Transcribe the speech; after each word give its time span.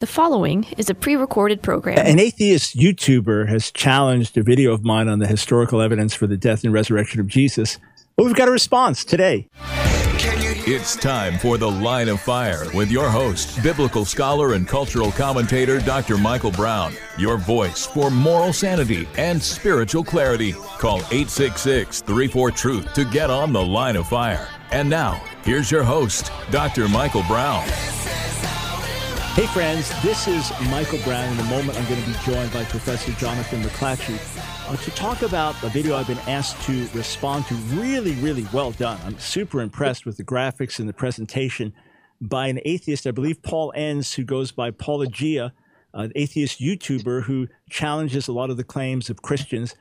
The 0.00 0.06
following 0.06 0.64
is 0.78 0.88
a 0.88 0.94
pre 0.94 1.14
recorded 1.14 1.60
program. 1.62 1.98
An 1.98 2.18
atheist 2.18 2.74
YouTuber 2.74 3.50
has 3.50 3.70
challenged 3.70 4.38
a 4.38 4.42
video 4.42 4.72
of 4.72 4.82
mine 4.82 5.08
on 5.08 5.18
the 5.18 5.26
historical 5.26 5.82
evidence 5.82 6.14
for 6.14 6.26
the 6.26 6.38
death 6.38 6.64
and 6.64 6.72
resurrection 6.72 7.20
of 7.20 7.26
Jesus. 7.26 7.76
Well, 8.16 8.26
we've 8.26 8.34
got 8.34 8.48
a 8.48 8.50
response 8.50 9.04
today. 9.04 9.50
It's 10.66 10.96
time 10.96 11.38
for 11.38 11.58
The 11.58 11.70
Line 11.70 12.08
of 12.08 12.18
Fire 12.18 12.64
with 12.72 12.90
your 12.90 13.10
host, 13.10 13.62
biblical 13.62 14.06
scholar 14.06 14.54
and 14.54 14.66
cultural 14.66 15.12
commentator 15.12 15.80
Dr. 15.80 16.16
Michael 16.16 16.52
Brown. 16.52 16.94
Your 17.18 17.36
voice 17.36 17.84
for 17.84 18.10
moral 18.10 18.54
sanity 18.54 19.06
and 19.18 19.42
spiritual 19.42 20.04
clarity. 20.04 20.52
Call 20.78 21.00
866 21.10 22.00
34 22.00 22.50
Truth 22.52 22.94
to 22.94 23.04
get 23.04 23.28
on 23.28 23.52
The 23.52 23.62
Line 23.62 23.96
of 23.96 24.08
Fire. 24.08 24.48
And 24.70 24.88
now, 24.88 25.22
here's 25.44 25.70
your 25.70 25.82
host, 25.82 26.32
Dr. 26.50 26.88
Michael 26.88 27.24
Brown. 27.24 27.68
Hey, 29.34 29.46
friends, 29.46 29.90
this 30.02 30.26
is 30.26 30.50
Michael 30.70 30.98
Brown. 31.04 31.32
In 31.32 31.38
a 31.38 31.44
moment, 31.44 31.78
I'm 31.78 31.86
going 31.88 32.02
to 32.02 32.06
be 32.08 32.16
joined 32.24 32.52
by 32.52 32.64
Professor 32.64 33.12
Jonathan 33.12 33.62
McLatchie 33.62 34.18
uh, 34.68 34.76
to 34.76 34.90
talk 34.90 35.22
about 35.22 35.54
a 35.62 35.68
video 35.68 35.96
I've 35.96 36.08
been 36.08 36.18
asked 36.26 36.60
to 36.62 36.88
respond 36.94 37.46
to. 37.46 37.54
Really, 37.54 38.14
really 38.16 38.44
well 38.52 38.72
done. 38.72 38.98
I'm 39.04 39.16
super 39.20 39.60
impressed 39.60 40.04
with 40.04 40.16
the 40.16 40.24
graphics 40.24 40.80
and 40.80 40.88
the 40.88 40.92
presentation 40.92 41.72
by 42.20 42.48
an 42.48 42.58
atheist, 42.64 43.06
I 43.06 43.12
believe 43.12 43.40
Paul 43.40 43.72
Enns, 43.76 44.14
who 44.14 44.24
goes 44.24 44.50
by 44.50 44.72
Paulogia, 44.72 45.52
an 45.94 46.10
atheist 46.16 46.60
YouTuber 46.60 47.22
who 47.22 47.46
challenges 47.70 48.26
a 48.26 48.32
lot 48.32 48.50
of 48.50 48.56
the 48.56 48.64
claims 48.64 49.10
of 49.10 49.22
Christians. 49.22 49.76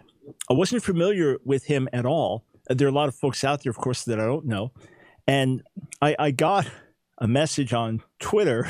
I 0.48 0.54
wasn't 0.54 0.84
familiar 0.84 1.40
with 1.44 1.66
him 1.66 1.90
at 1.92 2.06
all. 2.06 2.46
Uh, 2.70 2.76
there 2.76 2.88
are 2.88 2.92
a 2.92 2.94
lot 2.94 3.10
of 3.10 3.16
folks 3.16 3.44
out 3.44 3.64
there, 3.64 3.72
of 3.72 3.78
course, 3.78 4.04
that 4.04 4.20
I 4.20 4.26
don't 4.26 4.46
know. 4.46 4.72
And 5.28 5.64
I, 6.04 6.16
I 6.20 6.32
got 6.32 6.68
a 7.18 7.28
message 7.28 7.74
on 7.74 8.04
Twitter 8.20 8.70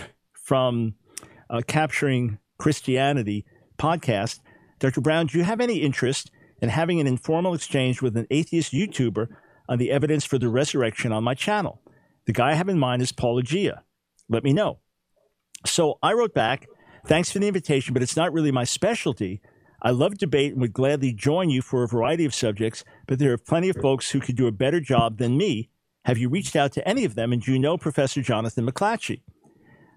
from 0.50 0.96
uh, 1.52 1.62
Capturing 1.68 2.40
Christianity 2.58 3.46
podcast. 3.78 4.40
Dr. 4.80 5.00
Brown, 5.00 5.28
do 5.28 5.38
you 5.38 5.44
have 5.44 5.62
any 5.62 5.78
interest 5.78 6.32
in 6.60 6.70
having 6.70 7.00
an 7.00 7.06
informal 7.06 7.54
exchange 7.54 8.02
with 8.02 8.18
an 8.18 8.26
atheist 8.32 8.74
YouTuber 8.74 9.28
on 9.70 9.78
the 9.78 9.92
evidence 9.92 10.26
for 10.26 10.40
the 10.40 10.50
resurrection 10.50 11.12
on 11.12 11.24
my 11.24 11.36
channel? 11.36 11.84
The 12.26 12.34
guy 12.34 12.50
I 12.50 12.54
have 12.56 12.68
in 12.68 12.80
mind 12.80 13.04
is 13.04 13.12
Paulogia. 13.12 13.82
Let 14.28 14.44
me 14.44 14.52
know. 14.52 14.80
So 15.68 16.00
I 16.02 16.14
wrote 16.14 16.34
back, 16.34 16.66
thanks 17.06 17.30
for 17.30 17.38
the 17.38 17.48
invitation, 17.48 17.94
but 17.94 18.02
it's 18.02 18.18
not 18.18 18.34
really 18.34 18.52
my 18.52 18.64
specialty. 18.64 19.42
I 19.84 19.92
love 19.92 20.18
debate 20.18 20.54
and 20.54 20.62
would 20.62 20.74
gladly 20.74 21.14
join 21.14 21.52
you 21.52 21.62
for 21.62 21.84
a 21.84 21.88
variety 21.88 22.26
of 22.26 22.34
subjects, 22.34 22.84
but 23.06 23.20
there 23.20 23.32
are 23.34 23.38
plenty 23.38 23.70
of 23.70 23.78
folks 23.80 24.10
who 24.10 24.20
could 24.20 24.36
do 24.36 24.48
a 24.48 24.52
better 24.52 24.80
job 24.80 25.20
than 25.20 25.38
me. 25.38 25.70
Have 26.06 26.18
you 26.18 26.28
reached 26.28 26.56
out 26.56 26.72
to 26.72 26.88
any 26.88 27.06
of 27.06 27.14
them? 27.14 27.32
And 27.32 27.40
do 27.40 27.54
you 27.54 27.60
know 27.60 27.78
Professor 27.78 28.24
Jonathan 28.24 28.66
McLatchie? 28.66 29.22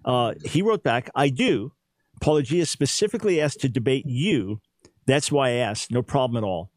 Uh, 0.05 0.35
he 0.45 0.63
wrote 0.63 0.83
back, 0.83 1.11
I 1.15 1.29
do. 1.29 1.73
Paulogia 2.21 2.67
specifically 2.67 3.41
asked 3.41 3.61
to 3.61 3.69
debate 3.69 4.05
you. 4.07 4.61
That's 5.07 5.33
why 5.33 5.49
I 5.49 5.53
asked. 5.55 5.91
No 5.91 6.03
problem 6.03 6.43
at 6.43 6.47
all. 6.47 6.71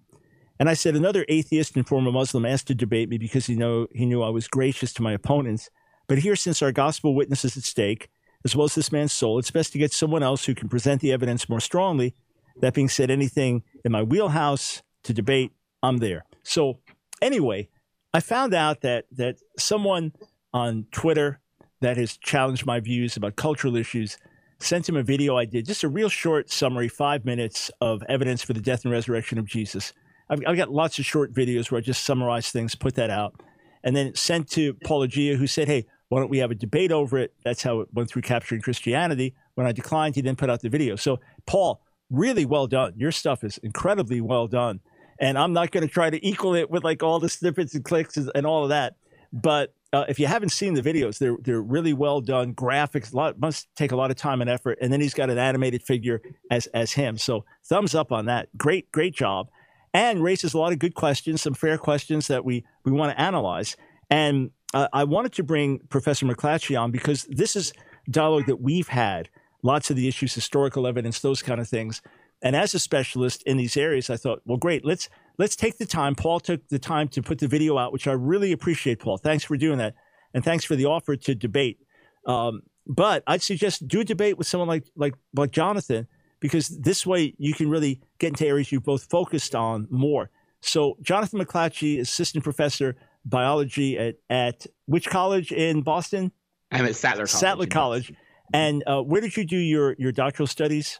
And 0.60 0.70
I 0.70 0.74
said, 0.74 0.96
another 0.96 1.26
atheist 1.28 1.76
and 1.76 1.88
former 1.88 2.12
Muslim 2.12 2.46
asked 2.46 2.68
to 2.68 2.76
debate 2.76 3.10
me 3.10 3.18
because 3.18 3.46
he, 3.46 3.56
know, 3.56 3.88
he 3.94 4.06
knew 4.06 4.24
I 4.24 4.30
was 4.30 4.48
gracious 4.48 4.94
to 4.94 5.04
my 5.04 5.12
opponents. 5.12 5.70
But 6.08 6.20
here, 6.20 6.36
since 6.36 6.62
our 6.62 6.72
gospel 6.72 7.14
witness 7.14 7.44
is 7.44 7.58
at 7.58 7.64
stake, 7.64 8.10
as 8.46 8.56
well 8.56 8.66
as 8.66 8.76
this 8.76 8.92
man's 8.92 9.12
soul, 9.12 9.38
it's 9.40 9.52
best 9.52 9.74
to 9.74 9.80
get 9.80 9.92
someone 9.92 10.24
else 10.24 10.46
who 10.46 10.56
can 10.56 10.70
present 10.70 11.02
the 11.02 11.12
evidence 11.12 11.50
more 11.50 11.60
strongly. 11.60 12.16
That 12.62 12.74
being 12.74 12.90
said, 12.90 13.10
anything 13.10 13.64
in 13.84 13.92
my 13.92 14.04
wheelhouse 14.04 14.82
to 15.04 15.14
debate, 15.14 15.52
I'm 15.84 15.98
there. 15.98 16.26
So, 16.44 16.80
anyway, 17.22 17.70
I 18.14 18.22
found 18.22 18.54
out 18.54 18.82
that 18.82 19.06
that 19.12 19.38
someone 19.58 20.14
on 20.54 20.86
Twitter 20.92 21.42
that 21.82 21.98
has 21.98 22.18
challenged 22.18 22.66
my 22.66 22.80
views 22.80 23.18
about 23.18 23.36
cultural 23.36 23.76
issues. 23.76 24.18
Sent 24.60 24.88
him 24.88 24.96
a 24.96 25.04
video 25.04 25.38
I 25.38 25.46
did, 25.46 25.66
just 25.66 25.84
a 25.84 25.90
real 25.90 26.10
short 26.10 26.50
summary, 26.50 26.88
five 26.88 27.26
minutes 27.26 27.70
of 27.82 28.02
evidence 28.08 28.42
for 28.42 28.54
the 28.54 28.62
death 28.62 28.86
and 28.86 28.92
resurrection 28.92 29.38
of 29.38 29.46
Jesus. 29.46 29.94
I've, 30.30 30.42
I've 30.48 30.58
got 30.58 30.72
lots 30.72 30.98
of 30.98 31.06
short 31.06 31.34
videos 31.34 31.70
where 31.70 31.80
I 31.80 31.82
just 31.82 32.06
summarize 32.06 32.52
things, 32.52 32.74
put 32.74 32.96
that 32.96 33.10
out, 33.10 33.42
and 33.84 33.96
then 33.96 34.16
sent 34.16 34.50
to 34.52 34.74
Paulogia, 34.76 35.36
who 35.36 35.46
said, 35.46 35.68
"Hey, 35.68 35.86
why 36.10 36.20
don't 36.20 36.30
we 36.30 36.40
have 36.40 36.52
a 36.52 36.56
debate 36.56 36.92
over 36.92 37.18
it?" 37.18 37.34
That's 37.44 37.64
how 37.64 37.82
it 37.82 37.90
went 37.94 38.10
through 38.10 38.24
capturing 38.24 38.62
Christianity. 38.62 39.36
When 39.56 39.68
I 39.68 39.72
declined, 39.72 40.16
he 40.16 40.22
then 40.22 40.36
put 40.36 40.50
out 40.50 40.62
the 40.62 40.70
video. 40.70 40.96
So, 40.96 41.20
Paul, 41.46 41.82
really 42.10 42.46
well 42.46 42.68
done. 42.68 42.94
Your 42.96 43.12
stuff 43.12 43.44
is 43.44 43.58
incredibly 43.60 44.22
well 44.22 44.48
done, 44.48 44.80
and 45.20 45.38
I'm 45.38 45.54
not 45.54 45.72
going 45.72 45.86
to 45.86 45.94
try 45.94 46.10
to 46.10 46.26
equal 46.26 46.56
it 46.56 46.72
with 46.72 46.84
like 46.84 47.04
all 47.04 47.20
the 47.20 47.30
snippets 47.30 47.76
and 47.76 47.84
clicks 47.84 48.18
and 48.18 48.46
all 48.46 48.64
of 48.64 48.70
that. 48.70 48.96
But 49.36 49.74
uh, 49.92 50.06
if 50.08 50.18
you 50.18 50.28
haven't 50.28 50.50
seen 50.50 50.76
the 50.76 50.82
videos, 50.82 51.18
they're 51.18 51.38
they're 51.42 51.62
really 51.62 51.94
well 51.94 52.22
done. 52.22 52.54
Graphics 52.54 53.14
lot 53.14 53.38
must 53.38 53.68
take 53.76 53.92
a 53.92 53.96
lot 53.96 54.10
of 54.10 54.16
time 54.16 54.40
and 54.40 54.50
effort, 54.50 54.78
and 54.82 54.92
then 54.92 55.02
he's 55.02 55.14
got 55.14 55.30
an 55.30 55.38
animated 55.38 55.84
figure 55.84 56.22
as 56.50 56.68
as 56.68 56.94
him. 56.94 57.18
So 57.18 57.44
thumbs 57.66 57.94
up 57.94 58.14
on 58.14 58.26
that. 58.26 58.48
Great 58.58 58.90
great 58.94 59.14
job, 59.14 59.50
and 59.94 60.24
raises 60.24 60.54
a 60.54 60.58
lot 60.58 60.72
of 60.72 60.80
good 60.80 60.96
questions, 60.96 61.42
some 61.42 61.54
fair 61.54 61.78
questions 61.78 62.28
that 62.28 62.46
we 62.46 62.64
we 62.86 62.94
want 62.94 63.12
to 63.12 63.22
analyze. 63.22 63.76
And 64.10 64.52
uh, 64.74 64.88
I 64.94 65.04
wanted 65.04 65.34
to 65.34 65.44
bring 65.44 65.80
Professor 65.90 66.26
McLatchie 66.26 66.80
on 66.80 66.92
because 66.92 67.26
this 67.30 67.58
is 67.58 67.74
dialogue 68.10 68.46
that 68.46 68.62
we've 68.62 68.88
had. 68.88 69.30
Lots 69.64 69.90
of 69.90 69.98
the 69.98 70.08
issues, 70.08 70.34
historical 70.34 70.88
evidence, 70.88 71.20
those 71.20 71.42
kind 71.42 71.60
of 71.60 71.68
things. 71.68 72.02
And 72.42 72.56
as 72.56 72.74
a 72.74 72.80
specialist 72.80 73.42
in 73.44 73.58
these 73.58 73.76
areas, 73.76 74.10
I 74.10 74.18
thought, 74.18 74.42
well, 74.46 74.58
great. 74.58 74.86
Let's 74.86 75.10
let's 75.38 75.56
take 75.56 75.78
the 75.78 75.86
time. 75.86 76.16
Paul 76.16 76.40
took 76.40 76.68
the 76.70 76.80
time 76.80 77.08
to 77.10 77.22
put 77.22 77.40
the 77.40 77.48
video 77.48 77.78
out, 77.78 77.94
which 77.94 78.08
I 78.08 78.14
really 78.14 78.52
appreciate, 78.52 79.00
Paul. 79.00 79.18
Thanks 79.18 79.44
for 79.44 79.58
doing 79.58 79.78
that. 79.80 79.96
And 80.34 80.44
thanks 80.44 80.66
for 80.66 80.76
the 80.76 80.86
offer 80.86 81.16
to 81.16 81.36
debate. 81.36 81.80
Um, 82.26 82.62
but 82.88 83.24
I'd 83.26 83.42
suggest 83.42 83.88
do 83.88 84.02
a 84.02 84.04
debate 84.04 84.38
with 84.38 84.48
someone 84.48 84.68
like, 84.68 84.86
like, 84.96 85.16
like 85.36 85.52
Jonathan, 85.52 86.08
because 86.40 86.68
this 86.68 87.06
way 87.06 87.34
you 87.38 87.54
can 87.54 87.70
really 87.70 88.02
get 88.20 88.28
into 88.28 88.46
areas 88.46 88.72
you've 88.72 88.84
both 88.84 89.06
focused 89.10 89.56
on 89.56 89.88
more. 89.90 90.30
So, 90.62 90.98
Jonathan 91.02 91.40
McLatchie, 91.40 92.00
assistant 92.00 92.44
professor 92.44 92.96
biology 93.24 93.98
at, 93.98 94.16
at 94.30 94.66
which 94.86 95.10
college 95.10 95.52
in 95.52 95.82
Boston? 95.82 96.32
I'm 96.72 96.86
at 96.86 96.96
Sattler 96.96 97.26
College. 97.26 97.30
Sattler 97.30 97.68
College. 97.68 98.14
And 98.54 98.84
uh, 98.86 99.02
where 99.02 99.22
did 99.22 99.36
you 99.38 99.46
do 99.46 99.58
your, 99.58 99.96
your 99.98 100.12
doctoral 100.12 100.48
studies? 100.48 101.00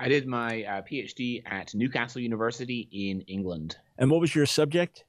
I 0.00 0.08
did 0.08 0.26
my 0.26 0.64
uh, 0.64 0.82
PhD 0.82 1.42
at 1.44 1.74
Newcastle 1.74 2.22
University 2.22 2.88
in 2.90 3.20
England. 3.22 3.76
And 3.98 4.10
what 4.10 4.20
was 4.20 4.34
your 4.34 4.46
subject? 4.46 5.04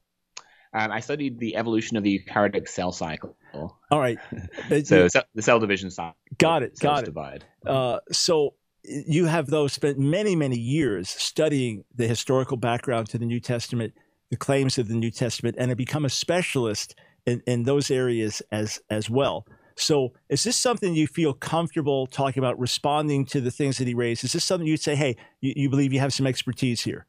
Um, 0.74 0.90
I 0.90 1.00
studied 1.00 1.38
the 1.38 1.56
evolution 1.56 1.96
of 1.96 2.02
the 2.02 2.20
eukaryotic 2.20 2.68
cell 2.68 2.92
cycle. 2.92 3.36
All 3.54 4.00
right. 4.00 4.18
so 4.84 5.08
the 5.34 5.42
cell 5.42 5.58
division 5.58 5.90
cycle. 5.90 6.14
Got 6.36 6.62
it. 6.62 6.78
Got 6.78 7.04
it. 7.04 7.06
Divide. 7.06 7.44
Uh, 7.66 8.00
so 8.10 8.54
you 8.84 9.26
have 9.26 9.46
though 9.46 9.66
spent 9.66 9.98
many 9.98 10.34
many 10.34 10.58
years 10.58 11.08
studying 11.08 11.84
the 11.94 12.06
historical 12.06 12.56
background 12.56 13.08
to 13.10 13.18
the 13.18 13.26
New 13.26 13.40
Testament, 13.40 13.94
the 14.30 14.36
claims 14.36 14.78
of 14.78 14.88
the 14.88 14.94
New 14.94 15.10
Testament, 15.10 15.56
and 15.58 15.70
have 15.70 15.78
become 15.78 16.04
a 16.04 16.10
specialist 16.10 16.94
in, 17.26 17.42
in 17.46 17.62
those 17.62 17.90
areas 17.90 18.42
as 18.50 18.80
as 18.90 19.08
well. 19.08 19.46
So, 19.76 20.12
is 20.28 20.44
this 20.44 20.56
something 20.56 20.94
you 20.94 21.06
feel 21.06 21.32
comfortable 21.32 22.06
talking 22.06 22.40
about, 22.40 22.58
responding 22.58 23.24
to 23.26 23.40
the 23.40 23.50
things 23.50 23.78
that 23.78 23.86
he 23.86 23.94
raised? 23.94 24.24
Is 24.24 24.32
this 24.32 24.44
something 24.44 24.66
you'd 24.66 24.80
say, 24.80 24.94
hey, 24.94 25.16
you, 25.40 25.52
you 25.56 25.70
believe 25.70 25.92
you 25.92 26.00
have 26.00 26.12
some 26.12 26.26
expertise 26.26 26.82
here? 26.82 27.06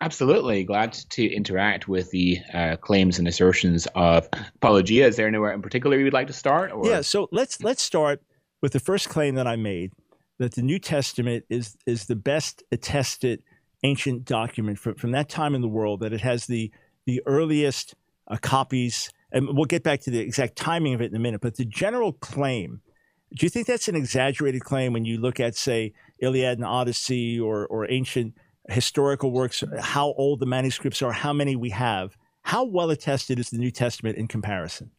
Absolutely. 0.00 0.64
Glad 0.64 0.92
to 0.92 1.26
interact 1.26 1.88
with 1.88 2.10
the 2.10 2.38
uh, 2.52 2.76
claims 2.76 3.18
and 3.18 3.26
assertions 3.26 3.86
of 3.94 4.28
Paulogia. 4.60 5.06
Is 5.06 5.16
there 5.16 5.26
anywhere 5.26 5.52
in 5.52 5.62
particular 5.62 5.98
you'd 5.98 6.12
like 6.12 6.26
to 6.28 6.32
start? 6.32 6.72
Or? 6.72 6.86
Yeah, 6.86 7.00
so 7.00 7.28
let's 7.32 7.62
let's 7.62 7.82
start 7.82 8.22
with 8.60 8.72
the 8.72 8.80
first 8.80 9.08
claim 9.08 9.34
that 9.36 9.46
I 9.46 9.56
made 9.56 9.92
that 10.38 10.54
the 10.54 10.62
New 10.62 10.78
Testament 10.78 11.44
is 11.48 11.76
is 11.86 12.06
the 12.06 12.16
best 12.16 12.62
attested 12.72 13.42
ancient 13.84 14.24
document 14.24 14.78
from, 14.78 14.94
from 14.94 15.12
that 15.12 15.28
time 15.28 15.54
in 15.54 15.60
the 15.60 15.68
world, 15.68 16.00
that 16.00 16.12
it 16.12 16.20
has 16.20 16.46
the 16.46 16.70
the 17.06 17.22
earliest 17.26 17.94
uh, 18.28 18.36
copies 18.40 19.10
and 19.32 19.48
we'll 19.56 19.66
get 19.66 19.82
back 19.82 20.00
to 20.02 20.10
the 20.10 20.20
exact 20.20 20.56
timing 20.56 20.94
of 20.94 21.00
it 21.00 21.10
in 21.10 21.16
a 21.16 21.20
minute, 21.20 21.40
but 21.40 21.56
the 21.56 21.64
general 21.64 22.12
claim, 22.12 22.80
do 23.34 23.44
you 23.44 23.50
think 23.50 23.66
that's 23.66 23.88
an 23.88 23.96
exaggerated 23.96 24.62
claim 24.62 24.92
when 24.92 25.04
you 25.04 25.18
look 25.18 25.38
at, 25.38 25.54
say, 25.54 25.92
Iliad 26.20 26.58
and 26.58 26.66
Odyssey 26.66 27.38
or, 27.38 27.66
or 27.66 27.90
ancient 27.90 28.34
historical 28.68 29.30
works, 29.30 29.62
how 29.80 30.12
old 30.16 30.40
the 30.40 30.46
manuscripts 30.46 31.02
are, 31.02 31.12
how 31.12 31.32
many 31.32 31.56
we 31.56 31.70
have? 31.70 32.16
How 32.42 32.64
well 32.64 32.90
attested 32.90 33.38
is 33.38 33.50
the 33.50 33.58
New 33.58 33.70
Testament 33.70 34.16
in 34.16 34.28
comparison? 34.28 34.90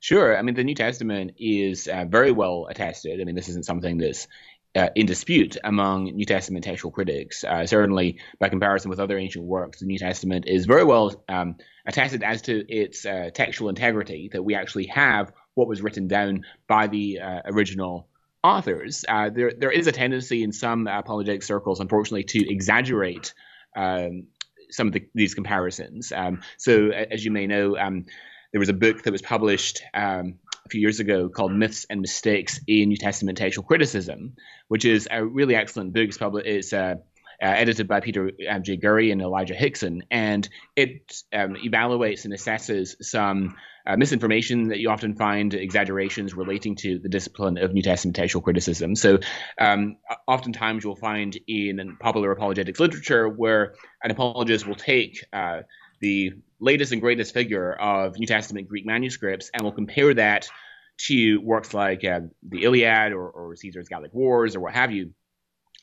Sure. 0.00 0.36
I 0.36 0.42
mean, 0.42 0.54
the 0.54 0.64
New 0.64 0.74
Testament 0.74 1.32
is 1.38 1.88
uh, 1.88 2.04
very 2.06 2.30
well 2.30 2.66
attested. 2.68 3.20
I 3.20 3.24
mean, 3.24 3.34
this 3.34 3.48
isn't 3.48 3.64
something 3.64 3.96
that's 3.96 4.28
uh, 4.76 4.90
in 4.94 5.06
dispute 5.06 5.56
among 5.64 6.04
New 6.04 6.26
Testament 6.26 6.64
textual 6.64 6.92
critics. 6.92 7.42
Uh, 7.44 7.66
certainly, 7.66 8.18
by 8.38 8.48
comparison 8.48 8.90
with 8.90 9.00
other 9.00 9.18
ancient 9.18 9.44
works, 9.44 9.80
the 9.80 9.86
New 9.86 9.98
Testament 9.98 10.46
is 10.46 10.66
very 10.66 10.84
well 10.84 11.24
um, 11.28 11.56
attested 11.86 12.22
as 12.22 12.42
to 12.42 12.64
its 12.72 13.06
uh, 13.06 13.30
textual 13.32 13.70
integrity, 13.70 14.28
that 14.32 14.42
we 14.42 14.54
actually 14.54 14.86
have 14.86 15.32
what 15.54 15.66
was 15.66 15.80
written 15.80 16.08
down 16.08 16.44
by 16.68 16.86
the 16.86 17.20
uh, 17.20 17.40
original 17.46 18.06
authors. 18.44 19.04
Uh, 19.08 19.30
there, 19.30 19.52
there 19.56 19.70
is 19.70 19.86
a 19.86 19.92
tendency 19.92 20.42
in 20.42 20.52
some 20.52 20.86
apologetic 20.86 21.42
circles, 21.42 21.80
unfortunately, 21.80 22.24
to 22.24 22.48
exaggerate 22.48 23.32
um, 23.74 24.26
some 24.70 24.88
of 24.88 24.92
the, 24.92 25.08
these 25.14 25.34
comparisons. 25.34 26.12
Um, 26.12 26.42
so, 26.58 26.90
as 26.90 27.24
you 27.24 27.30
may 27.30 27.46
know, 27.46 27.78
um, 27.78 28.04
there 28.52 28.60
was 28.60 28.68
a 28.68 28.74
book 28.74 29.02
that 29.02 29.12
was 29.12 29.22
published 29.22 29.82
um, 29.94 30.38
a 30.66 30.68
few 30.68 30.80
years 30.80 31.00
ago 31.00 31.28
called 31.28 31.52
Myths 31.52 31.86
and 31.88 32.00
Mistakes 32.00 32.60
in 32.66 32.88
New 32.88 32.96
Testament 32.96 33.38
Textual 33.38 33.64
Criticism, 33.64 34.34
which 34.68 34.84
is 34.84 35.08
a 35.10 35.24
really 35.24 35.54
excellent 35.54 35.92
book. 35.92 36.08
It's, 36.08 36.18
it's 36.20 36.72
uh, 36.72 36.96
uh, 37.42 37.46
edited 37.46 37.86
by 37.86 38.00
Peter 38.00 38.32
um, 38.48 38.62
J. 38.62 38.76
Gurry 38.76 39.10
and 39.10 39.20
Elijah 39.20 39.54
Hixson, 39.54 40.00
and 40.10 40.48
it 40.74 41.22
um, 41.32 41.54
evaluates 41.54 42.24
and 42.24 42.32
assesses 42.32 42.96
some 43.02 43.56
uh, 43.86 43.96
misinformation 43.96 44.68
that 44.68 44.78
you 44.78 44.90
often 44.90 45.14
find, 45.14 45.54
exaggerations 45.54 46.34
relating 46.34 46.74
to 46.76 46.98
the 46.98 47.08
discipline 47.08 47.58
of 47.58 47.72
New 47.72 47.82
Testament 47.82 48.16
textual 48.16 48.42
criticism. 48.42 48.96
So, 48.96 49.18
um, 49.60 49.98
oftentimes 50.26 50.82
you'll 50.82 50.96
find 50.96 51.38
in 51.46 51.96
popular 52.00 52.32
apologetics 52.32 52.80
literature 52.80 53.28
where 53.28 53.74
an 54.02 54.10
apologist 54.10 54.66
will 54.66 54.74
take 54.74 55.24
uh, 55.32 55.60
the 56.00 56.32
latest 56.60 56.92
and 56.92 57.00
greatest 57.00 57.34
figure 57.34 57.72
of 57.72 58.18
New 58.18 58.26
Testament 58.26 58.68
Greek 58.68 58.86
manuscripts 58.86 59.50
and 59.52 59.62
we'll 59.62 59.72
compare 59.72 60.14
that 60.14 60.48
to 60.98 61.40
works 61.40 61.74
like 61.74 62.04
uh, 62.04 62.20
the 62.42 62.64
Iliad 62.64 63.12
or, 63.12 63.28
or, 63.28 63.54
Caesar's 63.56 63.88
Gallic 63.88 64.14
Wars 64.14 64.56
or 64.56 64.60
what 64.60 64.72
have 64.72 64.92
you. 64.92 65.12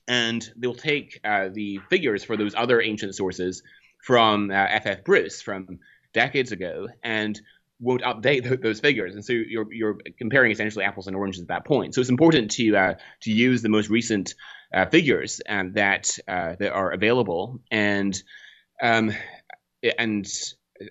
And 0.07 0.43
they'll 0.57 0.73
take 0.73 1.19
uh, 1.23 1.49
the 1.53 1.79
figures 1.89 2.23
for 2.23 2.35
those 2.35 2.55
other 2.55 2.81
ancient 2.81 3.15
sources 3.15 3.61
from 4.03 4.51
F.F. 4.51 4.97
Uh, 4.97 5.01
Bruce 5.05 5.41
from 5.41 5.79
decades 6.13 6.51
ago 6.51 6.87
and 7.03 7.39
won't 7.79 8.01
update 8.01 8.43
th- 8.43 8.61
those 8.61 8.79
figures, 8.79 9.13
and 9.15 9.23
so 9.23 9.33
you're 9.33 9.71
you're 9.71 9.97
comparing 10.17 10.51
essentially 10.51 10.85
apples 10.85 11.07
and 11.07 11.15
oranges 11.15 11.41
at 11.41 11.47
that 11.49 11.65
point. 11.65 11.95
So 11.95 12.01
it's 12.01 12.09
important 12.09 12.51
to 12.51 12.75
uh, 12.75 12.93
to 13.21 13.31
use 13.31 13.61
the 13.61 13.69
most 13.69 13.89
recent 13.89 14.35
uh, 14.73 14.85
figures 14.87 15.41
um, 15.47 15.73
that 15.73 16.09
uh, 16.27 16.55
that 16.59 16.71
are 16.71 16.91
available, 16.91 17.61
and 17.71 18.21
um, 18.81 19.11
and 19.97 20.25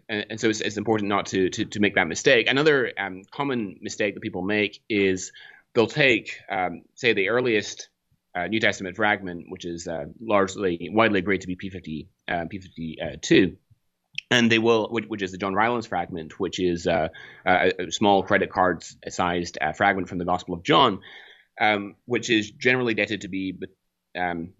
and 0.08 0.40
so 0.40 0.48
it's, 0.48 0.60
it's, 0.60 0.76
important 0.76 1.08
not 1.08 1.26
to, 1.26 1.50
to 1.50 1.64
to 1.64 1.80
make 1.80 1.94
that 1.96 2.06
mistake. 2.06 2.46
Another 2.48 2.92
um, 2.98 3.22
common 3.30 3.78
mistake 3.80 4.14
that 4.14 4.20
people 4.20 4.42
make 4.42 4.80
is 4.88 5.32
they'll 5.74 5.86
take 5.86 6.36
um, 6.50 6.82
say 6.94 7.12
the 7.12 7.28
earliest 7.28 7.88
uh, 8.34 8.46
New 8.46 8.60
Testament 8.60 8.96
fragment, 8.96 9.46
which 9.48 9.64
is 9.64 9.86
uh, 9.86 10.04
largely 10.20 10.88
widely 10.92 11.18
agreed 11.18 11.42
to 11.42 11.46
be 11.46 11.56
P50 11.56 12.06
uh, 12.28 12.44
P52 12.46 13.56
and 14.30 14.50
they 14.50 14.58
will, 14.58 14.88
which, 14.88 15.04
which, 15.06 15.22
is 15.22 15.32
the 15.32 15.38
John 15.38 15.54
Rylands 15.54 15.86
fragment, 15.86 16.38
which 16.38 16.58
is 16.58 16.86
uh, 16.86 17.08
a, 17.46 17.72
a, 17.78 17.92
small 17.92 18.22
credit 18.22 18.50
card 18.50 18.84
sized 19.08 19.58
uh, 19.60 19.72
fragment 19.72 20.08
from 20.08 20.18
the 20.18 20.24
Gospel 20.24 20.54
of 20.54 20.62
John, 20.62 21.00
um, 21.60 21.96
which 22.06 22.30
is 22.30 22.50
generally 22.50 22.94
dated 22.94 23.22
to 23.22 23.28
be 23.28 23.58
um, 24.18 24.50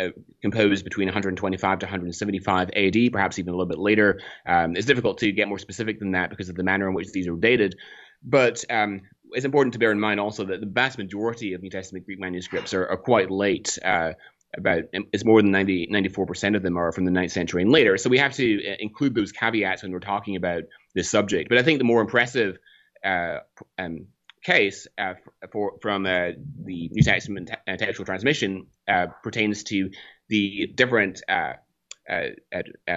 uh, 0.00 0.08
composed 0.42 0.84
between 0.84 1.06
125 1.06 1.78
to 1.80 1.86
175 1.86 2.70
AD, 2.70 3.12
perhaps 3.12 3.38
even 3.38 3.52
a 3.52 3.56
little 3.56 3.66
bit 3.66 3.78
later. 3.78 4.20
Um, 4.46 4.76
it's 4.76 4.86
difficult 4.86 5.18
to 5.18 5.32
get 5.32 5.48
more 5.48 5.58
specific 5.58 5.98
than 5.98 6.12
that 6.12 6.30
because 6.30 6.48
of 6.48 6.56
the 6.56 6.62
manner 6.62 6.88
in 6.88 6.94
which 6.94 7.12
these 7.12 7.28
are 7.28 7.36
dated, 7.36 7.76
but 8.22 8.64
um, 8.70 9.02
it's 9.32 9.44
important 9.44 9.72
to 9.74 9.78
bear 9.78 9.92
in 9.92 10.00
mind 10.00 10.20
also 10.20 10.44
that 10.46 10.60
the 10.60 10.66
vast 10.66 10.98
majority 10.98 11.54
of 11.54 11.62
New 11.62 11.70
Testament 11.70 12.06
Greek 12.06 12.18
manuscripts 12.18 12.74
are, 12.74 12.86
are 12.86 12.96
quite 12.96 13.30
late. 13.30 13.78
Uh, 13.84 14.12
about 14.56 14.82
it's 14.92 15.24
more 15.24 15.40
than 15.40 15.52
90 15.52 15.88
94% 15.92 16.56
of 16.56 16.62
them 16.64 16.76
are 16.76 16.90
from 16.90 17.04
the 17.04 17.10
9th 17.12 17.30
century 17.30 17.62
and 17.62 17.70
later 17.70 17.96
so 17.96 18.10
we 18.10 18.18
have 18.18 18.32
to 18.32 18.58
uh, 18.68 18.74
include 18.80 19.14
those 19.14 19.30
caveats 19.30 19.84
when 19.84 19.92
we're 19.92 20.00
talking 20.00 20.34
about 20.34 20.64
this 20.92 21.08
subject 21.08 21.48
but 21.48 21.56
i 21.56 21.62
think 21.62 21.78
the 21.78 21.84
more 21.84 22.00
impressive 22.00 22.58
uh, 23.04 23.38
um, 23.78 24.06
case 24.42 24.86
uh, 24.98 25.14
for, 25.52 25.72
from 25.80 26.06
uh, 26.06 26.30
the 26.64 26.88
new 26.90 27.02
testament 27.02 27.50
uh, 27.50 27.76
textual 27.76 28.06
transmission 28.06 28.66
uh, 28.88 29.06
pertains 29.22 29.64
to 29.64 29.90
the 30.28 30.66
different 30.74 31.22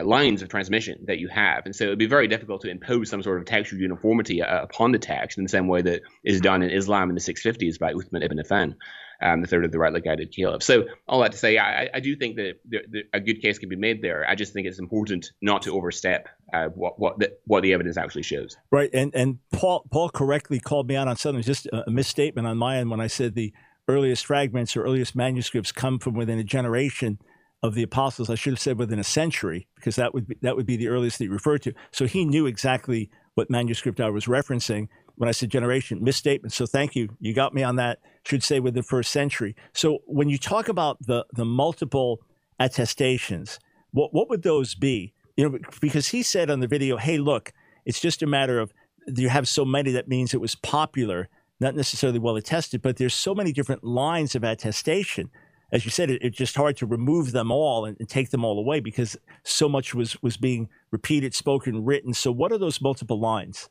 lines 0.03 0.41
of 0.41 0.49
transmission 0.49 1.05
that 1.07 1.19
you 1.19 1.27
have. 1.27 1.65
And 1.65 1.75
so 1.75 1.85
it 1.85 1.89
would 1.89 1.99
be 1.99 2.07
very 2.07 2.27
difficult 2.27 2.61
to 2.61 2.69
impose 2.69 3.09
some 3.09 3.21
sort 3.21 3.39
of 3.39 3.45
textual 3.45 3.81
uniformity 3.81 4.39
upon 4.39 4.91
the 4.91 4.99
text 4.99 5.37
in 5.37 5.43
the 5.43 5.49
same 5.49 5.67
way 5.67 5.81
that 5.81 6.01
is 6.23 6.41
done 6.41 6.63
in 6.63 6.71
islam 6.71 7.09
in 7.09 7.15
the 7.15 7.21
650s 7.21 7.77
by 7.77 7.93
uthman 7.93 8.23
ibn 8.23 8.39
affan 8.39 8.75
um, 9.23 9.41
the 9.41 9.47
third 9.47 9.65
of 9.65 9.71
the 9.71 9.79
rightly 9.79 10.01
guided 10.01 10.35
caliph. 10.35 10.61
So 10.61 10.85
all 11.07 11.21
that 11.21 11.31
to 11.31 11.37
say, 11.37 11.57
I, 11.57 11.89
I 11.93 11.99
do 11.99 12.15
think 12.15 12.35
that 12.35 12.55
a 13.13 13.19
good 13.19 13.41
case 13.41 13.57
can 13.57 13.69
be 13.69 13.75
made 13.75 14.01
there. 14.01 14.25
I 14.27 14.35
just 14.35 14.53
think 14.53 14.67
it's 14.67 14.79
important 14.79 15.31
not 15.41 15.61
to 15.63 15.73
overstep 15.73 16.27
uh, 16.53 16.67
what 16.67 16.99
what 16.99 17.19
the, 17.19 17.31
what 17.45 17.63
the 17.63 17.73
evidence 17.73 17.97
actually 17.97 18.23
shows. 18.23 18.55
Right, 18.69 18.89
and 18.93 19.15
and 19.15 19.39
Paul 19.51 19.85
Paul 19.91 20.09
correctly 20.09 20.59
called 20.59 20.87
me 20.87 20.95
out 20.95 21.07
on 21.07 21.15
something, 21.15 21.41
just 21.41 21.67
a 21.71 21.89
misstatement 21.89 22.45
on 22.45 22.57
my 22.57 22.77
end 22.77 22.91
when 22.91 22.99
I 22.99 23.07
said 23.07 23.33
the 23.33 23.53
earliest 23.87 24.25
fragments 24.25 24.77
or 24.77 24.83
earliest 24.83 25.15
manuscripts 25.15 25.71
come 25.71 25.99
from 25.99 26.13
within 26.13 26.39
a 26.39 26.43
generation 26.43 27.19
of 27.61 27.75
the 27.75 27.83
apostles. 27.83 28.29
I 28.29 28.35
should 28.35 28.53
have 28.53 28.59
said 28.59 28.77
within 28.77 28.99
a 28.99 29.03
century 29.03 29.67
because 29.75 29.95
that 29.95 30.13
would 30.13 30.27
be, 30.27 30.37
that 30.41 30.55
would 30.55 30.65
be 30.65 30.77
the 30.77 30.89
earliest 30.89 31.17
that 31.17 31.25
he 31.25 31.29
referred 31.29 31.61
to. 31.63 31.73
So 31.91 32.05
he 32.05 32.25
knew 32.25 32.45
exactly 32.45 33.09
what 33.35 33.49
manuscript 33.49 33.99
I 33.99 34.09
was 34.09 34.25
referencing 34.25 34.89
when 35.15 35.29
I 35.29 35.31
said 35.31 35.49
generation, 35.49 36.03
misstatement. 36.03 36.53
So 36.53 36.65
thank 36.65 36.95
you. 36.95 37.09
You 37.19 37.33
got 37.33 37.53
me 37.53 37.63
on 37.63 37.77
that. 37.77 37.99
Should 38.25 38.43
say 38.43 38.59
with 38.59 38.73
the 38.73 38.83
first 38.83 39.11
century. 39.11 39.55
So 39.73 39.99
when 40.05 40.29
you 40.29 40.37
talk 40.37 40.69
about 40.69 40.97
the 41.01 41.25
the 41.33 41.45
multiple 41.45 42.21
attestations, 42.59 43.59
what 43.91 44.13
what 44.13 44.29
would 44.29 44.43
those 44.43 44.75
be? 44.75 45.13
You 45.35 45.49
know, 45.49 45.59
because 45.81 46.09
he 46.09 46.23
said 46.23 46.49
on 46.49 46.61
the 46.61 46.67
video, 46.67 46.97
"Hey, 46.97 47.17
look, 47.17 47.51
it's 47.85 47.99
just 47.99 48.21
a 48.21 48.27
matter 48.27 48.59
of 48.59 48.73
you 49.07 49.27
have 49.29 49.47
so 49.47 49.65
many 49.65 49.91
that 49.91 50.07
means 50.07 50.33
it 50.33 50.39
was 50.39 50.55
popular, 50.55 51.27
not 51.59 51.75
necessarily 51.75 52.19
well 52.19 52.37
attested, 52.37 52.81
but 52.81 52.95
there's 52.95 53.13
so 53.13 53.35
many 53.35 53.51
different 53.51 53.83
lines 53.83 54.35
of 54.35 54.43
attestation." 54.43 55.29
As 55.73 55.85
you 55.85 55.91
said, 55.91 56.11
it, 56.11 56.21
it's 56.21 56.37
just 56.37 56.55
hard 56.55 56.77
to 56.77 56.85
remove 56.85 57.31
them 57.31 57.51
all 57.51 57.83
and, 57.83 57.97
and 57.99 58.07
take 58.07 58.29
them 58.29 58.45
all 58.45 58.59
away 58.59 58.79
because 58.79 59.17
so 59.43 59.67
much 59.67 59.93
was 59.93 60.21
was 60.21 60.37
being 60.37 60.69
repeated, 60.91 61.33
spoken, 61.35 61.83
written. 61.83 62.13
So, 62.13 62.31
what 62.31 62.51
are 62.53 62.59
those 62.59 62.79
multiple 62.79 63.19
lines? 63.19 63.67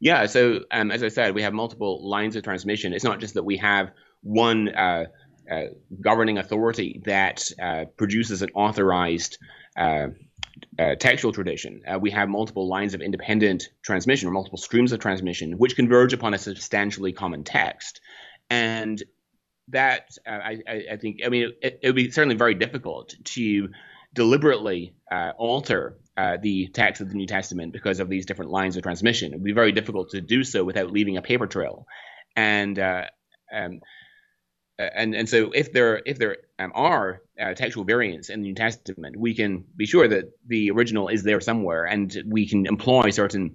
Yeah, 0.00 0.26
so 0.26 0.60
um, 0.70 0.90
as 0.90 1.02
I 1.02 1.08
said, 1.08 1.34
we 1.34 1.42
have 1.42 1.52
multiple 1.52 2.08
lines 2.08 2.34
of 2.34 2.42
transmission. 2.42 2.94
It's 2.94 3.04
not 3.04 3.20
just 3.20 3.34
that 3.34 3.42
we 3.42 3.58
have 3.58 3.90
one 4.22 4.70
uh, 4.70 5.04
uh, 5.50 5.64
governing 6.00 6.38
authority 6.38 7.02
that 7.04 7.50
uh, 7.62 7.84
produces 7.96 8.40
an 8.40 8.48
authorized 8.54 9.36
uh, 9.76 10.08
uh, 10.78 10.94
textual 10.94 11.32
tradition. 11.32 11.82
Uh, 11.86 11.98
we 11.98 12.10
have 12.10 12.28
multiple 12.28 12.66
lines 12.66 12.94
of 12.94 13.02
independent 13.02 13.68
transmission 13.82 14.28
or 14.28 14.32
multiple 14.32 14.58
streams 14.58 14.92
of 14.92 15.00
transmission 15.00 15.52
which 15.52 15.76
converge 15.76 16.12
upon 16.14 16.32
a 16.32 16.38
substantially 16.38 17.12
common 17.12 17.44
text. 17.44 18.00
And 18.48 19.02
that, 19.68 20.16
I, 20.26 20.58
I, 20.92 20.96
think, 20.96 21.20
I 21.24 21.28
mean, 21.28 21.52
it, 21.62 21.80
it 21.82 21.88
would 21.88 21.96
be 21.96 22.10
certainly 22.10 22.36
very 22.36 22.54
difficult 22.54 23.14
to 23.24 23.68
deliberately 24.12 24.94
alter 25.38 25.98
uh, 26.20 26.36
the 26.36 26.68
text 26.68 27.00
of 27.00 27.08
the 27.08 27.14
New 27.14 27.26
Testament 27.26 27.72
because 27.72 27.98
of 27.98 28.10
these 28.10 28.26
different 28.26 28.50
lines 28.50 28.76
of 28.76 28.82
transmission. 28.82 29.32
It 29.32 29.36
would 29.36 29.44
be 29.44 29.52
very 29.52 29.72
difficult 29.72 30.10
to 30.10 30.20
do 30.20 30.44
so 30.44 30.64
without 30.64 30.92
leaving 30.92 31.16
a 31.16 31.22
paper 31.22 31.46
trail, 31.46 31.86
and 32.36 32.78
uh, 32.78 33.04
um, 33.50 33.80
uh, 34.78 34.88
and 34.94 35.14
and 35.14 35.28
so 35.28 35.50
if 35.52 35.72
there 35.72 36.02
if 36.04 36.18
there 36.18 36.36
um, 36.58 36.72
are 36.74 37.22
uh, 37.40 37.54
textual 37.54 37.84
variants 37.86 38.28
in 38.28 38.42
the 38.42 38.48
New 38.48 38.54
Testament, 38.54 39.16
we 39.16 39.34
can 39.34 39.64
be 39.74 39.86
sure 39.86 40.08
that 40.08 40.26
the 40.46 40.70
original 40.72 41.08
is 41.08 41.22
there 41.22 41.40
somewhere, 41.40 41.84
and 41.84 42.14
we 42.26 42.46
can 42.46 42.66
employ 42.66 43.08
certain 43.10 43.54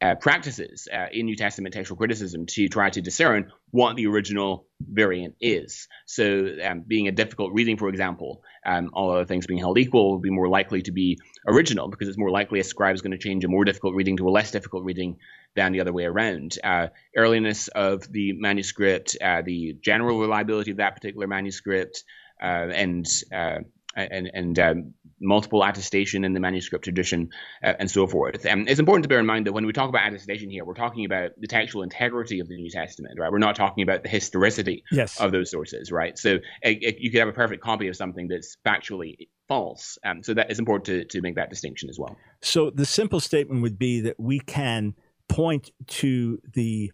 uh, 0.00 0.14
practices 0.14 0.88
uh, 0.92 1.06
in 1.12 1.26
New 1.26 1.36
Testament 1.36 1.74
textual 1.74 1.96
criticism 1.96 2.46
to 2.46 2.68
try 2.68 2.90
to 2.90 3.00
discern 3.00 3.52
what 3.70 3.96
the 3.96 4.06
original 4.06 4.66
variant 4.80 5.34
is. 5.40 5.88
So, 6.06 6.48
um, 6.64 6.84
being 6.86 7.08
a 7.08 7.12
difficult 7.12 7.52
reading, 7.52 7.76
for 7.76 7.88
example, 7.88 8.42
um, 8.64 8.90
all 8.94 9.10
other 9.10 9.24
things 9.24 9.46
being 9.46 9.60
held 9.60 9.78
equal, 9.78 10.12
will 10.12 10.20
be 10.20 10.30
more 10.30 10.48
likely 10.48 10.82
to 10.82 10.92
be 10.92 11.18
original 11.46 11.88
because 11.88 12.08
it's 12.08 12.18
more 12.18 12.30
likely 12.30 12.60
a 12.60 12.64
scribe 12.64 12.94
is 12.94 13.02
going 13.02 13.12
to 13.12 13.18
change 13.18 13.44
a 13.44 13.48
more 13.48 13.64
difficult 13.64 13.94
reading 13.94 14.16
to 14.16 14.28
a 14.28 14.30
less 14.30 14.50
difficult 14.50 14.84
reading 14.84 15.16
than 15.54 15.72
the 15.72 15.80
other 15.80 15.92
way 15.92 16.04
around. 16.04 16.56
Uh, 16.62 16.88
earliness 17.16 17.68
of 17.68 18.10
the 18.10 18.32
manuscript, 18.32 19.16
uh, 19.22 19.42
the 19.44 19.76
general 19.82 20.20
reliability 20.20 20.70
of 20.70 20.78
that 20.78 20.94
particular 20.94 21.26
manuscript, 21.26 22.04
uh, 22.42 22.68
and 22.72 23.06
uh, 23.34 23.58
and, 23.96 24.30
and 24.32 24.58
um, 24.58 24.94
multiple 25.20 25.64
attestation 25.64 26.24
in 26.24 26.32
the 26.32 26.40
manuscript 26.40 26.84
tradition 26.84 27.30
uh, 27.62 27.74
and 27.78 27.90
so 27.90 28.06
forth. 28.06 28.44
And 28.44 28.68
it's 28.68 28.78
important 28.78 29.04
to 29.04 29.08
bear 29.08 29.18
in 29.18 29.26
mind 29.26 29.46
that 29.46 29.52
when 29.52 29.66
we 29.66 29.72
talk 29.72 29.88
about 29.88 30.06
attestation 30.06 30.50
here, 30.50 30.64
we're 30.64 30.74
talking 30.74 31.04
about 31.04 31.30
the 31.38 31.46
textual 31.46 31.82
integrity 31.82 32.40
of 32.40 32.48
the 32.48 32.56
New 32.56 32.70
Testament, 32.70 33.18
right? 33.18 33.30
We're 33.30 33.38
not 33.38 33.56
talking 33.56 33.82
about 33.82 34.02
the 34.02 34.08
historicity 34.08 34.84
yes. 34.90 35.20
of 35.20 35.32
those 35.32 35.50
sources, 35.50 35.90
right? 35.90 36.16
So 36.18 36.34
it, 36.62 36.82
it, 36.82 36.96
you 37.00 37.10
could 37.10 37.20
have 37.20 37.28
a 37.28 37.32
perfect 37.32 37.62
copy 37.62 37.88
of 37.88 37.96
something 37.96 38.28
that's 38.28 38.56
factually 38.64 39.28
false. 39.48 39.98
Um, 40.04 40.22
so 40.22 40.34
that 40.34 40.50
is 40.50 40.58
important 40.58 40.84
to, 40.86 41.04
to 41.18 41.22
make 41.22 41.36
that 41.36 41.50
distinction 41.50 41.88
as 41.88 41.98
well. 41.98 42.16
So 42.42 42.70
the 42.70 42.86
simple 42.86 43.20
statement 43.20 43.62
would 43.62 43.78
be 43.78 44.00
that 44.02 44.20
we 44.20 44.38
can 44.40 44.94
point 45.28 45.70
to 45.86 46.40
the 46.54 46.92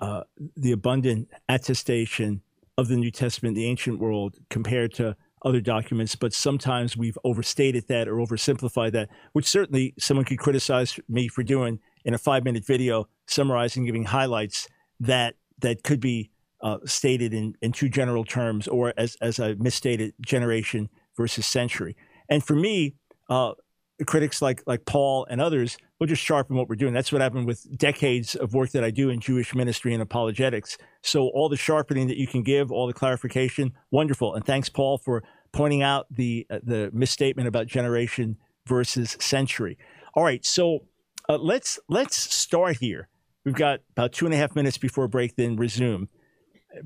uh, 0.00 0.22
the 0.56 0.72
abundant 0.72 1.28
attestation 1.48 2.42
of 2.76 2.88
the 2.88 2.96
New 2.96 3.12
Testament, 3.12 3.54
the 3.54 3.66
ancient 3.66 4.00
world, 4.00 4.34
compared 4.50 4.92
to 4.94 5.16
other 5.44 5.60
documents, 5.60 6.16
but 6.16 6.32
sometimes 6.32 6.96
we've 6.96 7.18
overstated 7.22 7.86
that 7.88 8.08
or 8.08 8.16
oversimplified 8.16 8.92
that, 8.92 9.08
which 9.32 9.46
certainly 9.46 9.94
someone 9.98 10.24
could 10.24 10.38
criticize 10.38 10.98
me 11.08 11.28
for 11.28 11.42
doing 11.42 11.78
in 12.04 12.14
a 12.14 12.18
five 12.18 12.44
minute 12.44 12.64
video 12.66 13.08
summarizing, 13.26 13.84
giving 13.84 14.04
highlights 14.04 14.68
that 15.00 15.36
that 15.60 15.82
could 15.82 16.00
be 16.00 16.30
uh, 16.62 16.78
stated 16.84 17.34
in, 17.34 17.54
in 17.60 17.72
two 17.72 17.88
general 17.88 18.24
terms, 18.24 18.66
or 18.66 18.94
as 18.96 19.16
as 19.20 19.38
I 19.38 19.54
misstated, 19.54 20.14
generation 20.24 20.88
versus 21.16 21.46
century. 21.46 21.96
And 22.28 22.42
for 22.42 22.56
me, 22.56 22.94
uh, 23.28 23.52
critics 24.06 24.40
like 24.40 24.62
like 24.66 24.84
Paul 24.86 25.26
and 25.28 25.40
others 25.40 25.76
we'll 25.98 26.08
just 26.08 26.22
sharpen 26.22 26.56
what 26.56 26.68
we're 26.68 26.76
doing. 26.76 26.92
That's 26.92 27.12
what 27.12 27.20
happened 27.20 27.46
with 27.46 27.66
decades 27.76 28.34
of 28.34 28.54
work 28.54 28.70
that 28.70 28.84
I 28.84 28.90
do 28.90 29.10
in 29.10 29.20
Jewish 29.20 29.54
ministry 29.54 29.92
and 29.92 30.02
apologetics. 30.02 30.76
So 31.02 31.28
all 31.28 31.48
the 31.48 31.56
sharpening 31.56 32.08
that 32.08 32.16
you 32.16 32.26
can 32.26 32.42
give, 32.42 32.72
all 32.72 32.86
the 32.86 32.92
clarification, 32.92 33.72
wonderful. 33.90 34.34
And 34.34 34.44
thanks, 34.44 34.68
Paul, 34.68 34.98
for 34.98 35.22
pointing 35.52 35.82
out 35.82 36.06
the 36.10 36.46
uh, 36.50 36.58
the 36.62 36.90
misstatement 36.92 37.48
about 37.48 37.66
generation 37.66 38.36
versus 38.66 39.16
century. 39.20 39.78
All 40.14 40.24
right, 40.24 40.44
so 40.44 40.80
uh, 41.28 41.38
let's 41.38 41.78
let's 41.88 42.16
start 42.16 42.78
here. 42.80 43.08
We've 43.44 43.54
got 43.54 43.80
about 43.90 44.12
two 44.12 44.24
and 44.24 44.34
a 44.34 44.38
half 44.38 44.56
minutes 44.56 44.78
before 44.78 45.06
break, 45.06 45.36
then 45.36 45.56
resume. 45.56 46.08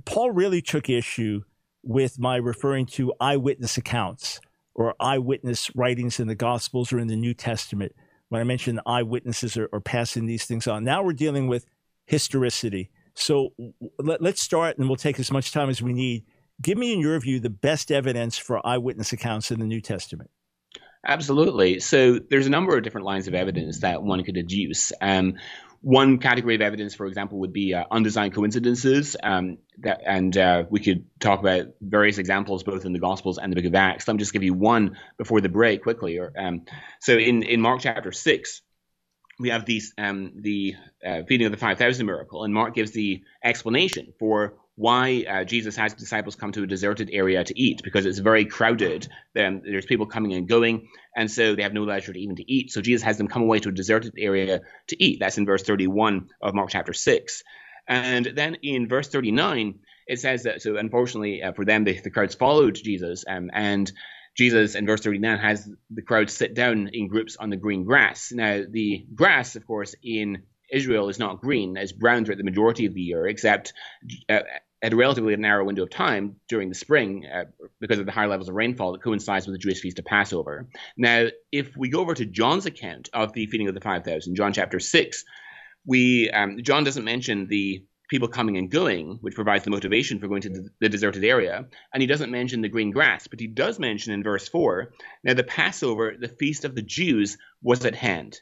Paul 0.04 0.32
really 0.32 0.60
took 0.60 0.90
issue 0.90 1.42
with 1.82 2.18
my 2.18 2.36
referring 2.36 2.86
to 2.86 3.12
eyewitness 3.20 3.76
accounts 3.76 4.40
or 4.74 4.94
eyewitness 5.00 5.74
writings 5.74 6.20
in 6.20 6.28
the 6.28 6.34
Gospels 6.34 6.92
or 6.92 6.98
in 6.98 7.08
the 7.08 7.16
New 7.16 7.32
Testament. 7.32 7.92
When 8.28 8.40
I 8.40 8.44
mentioned 8.44 8.80
eyewitnesses 8.86 9.56
are, 9.56 9.68
are 9.72 9.80
passing 9.80 10.26
these 10.26 10.44
things 10.44 10.66
on, 10.66 10.84
now 10.84 11.02
we're 11.02 11.12
dealing 11.12 11.48
with 11.48 11.66
historicity. 12.06 12.90
So 13.14 13.54
let, 13.98 14.22
us 14.22 14.40
start, 14.40 14.78
and 14.78 14.88
we'll 14.88 14.96
take 14.96 15.18
as 15.18 15.32
much 15.32 15.52
time 15.52 15.68
as 15.68 15.82
we 15.82 15.92
need. 15.92 16.24
Give 16.60 16.78
me, 16.78 16.92
in 16.92 17.00
your 17.00 17.18
view, 17.20 17.40
the 17.40 17.50
best 17.50 17.90
evidence 17.90 18.38
for 18.38 18.64
eyewitness 18.66 19.12
accounts 19.12 19.50
in 19.50 19.60
the 19.60 19.66
New 19.66 19.80
Testament. 19.80 20.30
Absolutely. 21.06 21.80
So 21.80 22.18
there's 22.18 22.46
a 22.46 22.50
number 22.50 22.76
of 22.76 22.82
different 22.82 23.06
lines 23.06 23.28
of 23.28 23.34
evidence 23.34 23.80
that 23.80 24.02
one 24.02 24.22
could 24.24 24.36
adduce. 24.36 24.92
Um, 25.00 25.34
one 25.80 26.18
category 26.18 26.54
of 26.54 26.60
evidence, 26.60 26.94
for 26.94 27.06
example, 27.06 27.38
would 27.40 27.52
be 27.52 27.74
uh, 27.74 27.84
undesigned 27.90 28.34
coincidences, 28.34 29.16
um, 29.22 29.58
that, 29.78 30.00
and 30.04 30.36
uh, 30.36 30.64
we 30.68 30.80
could 30.80 31.04
talk 31.20 31.40
about 31.40 31.66
various 31.80 32.18
examples 32.18 32.64
both 32.64 32.84
in 32.84 32.92
the 32.92 32.98
Gospels 32.98 33.38
and 33.38 33.52
the 33.52 33.56
Book 33.56 33.64
of 33.64 33.74
Acts. 33.74 34.08
Let 34.08 34.14
me 34.14 34.18
just 34.18 34.32
give 34.32 34.42
you 34.42 34.54
one 34.54 34.96
before 35.18 35.40
the 35.40 35.48
break 35.48 35.82
quickly. 35.82 36.18
Or, 36.18 36.32
um, 36.36 36.62
so 37.00 37.16
in 37.16 37.42
in 37.42 37.60
Mark 37.60 37.80
chapter 37.80 38.12
six, 38.12 38.62
we 39.38 39.50
have 39.50 39.64
these 39.64 39.94
um, 39.96 40.32
the 40.40 40.74
uh, 41.06 41.22
feeding 41.28 41.46
of 41.46 41.52
the 41.52 41.58
five 41.58 41.78
thousand 41.78 42.06
miracle, 42.06 42.42
and 42.44 42.52
Mark 42.52 42.74
gives 42.74 42.90
the 42.90 43.22
explanation 43.42 44.12
for 44.18 44.54
why 44.78 45.24
uh, 45.28 45.42
Jesus 45.42 45.74
has 45.74 45.92
disciples 45.92 46.36
come 46.36 46.52
to 46.52 46.62
a 46.62 46.66
deserted 46.66 47.10
area 47.12 47.42
to 47.42 47.60
eat 47.60 47.82
because 47.82 48.06
it's 48.06 48.20
very 48.20 48.44
crowded. 48.44 49.08
Um, 49.36 49.60
there's 49.64 49.86
people 49.86 50.06
coming 50.06 50.34
and 50.34 50.48
going, 50.48 50.86
and 51.16 51.28
so 51.28 51.56
they 51.56 51.64
have 51.64 51.72
no 51.72 51.82
leisure 51.82 52.12
to 52.12 52.20
even 52.20 52.36
to 52.36 52.50
eat. 52.50 52.70
So 52.70 52.80
Jesus 52.80 53.02
has 53.02 53.18
them 53.18 53.26
come 53.26 53.42
away 53.42 53.58
to 53.58 53.70
a 53.70 53.72
deserted 53.72 54.14
area 54.16 54.60
to 54.86 55.04
eat. 55.04 55.18
That's 55.18 55.36
in 55.36 55.46
verse 55.46 55.64
31 55.64 56.28
of 56.40 56.54
Mark 56.54 56.70
chapter 56.70 56.92
6. 56.92 57.42
And 57.88 58.26
then 58.36 58.58
in 58.62 58.88
verse 58.88 59.08
39, 59.08 59.80
it 60.06 60.20
says 60.20 60.44
that, 60.44 60.62
so 60.62 60.76
unfortunately 60.76 61.42
uh, 61.42 61.54
for 61.54 61.64
them, 61.64 61.82
the, 61.82 62.00
the, 62.00 62.10
crowds 62.10 62.36
followed 62.36 62.76
Jesus, 62.76 63.24
um, 63.28 63.50
and 63.52 63.90
Jesus 64.36 64.76
in 64.76 64.86
verse 64.86 65.00
39 65.00 65.38
has 65.38 65.68
the 65.90 66.02
crowd 66.02 66.30
sit 66.30 66.54
down 66.54 66.90
in 66.92 67.08
groups 67.08 67.36
on 67.36 67.50
the 67.50 67.56
green 67.56 67.82
grass. 67.82 68.30
Now, 68.32 68.62
the 68.70 69.04
grass, 69.12 69.56
of 69.56 69.66
course, 69.66 69.96
in 70.04 70.44
Israel 70.70 71.08
is 71.08 71.18
not 71.18 71.40
green, 71.40 71.76
it's 71.76 71.90
brown 71.90 72.24
throughout 72.24 72.38
the 72.38 72.44
majority 72.44 72.86
of 72.86 72.94
the 72.94 73.00
year, 73.00 73.26
except 73.26 73.72
uh, 74.28 74.40
at 74.82 74.92
a 74.92 74.96
relatively 74.96 75.34
narrow 75.36 75.64
window 75.64 75.82
of 75.82 75.90
time 75.90 76.36
during 76.48 76.68
the 76.68 76.74
spring 76.74 77.26
uh, 77.26 77.44
because 77.80 77.98
of 77.98 78.06
the 78.06 78.12
higher 78.12 78.28
levels 78.28 78.48
of 78.48 78.54
rainfall 78.54 78.92
that 78.92 79.02
coincides 79.02 79.46
with 79.46 79.54
the 79.54 79.58
Jewish 79.58 79.80
feast 79.80 79.98
of 79.98 80.04
Passover. 80.04 80.68
Now, 80.96 81.26
if 81.50 81.76
we 81.76 81.88
go 81.88 82.00
over 82.00 82.14
to 82.14 82.24
John's 82.24 82.66
account 82.66 83.08
of 83.12 83.32
the 83.32 83.46
feeding 83.46 83.68
of 83.68 83.74
the 83.74 83.80
5,000, 83.80 84.34
John 84.36 84.52
chapter 84.52 84.78
6, 84.78 85.24
we 85.86 86.30
um, 86.30 86.58
John 86.62 86.84
doesn't 86.84 87.04
mention 87.04 87.48
the 87.48 87.84
people 88.08 88.28
coming 88.28 88.56
and 88.56 88.70
going, 88.70 89.18
which 89.20 89.34
provides 89.34 89.64
the 89.64 89.70
motivation 89.70 90.18
for 90.18 90.28
going 90.28 90.42
to 90.42 90.70
the 90.80 90.88
deserted 90.88 91.24
area, 91.24 91.66
and 91.92 92.00
he 92.00 92.06
doesn't 92.06 92.30
mention 92.30 92.62
the 92.62 92.68
green 92.68 92.90
grass, 92.90 93.26
but 93.26 93.40
he 93.40 93.46
does 93.46 93.78
mention 93.78 94.12
in 94.12 94.22
verse 94.22 94.48
4 94.48 94.92
now 95.24 95.34
the 95.34 95.44
Passover, 95.44 96.14
the 96.18 96.28
feast 96.28 96.64
of 96.64 96.74
the 96.74 96.82
Jews, 96.82 97.36
was 97.62 97.84
at 97.84 97.94
hand 97.94 98.40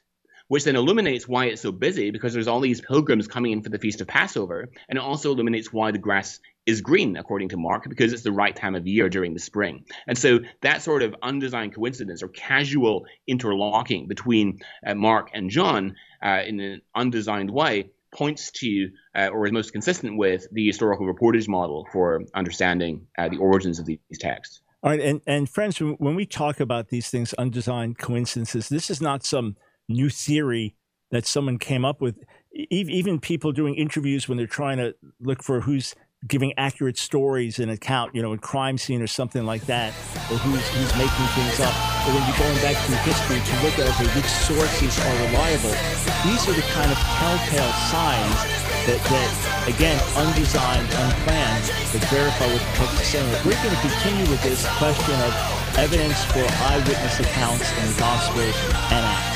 which 0.49 0.65
then 0.65 0.77
illuminates 0.77 1.27
why 1.27 1.47
it's 1.47 1.63
so 1.63 1.73
busy 1.73 2.11
because 2.11 2.33
there's 2.33 2.49
all 2.49 2.61
these 2.61 2.81
pilgrims 2.81 3.27
coming 3.27 3.53
in 3.53 3.63
for 3.63 3.69
the 3.69 3.79
feast 3.79 4.01
of 4.01 4.07
Passover, 4.07 4.69
and 4.89 4.99
it 4.99 5.03
also 5.03 5.33
illuminates 5.33 5.73
why 5.73 5.91
the 5.91 5.99
grass 5.99 6.41
is 6.67 6.81
green, 6.81 7.17
according 7.17 7.49
to 7.51 7.57
Mark, 7.57 7.89
because 7.89 8.13
it's 8.13 8.23
the 8.23 8.33
right 8.33 8.55
time 8.55 8.75
of 8.75 8.87
year 8.87 9.09
during 9.09 9.35
the 9.35 9.41
spring. 9.41 9.85
And 10.07 10.19
so 10.19 10.41
that 10.63 10.83
sort 10.83 11.03
of 11.03 11.15
undesigned 11.23 11.75
coincidence 11.75 12.23
or 12.23 12.29
casual 12.29 13.07
interlocking 13.27 14.09
between 14.09 14.61
uh, 14.85 14.95
Mark 14.95 15.31
and 15.33 15.49
John 15.49 15.95
uh, 16.23 16.43
in 16.47 16.61
an 16.61 16.83
undesigned 16.95 17.51
way 17.51 17.91
points 18.13 18.51
to 18.51 18.91
uh, 19.15 19.29
or 19.29 19.47
is 19.47 19.53
most 19.53 19.73
consistent 19.73 20.17
with 20.17 20.47
the 20.51 20.67
historical 20.67 21.07
reportage 21.13 21.49
model 21.49 21.87
for 21.93 22.23
understanding 22.35 23.07
uh, 23.19 23.29
the 23.29 23.37
origins 23.37 23.79
of 23.79 23.87
these 23.87 23.99
texts. 24.19 24.61
All 24.83 24.91
right, 24.91 25.01
and, 25.01 25.21
and 25.27 25.49
friends, 25.49 25.79
when 25.79 26.15
we 26.15 26.27
talk 26.27 26.61
about 26.61 26.89
these 26.89 27.11
things, 27.11 27.35
undesigned 27.35 27.99
coincidences, 27.99 28.69
this 28.69 28.91
is 28.91 29.01
not 29.01 29.25
some 29.25 29.57
new 29.89 30.09
theory 30.09 30.75
that 31.11 31.27
someone 31.27 31.59
came 31.59 31.85
up 31.85 32.01
with. 32.01 32.17
Even 32.53 33.21
people 33.21 33.53
doing 33.53 33.75
interviews 33.75 34.29
when 34.29 34.39
they're 34.39 34.47
trying 34.47 34.79
to 34.79 34.95
look 35.21 35.43
for 35.43 35.61
who's 35.61 35.95
giving 36.27 36.53
accurate 36.57 36.97
stories 36.97 37.59
in 37.59 37.69
account, 37.69 38.15
you 38.15 38.23
know, 38.23 38.33
a 38.33 38.39
crime 38.39 38.79
scene 38.79 39.03
or 39.03 39.07
something 39.07 39.45
like 39.45 39.67
that, 39.67 39.93
or 40.33 40.41
who's, 40.41 40.65
who's 40.75 40.93
making 40.97 41.29
things 41.37 41.61
up. 41.61 41.75
Or 42.09 42.17
when 42.17 42.25
you're 42.27 42.41
going 42.41 42.59
back 42.65 42.75
through 42.87 42.97
history 43.05 43.39
to 43.39 43.55
look 43.63 43.77
at 43.79 43.87
okay, 43.95 44.09
which 44.17 44.27
sources 44.27 44.97
are 44.99 45.17
reliable, 45.29 45.77
these 46.25 46.43
are 46.49 46.57
the 46.57 46.67
kind 46.73 46.91
of 46.91 46.99
telltale 47.21 47.73
signs 47.93 48.41
that, 48.89 49.01
that 49.13 49.31
again, 49.69 49.99
undesigned, 50.17 50.89
unplanned, 50.89 51.65
that 51.93 52.05
verify 52.09 52.47
what 52.49 52.63
the 52.65 53.03
is 53.03 53.07
saying. 53.07 53.29
We're 53.45 53.59
going 53.63 53.75
to 53.75 53.83
continue 53.83 54.27
with 54.31 54.43
this 54.43 54.67
question 54.79 55.15
of 55.21 55.33
evidence 55.79 56.25
for 56.33 56.43
eyewitness 56.71 57.21
accounts 57.21 57.67
in 57.79 57.93
the 57.93 57.99
Gospels 58.01 58.57
and 58.91 59.05
Acts. 59.05 59.36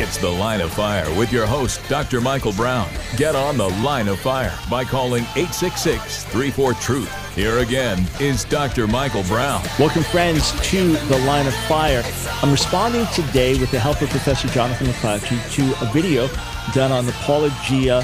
It's 0.00 0.16
The 0.16 0.30
Line 0.30 0.62
of 0.62 0.72
Fire 0.72 1.12
with 1.18 1.30
your 1.30 1.44
host, 1.44 1.82
Dr. 1.90 2.22
Michael 2.22 2.54
Brown. 2.54 2.88
Get 3.18 3.34
on 3.34 3.58
The 3.58 3.68
Line 3.68 4.08
of 4.08 4.18
Fire 4.20 4.58
by 4.70 4.84
calling 4.84 5.24
866 5.36 6.24
34 6.24 6.72
Truth. 6.74 7.34
Here 7.34 7.58
again 7.58 8.06
is 8.18 8.44
Dr. 8.44 8.86
Michael 8.86 9.24
Brown. 9.24 9.62
Welcome, 9.78 10.04
friends, 10.04 10.52
to 10.70 10.92
The 10.92 11.18
Line 11.26 11.46
of 11.46 11.54
Fire. 11.66 12.02
I'm 12.42 12.50
responding 12.50 13.06
today 13.14 13.60
with 13.60 13.70
the 13.70 13.78
help 13.78 14.00
of 14.00 14.08
Professor 14.08 14.48
Jonathan 14.48 14.86
McLatchie 14.86 15.52
to 15.52 15.86
a 15.86 15.92
video 15.92 16.28
done 16.72 16.92
on 16.92 17.04
the 17.04 17.12
Paulogia 17.12 18.02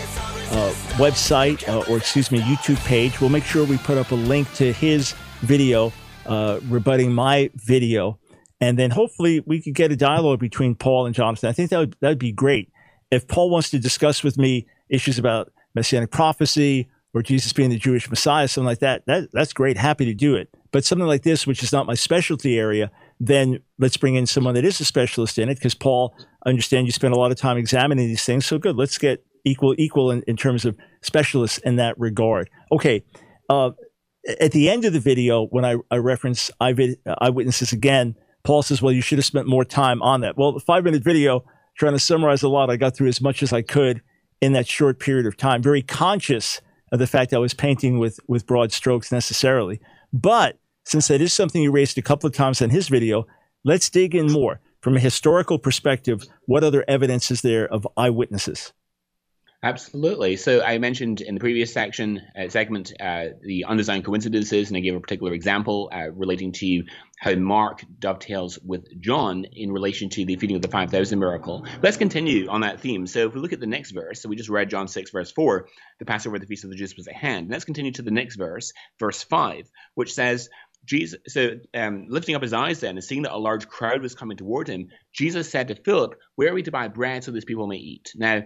uh, 0.51 0.73
website, 0.97 1.67
uh, 1.69 1.91
or 1.91 1.97
excuse 1.97 2.31
me, 2.31 2.41
YouTube 2.41 2.83
page. 2.85 3.21
We'll 3.21 3.31
make 3.31 3.45
sure 3.45 3.65
we 3.65 3.79
put 3.79 3.99
up 3.99 4.11
a 4.11 4.15
link 4.15 4.53
to 4.55 4.73
his 4.73 5.15
video 5.41 5.93
uh, 6.27 6.61
rebutting 6.69 7.13
my 7.13 7.51
video, 7.55 8.19
and 8.61 8.79
then 8.79 8.91
hopefully 8.91 9.43
we 9.47 9.61
could 9.61 9.75
get 9.75 9.93
a 9.93 9.97
dialogue 9.97 10.41
between 10.41 10.75
Paul 10.75 11.07
and 11.07 11.15
Jonathan. 11.15 11.49
I 11.49 11.53
think 11.53 11.71
that 11.71 11.79
would 11.79 11.97
that 12.01 12.09
would 12.09 12.19
be 12.19 12.33
great. 12.33 12.71
If 13.11 13.29
Paul 13.29 13.51
wants 13.51 13.71
to 13.71 13.79
discuss 13.79 14.23
with 14.23 14.39
me 14.39 14.67
issues 14.89 15.19
about 15.19 15.53
messianic 15.75 16.11
prophecy 16.11 16.89
or 17.13 17.23
Jesus 17.23 17.53
being 17.53 17.71
the 17.71 17.79
Jewish 17.79 18.09
Messiah, 18.11 18.49
something 18.49 18.67
like 18.67 18.81
that, 18.81 19.05
that 19.07 19.31
that's 19.33 19.53
great. 19.53 19.77
Happy 19.77 20.05
to 20.05 20.15
do 20.15 20.35
it. 20.35 20.49
But 20.73 20.85
something 20.85 21.07
like 21.07 21.23
this, 21.23 21.47
which 21.47 21.63
is 21.63 21.73
not 21.73 21.87
my 21.87 21.95
specialty 21.95 22.59
area, 22.59 22.91
then 23.21 23.61
let's 23.79 23.97
bring 23.97 24.17
in 24.17 24.27
someone 24.27 24.55
that 24.55 24.65
is 24.65 24.81
a 24.81 24.85
specialist 24.85 25.39
in 25.39 25.49
it. 25.49 25.55
Because 25.55 25.75
Paul, 25.75 26.17
I 26.45 26.49
understand 26.49 26.87
you 26.87 26.93
spend 26.93 27.15
a 27.15 27.19
lot 27.19 27.31
of 27.31 27.37
time 27.37 27.57
examining 27.57 28.09
these 28.09 28.25
things. 28.25 28.47
So 28.47 28.59
good. 28.59 28.77
Let's 28.77 28.99
get 28.99 29.25
equal 29.45 29.75
equal 29.79 30.11
in, 30.11 30.23
in 30.27 30.37
terms 30.37 30.65
of 30.65 30.77
specialists 31.03 31.59
in 31.59 31.77
that 31.77 31.99
regard. 31.99 32.51
Okay. 32.73 33.05
Uh, 33.49 33.71
at 34.41 34.53
the 34.53 34.71
end 34.71 34.85
of 34.85 34.93
the 34.93 35.01
video, 35.01 35.47
when 35.47 35.65
I, 35.65 35.77
I 35.91 35.97
reference 35.99 36.51
eyewitnesses 36.61 37.73
again, 37.73 38.15
Paul 38.43 38.63
says, 38.63 38.81
well, 38.81 38.93
you 38.93 39.03
should 39.03 39.19
have 39.19 39.25
spent 39.25 39.47
more 39.47 39.65
time 39.65 40.01
on 40.03 40.23
that. 40.23 40.37
Well, 40.37 40.53
the 40.53 40.61
five 40.61 40.85
minute 40.85 41.05
video, 41.05 41.45
trying 41.77 41.93
to 41.93 41.99
summarize 41.99 42.43
a 42.43 42.49
lot, 42.49 42.71
I 42.71 42.77
got 42.77 42.97
through 42.97 43.09
as 43.09 43.21
much 43.21 43.43
as 43.43 43.53
I 43.53 43.63
could 43.63 44.01
in 44.41 44.53
that 44.53 44.67
short 44.67 44.99
period 44.99 45.27
of 45.27 45.37
time, 45.37 45.63
very 45.63 45.83
conscious 45.83 46.61
of 46.93 46.99
the 46.99 47.07
fact 47.07 47.33
I 47.33 47.39
was 47.39 47.55
painting 47.55 47.99
with, 47.99 48.21
with 48.29 48.47
broad 48.47 48.73
strokes 48.73 49.11
necessarily. 49.11 49.81
But 50.13 50.59
since 50.85 51.09
that 51.09 51.21
is 51.21 51.33
something 51.33 51.63
he 51.63 51.69
raised 51.69 51.99
a 51.99 52.03
couple 52.03 52.27
of 52.27 52.35
times 52.35 52.61
in 52.61 52.71
his 52.71 52.89
video, 52.89 53.27
let's 53.65 53.91
dig 53.91 54.15
in 54.15 54.31
more. 54.31 54.61
From 54.81 54.97
a 54.97 55.01
historical 55.01 55.59
perspective, 55.59 56.25
what 56.47 56.63
other 56.63 56.85
evidence 56.87 57.31
is 57.31 57.41
there 57.41 57.67
of 57.67 57.89
eyewitnesses? 57.97 58.75
Absolutely. 59.65 60.37
So 60.37 60.63
I 60.63 60.77
mentioned 60.77 61.23
in 61.23 61.33
the 61.33 61.41
previous 61.41 61.73
section 61.73 62.21
uh, 62.39 62.51
segment 62.51 62.93
uh, 63.01 63.29
the 63.41 63.65
undesigned 63.65 64.05
coincidences, 64.05 64.69
and 64.69 64.77
I 64.77 64.81
gave 64.81 64.95
a 64.95 65.01
particular 65.01 65.33
example 65.33 65.89
uh, 65.91 66.11
relating 66.11 66.53
to 66.53 66.83
how 67.19 67.35
Mark 67.37 67.83
dovetails 67.99 68.59
with 68.63 68.85
John 69.01 69.47
in 69.51 69.73
relation 69.73 70.11
to 70.11 70.27
the 70.27 70.37
feeding 70.37 70.57
of 70.57 70.61
the 70.61 70.69
five 70.69 70.91
thousand 70.91 71.19
miracle. 71.19 71.65
Let's 71.83 71.97
continue 71.97 72.47
on 72.49 72.61
that 72.61 72.81
theme. 72.81 73.07
So 73.07 73.21
if 73.27 73.35
we 73.35 73.41
look 73.41 73.55
at 73.55 73.61
the 73.61 73.67
next 73.67 73.93
verse, 73.93 74.21
so 74.21 74.29
we 74.29 74.37
just 74.37 74.51
read 74.51 74.69
John 74.69 74.87
six 74.87 75.11
verse 75.11 75.33
four, 75.33 75.69
the 75.99 76.05
Passover, 76.05 76.39
the 76.39 76.45
feast 76.45 76.65
of 76.65 76.71
the 76.71 76.77
Jews 76.77 76.95
was 76.95 77.09
at 77.09 77.15
hand. 77.15 77.49
Let's 77.49 77.65
continue 77.65 77.93
to 77.93 78.03
the 78.03 78.11
next 78.11 78.37
verse, 78.37 78.71
verse 79.01 79.23
five, 79.23 79.71
which 79.95 80.13
says. 80.13 80.51
Jesus, 80.87 81.19
so 81.29 81.53
um, 81.73 82.09
lifting 82.11 82.35
up 82.35 82.43
his 82.43 82.53
eyes 82.53 82.81
then 82.81 82.97
and 82.97 83.03
seeing 83.03 83.23
that 83.23 83.33
a 83.33 83.39
large 83.39 83.67
crowd 83.69 84.03
was 84.03 84.15
coming 84.15 84.37
toward 84.37 84.69
him, 84.69 84.89
Jesus 85.15 85.49
said 85.49 85.69
to 85.69 85.75
Philip, 85.77 86.17
"Where 86.35 86.51
are 86.51 86.55
we 86.55 86.63
to 86.65 86.71
buy 86.71 86.89
bread 86.89 87.25
so 87.25 87.31
these 87.31 87.47
people 87.47 87.67
may 87.67 87.79
eat?" 87.79 88.13
Now, 88.15 88.43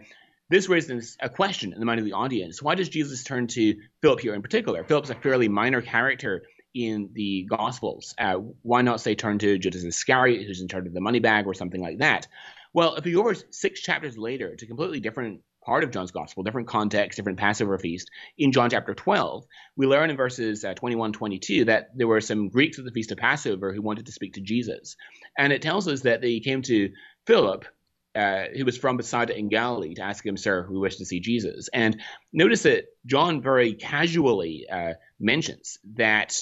this 0.51 0.69
raises 0.69 1.17
a 1.21 1.29
question 1.29 1.73
in 1.73 1.79
the 1.79 1.87
mind 1.87 2.01
of 2.01 2.07
the 2.07 2.13
audience. 2.13 2.63
Why 2.63 2.75
does 2.75 2.89
Jesus 2.89 3.23
turn 3.25 3.47
to 3.49 3.77
Philip 4.01 4.21
here 4.21 4.35
in 4.35 4.43
particular? 4.43 4.85
Philip's 4.85 5.11
a 5.11 5.15
fairly 5.15 5.49
minor 5.49 5.83
character 5.83 6.43
in 6.75 7.11
the 7.13 7.47
Gospels. 7.49 8.15
Uh, 8.19 8.37
why 8.63 8.83
not 8.83 9.01
say 9.01 9.15
turn 9.15 9.39
to 9.39 9.59
Judas 9.59 9.85
Iscariot, 9.85 10.47
who's 10.47 10.61
in 10.61 10.69
charge 10.69 10.87
of 10.87 10.95
the 10.95 11.01
money 11.01 11.19
bag, 11.19 11.47
or 11.47 11.55
something 11.55 11.81
like 11.81 11.99
that? 11.99 12.29
Well, 12.73 12.97
if 12.97 13.05
we 13.05 13.13
go 13.13 13.21
over 13.21 13.35
six 13.51 13.81
chapters 13.81 14.17
later 14.17 14.55
to 14.55 14.65
a 14.65 14.69
completely 14.69 15.01
different 15.01 15.41
part 15.65 15.85
of 15.85 15.91
John's 15.91 16.13
Gospel, 16.13 16.43
different 16.43 16.69
context, 16.69 17.17
different 17.17 17.39
Passover 17.39 17.79
feast, 17.79 18.11
in 18.39 18.53
John 18.53 18.71
chapter 18.71 18.95
12, 18.95 19.45
we 19.77 19.87
learn 19.87 20.11
in 20.11 20.17
verses 20.17 20.65
uh, 20.65 20.75
21 20.75 21.13
22 21.13 21.67
that 21.67 21.89
there 21.95 22.07
were 22.07 22.21
some 22.21 22.49
Greeks 22.49 22.79
at 22.79 22.85
the 22.85 22.91
feast 22.91 23.13
of 23.13 23.19
Passover 23.19 23.73
who 23.73 23.83
wanted 23.83 24.07
to 24.07 24.13
speak 24.13 24.35
to 24.35 24.41
Jesus. 24.41 24.97
And 25.37 25.53
it 25.53 25.63
tells 25.63 25.89
us 25.89 26.03
that 26.03 26.21
they 26.21 26.41
came 26.41 26.63
to 26.63 26.91
Philip 27.27 27.67
uh, 28.15 28.45
who 28.57 28.65
was 28.65 28.79
from 28.79 28.97
Bethsaida 28.97 29.37
in 29.37 29.49
Galilee, 29.49 29.95
to 29.95 30.03
ask 30.03 30.25
him, 30.25 30.37
Sir, 30.37 30.67
we 30.71 30.79
wish 30.79 30.97
to 30.97 31.05
see 31.05 31.21
Jesus. 31.21 31.69
And 31.73 32.01
notice 32.33 32.63
that 32.63 32.87
John 33.07 33.43
very 33.43 33.75
casually 33.75 34.67
uh, 34.71 34.95
mentions 35.21 35.79
that 35.95 36.37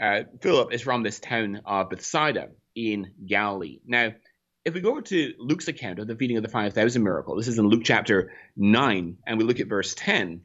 uh, 0.00 0.22
Philip 0.40 0.72
is 0.72 0.82
from 0.82 1.02
this 1.02 1.20
town 1.20 1.62
of 1.64 1.90
Bethsaida 1.90 2.48
in 2.74 3.12
Galilee. 3.26 3.80
Now, 3.86 4.12
if 4.64 4.74
we 4.74 4.80
go 4.80 5.00
to 5.00 5.34
Luke's 5.38 5.68
account 5.68 5.98
of 5.98 6.06
the 6.06 6.16
feeding 6.16 6.36
of 6.36 6.42
the 6.42 6.48
5,000 6.48 7.02
miracle, 7.02 7.36
this 7.36 7.48
is 7.48 7.58
in 7.58 7.68
Luke 7.68 7.82
chapter 7.84 8.32
9, 8.56 9.18
and 9.26 9.38
we 9.38 9.44
look 9.44 9.60
at 9.60 9.68
verse 9.68 9.94
10, 9.94 10.40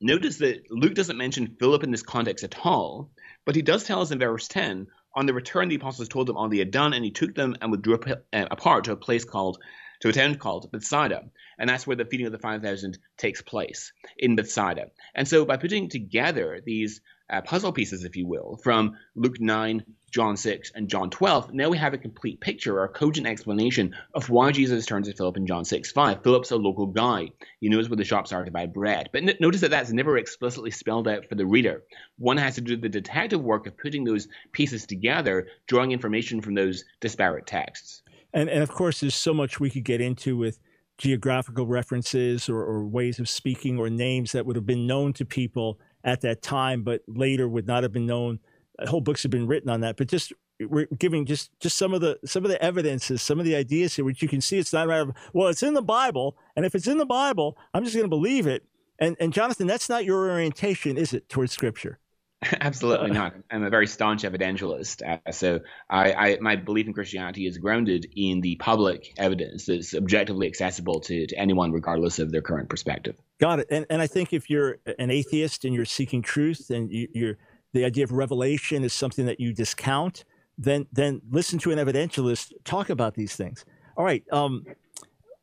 notice 0.00 0.38
that 0.38 0.70
Luke 0.70 0.94
doesn't 0.94 1.16
mention 1.16 1.56
Philip 1.58 1.82
in 1.82 1.90
this 1.90 2.02
context 2.02 2.44
at 2.44 2.54
all, 2.64 3.10
but 3.44 3.56
he 3.56 3.62
does 3.62 3.84
tell 3.84 4.00
us 4.00 4.10
in 4.10 4.18
verse 4.18 4.48
10 4.48 4.86
on 5.16 5.24
the 5.26 5.34
return, 5.34 5.68
the 5.68 5.76
apostles 5.76 6.08
told 6.08 6.28
them 6.28 6.36
all 6.36 6.48
they 6.48 6.58
had 6.58 6.70
done, 6.70 6.92
and 6.92 7.04
he 7.04 7.10
took 7.10 7.34
them 7.34 7.56
and 7.60 7.70
withdrew 7.70 7.98
uh, 8.04 8.44
apart 8.50 8.84
to 8.84 8.92
a 8.92 8.96
place 8.96 9.24
called, 9.24 9.58
to 10.00 10.10
a 10.10 10.12
town 10.12 10.36
called 10.36 10.70
Bethsaida. 10.70 11.24
And 11.58 11.68
that's 11.68 11.86
where 11.86 11.96
the 11.96 12.04
feeding 12.04 12.26
of 12.26 12.32
the 12.32 12.38
5,000 12.38 12.98
takes 13.16 13.40
place, 13.40 13.92
in 14.18 14.36
Bethsaida. 14.36 14.90
And 15.14 15.26
so 15.26 15.46
by 15.46 15.56
putting 15.56 15.88
together 15.88 16.60
these 16.64 17.00
uh, 17.30 17.40
puzzle 17.40 17.72
pieces, 17.72 18.04
if 18.04 18.14
you 18.14 18.26
will, 18.26 18.60
from 18.62 18.98
Luke 19.14 19.40
9, 19.40 19.84
John 20.16 20.34
6, 20.34 20.72
and 20.74 20.88
John 20.88 21.10
12, 21.10 21.52
now 21.52 21.68
we 21.68 21.76
have 21.76 21.92
a 21.92 21.98
complete 21.98 22.40
picture 22.40 22.78
or 22.78 22.84
a 22.84 22.88
cogent 22.88 23.26
explanation 23.26 23.94
of 24.14 24.30
why 24.30 24.50
Jesus 24.50 24.86
turns 24.86 25.08
to 25.08 25.14
Philip 25.14 25.36
in 25.36 25.46
John 25.46 25.62
6 25.62 25.92
5. 25.92 26.22
Philip's 26.22 26.52
a 26.52 26.56
local 26.56 26.86
guy. 26.86 27.28
He 27.60 27.68
knows 27.68 27.90
where 27.90 27.98
the 27.98 28.04
shops 28.04 28.32
are 28.32 28.42
to 28.42 28.50
buy 28.50 28.64
bread. 28.64 29.10
But 29.12 29.24
n- 29.24 29.36
notice 29.40 29.60
that 29.60 29.70
that's 29.70 29.92
never 29.92 30.16
explicitly 30.16 30.70
spelled 30.70 31.06
out 31.06 31.28
for 31.28 31.34
the 31.34 31.44
reader. 31.44 31.82
One 32.16 32.38
has 32.38 32.54
to 32.54 32.62
do 32.62 32.78
the 32.78 32.88
detective 32.88 33.42
work 33.42 33.66
of 33.66 33.76
putting 33.76 34.04
those 34.04 34.26
pieces 34.52 34.86
together, 34.86 35.48
drawing 35.66 35.92
information 35.92 36.40
from 36.40 36.54
those 36.54 36.82
disparate 37.02 37.46
texts. 37.46 38.00
And, 38.32 38.48
and 38.48 38.62
of 38.62 38.70
course, 38.70 39.00
there's 39.00 39.14
so 39.14 39.34
much 39.34 39.60
we 39.60 39.68
could 39.68 39.84
get 39.84 40.00
into 40.00 40.34
with 40.38 40.58
geographical 40.96 41.66
references 41.66 42.48
or, 42.48 42.62
or 42.62 42.86
ways 42.86 43.18
of 43.18 43.28
speaking 43.28 43.78
or 43.78 43.90
names 43.90 44.32
that 44.32 44.46
would 44.46 44.56
have 44.56 44.64
been 44.64 44.86
known 44.86 45.12
to 45.12 45.26
people 45.26 45.78
at 46.04 46.22
that 46.22 46.40
time, 46.40 46.84
but 46.84 47.02
later 47.06 47.46
would 47.46 47.66
not 47.66 47.82
have 47.82 47.92
been 47.92 48.06
known. 48.06 48.38
Whole 48.86 49.00
books 49.00 49.22
have 49.22 49.30
been 49.30 49.46
written 49.46 49.70
on 49.70 49.80
that, 49.80 49.96
but 49.96 50.08
just 50.08 50.32
we're 50.60 50.86
giving 50.98 51.26
just 51.26 51.50
just 51.60 51.76
some 51.76 51.94
of 51.94 52.00
the 52.00 52.18
some 52.24 52.44
of 52.44 52.50
the 52.50 52.62
evidences, 52.62 53.22
some 53.22 53.38
of 53.38 53.44
the 53.44 53.56
ideas 53.56 53.96
here, 53.96 54.04
which 54.04 54.22
you 54.22 54.28
can 54.28 54.40
see 54.40 54.58
it's 54.58 54.72
not 54.72 54.84
a 54.84 54.88
matter 54.88 55.02
of 55.02 55.12
well, 55.32 55.48
it's 55.48 55.62
in 55.62 55.74
the 55.74 55.82
Bible, 55.82 56.36
and 56.54 56.64
if 56.64 56.74
it's 56.74 56.86
in 56.86 56.98
the 56.98 57.06
Bible, 57.06 57.56
I'm 57.74 57.84
just 57.84 57.94
going 57.94 58.04
to 58.04 58.08
believe 58.08 58.46
it. 58.46 58.64
And 58.98 59.16
and 59.20 59.32
Jonathan, 59.32 59.66
that's 59.66 59.88
not 59.88 60.04
your 60.04 60.30
orientation, 60.30 60.96
is 60.96 61.12
it, 61.12 61.28
towards 61.28 61.52
Scripture? 61.52 61.98
Absolutely 62.60 63.10
not. 63.12 63.34
I'm 63.50 63.62
a 63.64 63.70
very 63.70 63.86
staunch 63.86 64.22
evidentialist. 64.22 65.02
Uh, 65.02 65.32
so 65.32 65.60
I, 65.88 66.12
I, 66.12 66.38
my 66.40 66.56
belief 66.56 66.86
in 66.86 66.92
Christianity 66.92 67.46
is 67.46 67.56
grounded 67.56 68.06
in 68.14 68.40
the 68.40 68.56
public 68.56 69.14
evidence 69.16 69.66
that's 69.66 69.94
objectively 69.94 70.46
accessible 70.46 71.00
to, 71.00 71.26
to 71.26 71.36
anyone, 71.36 71.72
regardless 71.72 72.18
of 72.18 72.30
their 72.30 72.42
current 72.42 72.68
perspective. 72.68 73.16
Got 73.40 73.60
it. 73.60 73.68
And, 73.70 73.86
and 73.88 74.02
I 74.02 74.06
think 74.06 74.32
if 74.32 74.50
you're 74.50 74.78
an 74.98 75.10
atheist 75.10 75.64
and 75.64 75.74
you're 75.74 75.86
seeking 75.86 76.20
truth 76.20 76.68
and 76.68 76.92
you, 76.92 77.08
you're 77.14 77.38
the 77.76 77.84
idea 77.84 78.04
of 78.04 78.10
revelation 78.10 78.82
is 78.84 78.92
something 78.92 79.26
that 79.26 79.38
you 79.38 79.52
discount, 79.52 80.24
then 80.56 80.86
then 80.92 81.20
listen 81.30 81.58
to 81.58 81.70
an 81.70 81.78
evidentialist 81.78 82.52
talk 82.64 82.88
about 82.88 83.14
these 83.14 83.36
things. 83.36 83.64
All 83.96 84.04
right. 84.04 84.24
Um, 84.32 84.64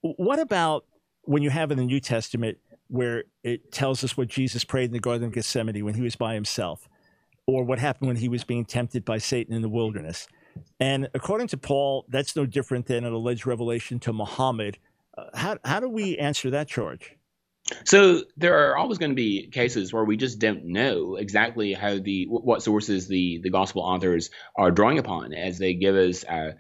what 0.02 0.40
about 0.40 0.86
when 1.22 1.44
you 1.44 1.52
have 1.52 1.72
in 1.72 1.78
the 1.78 1.86
New 1.86 2.00
Testament 2.00 2.58
where 2.88 3.24
it 3.44 3.72
tells 3.72 4.04
us 4.04 4.18
what 4.18 4.28
Jesus 4.28 4.64
prayed 4.64 4.86
in 4.86 4.94
the 4.94 5.00
Garden 5.00 5.28
of 5.28 5.34
Gethsemane 5.34 5.86
when 5.86 5.94
he 5.94 6.02
was 6.02 6.16
by 6.16 6.34
himself, 6.34 6.90
or 7.46 7.64
what 7.64 7.80
happened 7.80 8.08
when 8.08 8.18
he 8.18 8.28
was 8.28 8.44
being 8.44 8.66
tempted 8.66 9.06
by 9.06 9.20
Satan 9.20 9.54
in 9.54 9.62
the 9.62 9.70
wilderness. 9.70 10.28
And 10.80 11.10
according 11.14 11.48
to 11.48 11.58
Paul, 11.58 12.06
that's 12.10 12.36
no 12.36 12.46
different 12.46 12.88
than 12.88 13.04
an 13.04 13.14
alleged 13.14 13.46
revelation 13.46 14.00
to 14.02 14.14
Muhammad. 14.14 14.78
Uh, 15.18 15.26
how, 15.34 15.58
how 15.64 15.80
do 15.80 15.90
we 15.90 16.18
answer 16.18 16.50
that 16.52 16.68
charge? 16.68 17.16
So 17.86 18.24
there 18.36 18.70
are 18.70 18.78
always 18.78 18.98
going 18.98 19.12
to 19.12 19.16
be 19.16 19.50
cases 19.50 19.94
where 19.94 20.04
we 20.04 20.18
just 20.18 20.40
don't 20.40 20.66
know 20.66 21.16
exactly 21.16 21.74
how 21.74 21.98
the 21.98 22.26
what 22.30 22.62
sources 22.62 23.08
the 23.08 23.40
the 23.42 23.50
gospel 23.50 23.82
authors 23.82 24.32
are 24.56 24.72
drawing 24.72 25.00
upon 25.00 25.34
as 25.34 25.60
they 25.60 25.74
give 25.74 25.96
us 25.96 26.26
uh, 26.26 26.54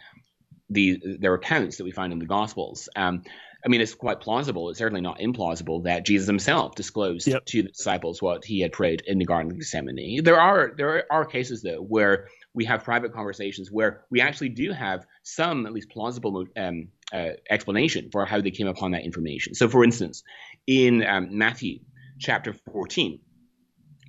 the 0.69 1.17
their 1.19 1.33
accounts 1.33 1.77
that 1.77 1.83
we 1.83 1.91
find 1.91 2.13
in 2.13 2.19
the 2.19 2.25
gospels. 2.25 2.87
Um, 2.95 3.23
I 3.65 3.69
mean, 3.69 3.79
it's 3.79 3.93
quite 3.93 4.19
plausible. 4.19 4.69
It's 4.69 4.79
certainly 4.79 5.01
not 5.01 5.19
implausible 5.19 5.83
that 5.83 6.05
Jesus 6.05 6.27
himself 6.27 6.75
disclosed 6.75 7.27
yep. 7.27 7.45
to 7.45 7.63
the 7.63 7.69
disciples 7.69 8.21
what 8.21 8.43
he 8.43 8.59
had 8.59 8.73
prayed 8.73 9.03
in 9.05 9.19
the 9.19 9.25
Garden 9.25 9.51
of 9.51 9.57
Gethsemane. 9.57 10.23
There 10.23 10.39
are 10.39 10.73
there 10.75 11.05
are 11.11 11.25
cases 11.25 11.61
though 11.61 11.81
where 11.81 12.27
we 12.53 12.65
have 12.65 12.83
private 12.83 13.13
conversations 13.13 13.71
where 13.71 14.03
we 14.09 14.21
actually 14.21 14.49
do 14.49 14.71
have 14.71 15.05
some 15.23 15.65
at 15.65 15.73
least 15.73 15.89
plausible 15.89 16.45
um, 16.55 16.89
uh, 17.11 17.29
explanation 17.49 18.09
for 18.11 18.25
how 18.25 18.41
they 18.41 18.51
came 18.51 18.67
upon 18.67 18.91
that 18.91 19.03
information. 19.03 19.55
So, 19.55 19.67
for 19.67 19.83
instance, 19.83 20.23
in 20.67 21.03
um, 21.03 21.37
Matthew 21.37 21.79
chapter 22.19 22.53
14, 22.71 23.19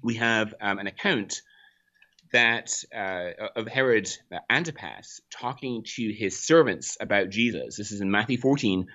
we 0.03 0.15
have 0.17 0.55
um, 0.61 0.79
an 0.79 0.87
account 0.87 1.41
that 2.33 2.75
uh, 2.95 3.31
of 3.57 3.69
Herod 3.69 4.11
Antipas 4.51 5.21
talking 5.31 5.85
to 5.97 6.13
his 6.13 6.41
servants 6.41 6.97
about 7.01 7.31
Jesus. 7.31 7.77
This 7.77 7.93
is 7.93 8.01
in 8.01 8.11
Matthew 8.11 8.39
14, 8.39 8.87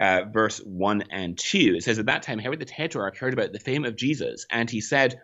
uh, 0.00 0.22
verse 0.32 0.58
1 0.58 1.04
and 1.10 1.38
2. 1.38 1.74
It 1.76 1.84
says, 1.84 1.98
At 1.98 2.06
that 2.06 2.22
time, 2.22 2.40
Herod 2.40 2.58
the 2.58 2.64
Tetrarch 2.64 3.16
heard 3.16 3.32
about 3.32 3.52
the 3.52 3.60
fame 3.60 3.84
of 3.84 3.96
Jesus, 3.96 4.46
and 4.50 4.68
he 4.68 4.80
said 4.80 5.20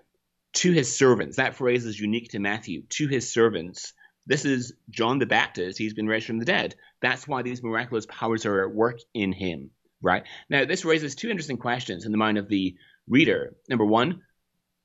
to 0.54 0.72
his 0.72 0.96
servants, 0.96 1.36
that 1.36 1.54
phrase 1.54 1.84
is 1.86 2.00
unique 2.00 2.30
to 2.30 2.38
Matthew, 2.38 2.82
to 2.90 3.06
his 3.06 3.32
servants, 3.32 3.92
this 4.26 4.44
is 4.44 4.74
John 4.90 5.18
the 5.18 5.26
Baptist. 5.26 5.78
He's 5.78 5.94
been 5.94 6.06
raised 6.06 6.26
from 6.26 6.38
the 6.38 6.44
dead. 6.44 6.74
That's 7.00 7.26
why 7.26 7.42
these 7.42 7.62
miraculous 7.62 8.06
powers 8.06 8.44
are 8.44 8.62
at 8.62 8.74
work 8.74 8.98
in 9.14 9.32
him, 9.32 9.70
right? 10.02 10.24
Now, 10.50 10.66
this 10.66 10.84
raises 10.84 11.14
two 11.14 11.30
interesting 11.30 11.56
questions 11.56 12.04
in 12.04 12.12
the 12.12 12.18
mind 12.18 12.36
of 12.36 12.48
the 12.48 12.76
reader. 13.08 13.54
Number 13.70 13.86
one, 13.86 14.22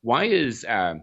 why 0.01 0.25
is 0.25 0.63
uh, 0.63 0.95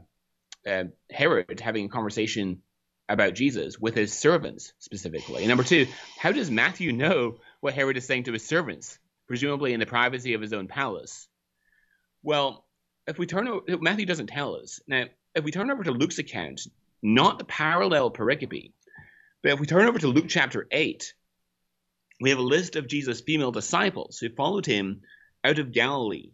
uh, 0.66 0.84
Herod 1.10 1.60
having 1.60 1.84
a 1.86 1.90
conversation 1.90 2.62
about 3.10 3.34
Jesus 3.34 3.78
with 3.78 3.94
his 3.94 4.12
servants 4.12 4.72
specifically? 4.78 5.42
And 5.42 5.48
number 5.48 5.64
two, 5.64 5.86
how 6.18 6.32
does 6.32 6.50
Matthew 6.50 6.92
know 6.92 7.36
what 7.60 7.74
Herod 7.74 7.96
is 7.96 8.06
saying 8.06 8.24
to 8.24 8.32
his 8.32 8.46
servants, 8.46 8.98
presumably 9.28 9.72
in 9.72 9.80
the 9.80 9.86
privacy 9.86 10.34
of 10.34 10.40
his 10.40 10.52
own 10.52 10.66
palace. 10.66 11.28
Well, 12.22 12.66
if 13.10 13.18
we 13.18 13.26
turn 13.26 13.48
over, 13.48 13.62
Matthew 13.80 14.06
doesn't 14.06 14.28
tell 14.28 14.54
us. 14.54 14.80
Now, 14.86 15.04
if 15.34 15.44
we 15.44 15.50
turn 15.50 15.70
over 15.70 15.84
to 15.84 15.90
Luke's 15.90 16.18
account, 16.18 16.62
not 17.02 17.38
the 17.38 17.44
parallel 17.44 18.10
pericope, 18.10 18.72
but 19.42 19.52
if 19.52 19.60
we 19.60 19.66
turn 19.66 19.86
over 19.86 19.98
to 19.98 20.08
Luke 20.08 20.26
chapter 20.28 20.66
8, 20.70 21.12
we 22.20 22.30
have 22.30 22.38
a 22.38 22.42
list 22.42 22.76
of 22.76 22.86
Jesus' 22.86 23.20
female 23.20 23.50
disciples 23.50 24.18
who 24.18 24.28
followed 24.28 24.66
him 24.66 25.00
out 25.42 25.58
of 25.58 25.72
Galilee. 25.72 26.30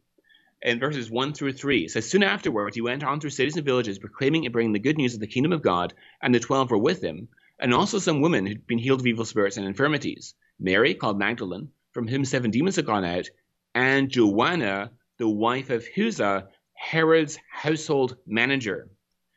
In 0.63 0.81
verses 0.81 1.11
1 1.11 1.33
through 1.33 1.53
3, 1.53 1.85
it 1.85 1.91
says, 1.93 2.09
Soon 2.09 2.23
afterwards 2.23 2.75
he 2.75 2.83
went 2.83 3.05
on 3.05 3.21
through 3.21 3.31
cities 3.31 3.57
and 3.57 3.65
villages, 3.65 3.99
proclaiming 3.99 4.45
and 4.45 4.53
bringing 4.53 4.73
the 4.73 4.79
good 4.79 4.97
news 4.97 5.15
of 5.15 5.21
the 5.21 5.27
kingdom 5.27 5.53
of 5.53 5.63
God, 5.63 5.95
and 6.21 6.35
the 6.35 6.41
twelve 6.41 6.71
were 6.71 6.79
with 6.79 7.03
him, 7.03 7.29
and 7.59 7.73
also 7.73 7.99
some 7.99 8.21
women 8.21 8.47
who'd 8.47 8.67
been 8.67 8.79
healed 8.79 9.01
of 9.01 9.07
evil 9.07 9.25
spirits 9.25 9.57
and 9.57 9.67
infirmities. 9.67 10.35
Mary, 10.59 10.95
called 10.95 11.19
Magdalene, 11.19 11.71
from 11.93 12.09
whom 12.09 12.25
seven 12.25 12.51
demons 12.51 12.77
had 12.77 12.87
gone 12.87 13.05
out, 13.05 13.29
and 13.75 14.11
Joanna, 14.11 14.91
the 15.19 15.29
wife 15.29 15.71
of 15.71 15.87
Chuza, 15.95 16.49
Herod's 16.77 17.39
household 17.51 18.17
manager. 18.27 18.91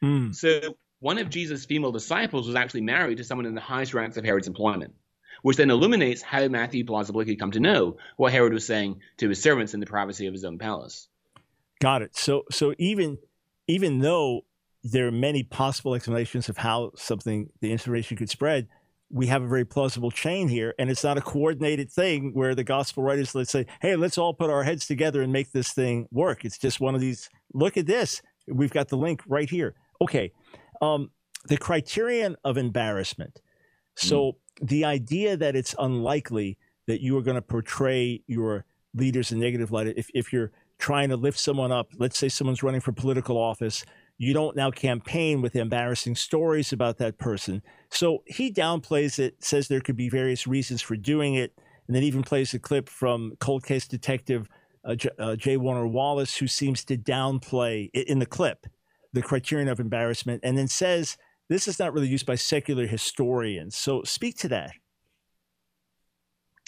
Mm. 0.04 0.36
So 0.36 0.76
one 1.00 1.18
of 1.18 1.30
Jesus' 1.30 1.66
female 1.66 1.92
disciples 1.92 2.48
was 2.48 2.56
actually 2.56 2.82
married 2.82 3.18
to 3.18 3.24
someone 3.24 3.46
in 3.46 3.56
the 3.56 3.62
highest 3.62 3.94
ranks 3.94 4.18
of 4.18 4.26
Herod's 4.26 4.48
employment, 4.48 4.94
which 5.42 5.58
then 5.58 5.72
illuminates 5.72 6.22
how 6.22 6.48
Matthew 6.48 6.86
plausibly 6.86 7.26
could 7.26 7.40
come 7.40 7.52
to 7.52 7.60
know 7.60 7.98
what 8.18 8.34
Herod 8.34 8.54
was 8.54 8.66
saying 8.66 9.00
to 9.18 9.30
his 9.30 9.42
servants 9.42 9.74
in 9.74 9.80
the 9.80 9.86
privacy 9.86 10.28
of 10.28 10.34
his 10.34 10.44
own 10.44 10.58
palace. 10.58 11.08
Got 11.80 12.02
it. 12.02 12.16
So 12.16 12.44
so 12.52 12.74
even 12.78 13.18
even 13.68 14.00
though 14.00 14.42
there 14.84 15.08
are 15.08 15.12
many 15.12 15.44
possible 15.44 15.96
explanations 15.96 16.50
of 16.50 16.58
how 16.58 16.92
something 16.96 17.50
the 17.62 17.72
information 17.72 18.18
could 18.18 18.30
spread, 18.30 18.68
we 19.12 19.28
have 19.28 19.42
a 19.42 19.48
very 19.48 19.66
plausible 19.66 20.12
chain 20.12 20.48
here, 20.48 20.74
and 20.78 20.90
it's 20.90 21.04
not 21.04 21.18
a 21.18 21.22
coordinated 21.22 21.92
thing 21.92 22.32
where 22.34 22.54
the 22.54 22.64
gospel 22.64 23.04
writers 23.04 23.34
let's 23.34 23.52
say, 23.52 23.66
"Hey, 23.82 23.96
let's 23.96 24.18
all 24.18 24.34
put 24.34 24.50
our 24.50 24.64
heads 24.64 24.86
together 24.86 25.22
and 25.22 25.34
make 25.34 25.52
this 25.52 25.72
thing 25.72 26.08
work." 26.12 26.46
It's 26.46 26.58
just 26.58 26.80
one 26.80 26.96
of 26.96 27.02
these. 27.02 27.30
Look 27.54 27.78
at 27.78 27.88
this. 27.88 28.22
We've 28.48 28.72
got 28.72 28.90
the 28.90 28.98
link 28.98 29.22
right 29.28 29.50
here. 29.50 29.76
Okay, 30.02 30.32
um, 30.82 31.12
the 31.48 31.58
criterion 31.58 32.36
of 32.44 32.58
embarrassment. 32.58 33.42
So 33.96 34.20
mm. 34.20 34.36
the 34.62 34.86
idea 34.86 35.38
that 35.38 35.56
it's 35.56 35.76
unlikely 35.78 36.58
that 36.88 37.02
you 37.02 37.18
are 37.18 37.22
going 37.22 37.36
to 37.36 37.42
portray 37.42 38.24
your 38.28 38.66
leaders 38.94 39.32
in 39.32 39.40
negative 39.40 39.72
light. 39.72 39.88
If, 39.96 40.10
if 40.14 40.34
you're 40.34 40.52
trying 40.80 41.10
to 41.10 41.18
lift 41.18 41.40
someone 41.40 41.72
up, 41.72 41.90
let's 41.98 42.18
say 42.18 42.30
someone's 42.30 42.64
running 42.64 42.82
for 42.82 42.92
political 42.92 43.38
office, 43.38 43.86
you 44.20 44.34
don't 44.34 44.56
now 44.56 44.70
campaign 44.70 45.42
with 45.42 45.56
embarrassing 45.56 46.16
stories 46.16 46.72
about 46.72 46.98
that 46.98 47.18
person. 47.18 47.64
So 47.90 48.22
he 48.28 48.52
downplays 48.52 49.18
it, 49.18 49.44
says 49.44 49.68
there 49.68 49.80
could 49.80 49.96
be 49.96 50.10
various 50.10 50.46
reasons 50.46 50.82
for 50.82 50.96
doing 50.96 51.36
it, 51.36 51.54
and 51.88 51.96
then 51.96 52.04
even 52.04 52.22
plays 52.22 52.54
a 52.54 52.60
clip 52.60 52.90
from 52.90 53.34
cold 53.40 53.64
case 53.64 53.88
detective 53.88 54.48
uh, 54.86 54.96
J, 54.96 55.10
uh, 55.18 55.36
J. 55.36 55.58
Warner 55.58 55.88
Wallace, 55.88 56.36
who 56.36 56.48
seems 56.48 56.84
to 56.86 56.98
downplay 56.98 57.90
it 57.94 58.08
in 58.08 58.20
the 58.20 58.26
clip 58.26 58.68
the 59.14 59.22
criterion 59.22 59.68
of 59.68 59.80
embarrassment, 59.80 60.42
and 60.44 60.58
then 60.58 60.68
says 60.68 61.18
this 61.48 61.68
is 61.68 61.80
not 61.80 61.94
really 61.94 62.08
used 62.08 62.26
by 62.26 62.36
secular 62.36 62.86
historians. 62.86 63.76
So 63.76 64.04
speak 64.04 64.38
to 64.40 64.50
that. 64.50 64.72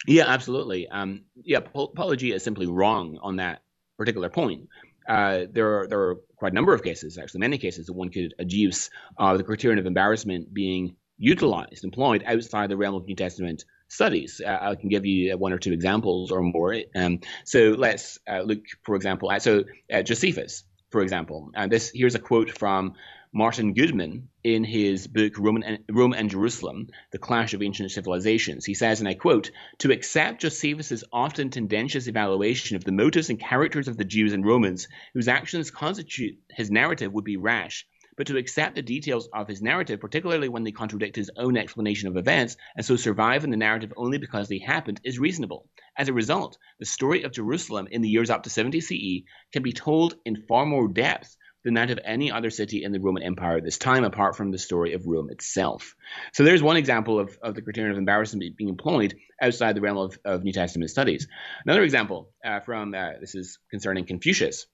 Yeah, 0.08 0.26
absolutely. 0.28 0.88
Um, 0.88 1.26
yeah, 1.44 1.60
Paulogia 1.60 2.34
is 2.34 2.44
simply 2.44 2.66
wrong 2.66 3.20
on 3.22 3.36
that 3.36 3.62
particular 3.98 4.30
point. 4.30 4.68
Uh, 5.08 5.46
there 5.52 5.82
are 5.82 5.88
there 5.88 6.00
are 6.00 6.18
quite 6.42 6.54
a 6.54 6.56
number 6.56 6.74
of 6.74 6.82
cases, 6.82 7.20
actually 7.20 7.40
many 7.40 7.60
cases, 7.60 7.86
that 7.86 7.94
one 7.94 8.10
could 8.10 8.34
adduce 8.40 8.90
uh, 9.16 9.38
the 9.38 9.44
criterion 9.44 9.78
of 9.78 9.86
embarrassment 9.86 10.52
being 10.52 10.96
utilized, 11.20 11.84
employed 11.84 12.24
outside 12.26 12.68
the 12.68 12.76
realm 12.76 12.96
of 12.96 13.06
New 13.06 13.16
Testament 13.16 13.64
studies. 13.90 14.42
Uh, 14.44 14.58
I 14.60 14.74
can 14.74 14.90
give 14.90 15.06
you 15.06 15.38
one 15.38 15.54
or 15.54 15.60
two 15.60 15.72
examples 15.72 16.32
or 16.32 16.42
more. 16.42 16.76
Um, 16.96 17.20
so 17.46 17.76
let's 17.78 18.18
uh, 18.28 18.40
look, 18.40 18.64
for 18.82 18.96
example, 18.96 19.32
at 19.32 19.44
so 19.44 19.66
uh, 19.94 20.02
Josephus, 20.02 20.64
for 20.90 21.04
example. 21.04 21.52
And 21.54 21.72
this 21.72 21.92
here's 21.94 22.16
a 22.16 22.20
quote 22.20 22.58
from 22.58 22.96
Martin 23.34 23.74
Goodman 23.74 24.28
in 24.44 24.66
his 24.66 25.08
book 25.08 25.38
Rome 25.38 25.64
and, 25.66 25.80
Rome 25.90 26.12
and 26.12 26.30
Jerusalem, 26.30 26.90
The 27.14 27.18
Clash 27.18 27.54
of 27.54 27.62
Ancient 27.62 27.90
Civilizations. 27.90 28.66
He 28.66 28.74
says, 28.74 29.00
and 29.00 29.08
I 29.08 29.14
quote, 29.14 29.52
To 29.80 29.92
accept 29.94 30.42
Josephus's 30.42 31.06
often 31.14 31.50
tendentious 31.50 32.08
evaluation 32.08 32.76
of 32.76 32.84
the 32.84 32.92
motives 32.92 33.30
and 33.30 33.40
characters 33.40 33.88
of 33.88 33.96
the 33.96 34.04
Jews 34.04 34.34
and 34.34 34.46
Romans 34.46 34.90
whose 35.14 35.30
actions 35.30 35.72
constitute 35.72 36.40
his 36.50 36.70
narrative 36.70 37.14
would 37.14 37.24
be 37.24 37.38
rash. 37.38 37.88
But 38.18 38.28
to 38.28 38.36
accept 38.36 38.76
the 38.76 38.82
details 38.82 39.30
of 39.34 39.48
his 39.48 39.62
narrative, 39.62 40.02
particularly 40.02 40.50
when 40.50 40.66
they 40.66 40.74
contradict 40.74 41.16
his 41.16 41.32
own 41.38 41.56
explanation 41.56 42.10
of 42.10 42.18
events, 42.18 42.58
and 42.76 42.86
so 42.86 42.98
survive 42.98 43.46
in 43.46 43.50
the 43.50 43.56
narrative 43.56 43.94
only 43.96 44.18
because 44.18 44.50
they 44.50 44.60
happened, 44.60 45.00
is 45.06 45.20
reasonable. 45.20 45.70
As 45.98 46.10
a 46.10 46.14
result, 46.14 46.58
the 46.80 46.86
story 46.86 47.24
of 47.24 47.32
Jerusalem 47.32 47.88
in 47.90 48.02
the 48.02 48.10
years 48.10 48.30
up 48.30 48.44
to 48.44 48.50
70 48.50 48.82
CE 48.82 49.24
can 49.54 49.64
be 49.64 49.72
told 49.72 50.16
in 50.26 50.44
far 50.50 50.66
more 50.66 50.90
depth 50.90 51.38
than 51.64 51.76
that 51.76 51.92
of 51.92 52.00
any 52.04 52.32
other 52.32 52.50
city 52.50 52.84
in 52.84 52.92
the 52.92 53.00
Roman 53.00 53.24
Empire 53.24 53.58
at 53.58 53.64
this 53.64 53.78
time, 53.78 54.04
apart 54.04 54.36
from 54.36 54.52
the 54.52 54.58
story 54.58 54.94
of 54.94 55.06
Rome 55.06 55.30
itself. 55.30 55.96
So 56.34 56.44
there's 56.44 56.64
one 56.64 56.78
example 56.78 57.20
of, 57.20 57.38
of 57.42 57.56
the 57.56 57.62
criterion 57.62 57.92
of 57.92 57.98
embarrassment 57.98 58.58
being 58.58 58.70
employed 58.70 59.16
outside 59.42 59.76
the 59.76 59.82
realm 59.82 59.98
of, 59.98 60.18
of 60.26 60.44
New 60.44 60.54
Testament 60.54 60.90
studies. 60.90 61.28
Another 61.66 61.84
example 61.84 62.32
uh, 62.44 62.60
from 62.62 62.94
uh, 62.94 63.12
this 63.20 63.36
is 63.36 63.60
concerning 63.70 64.06
Confucius, 64.06 64.66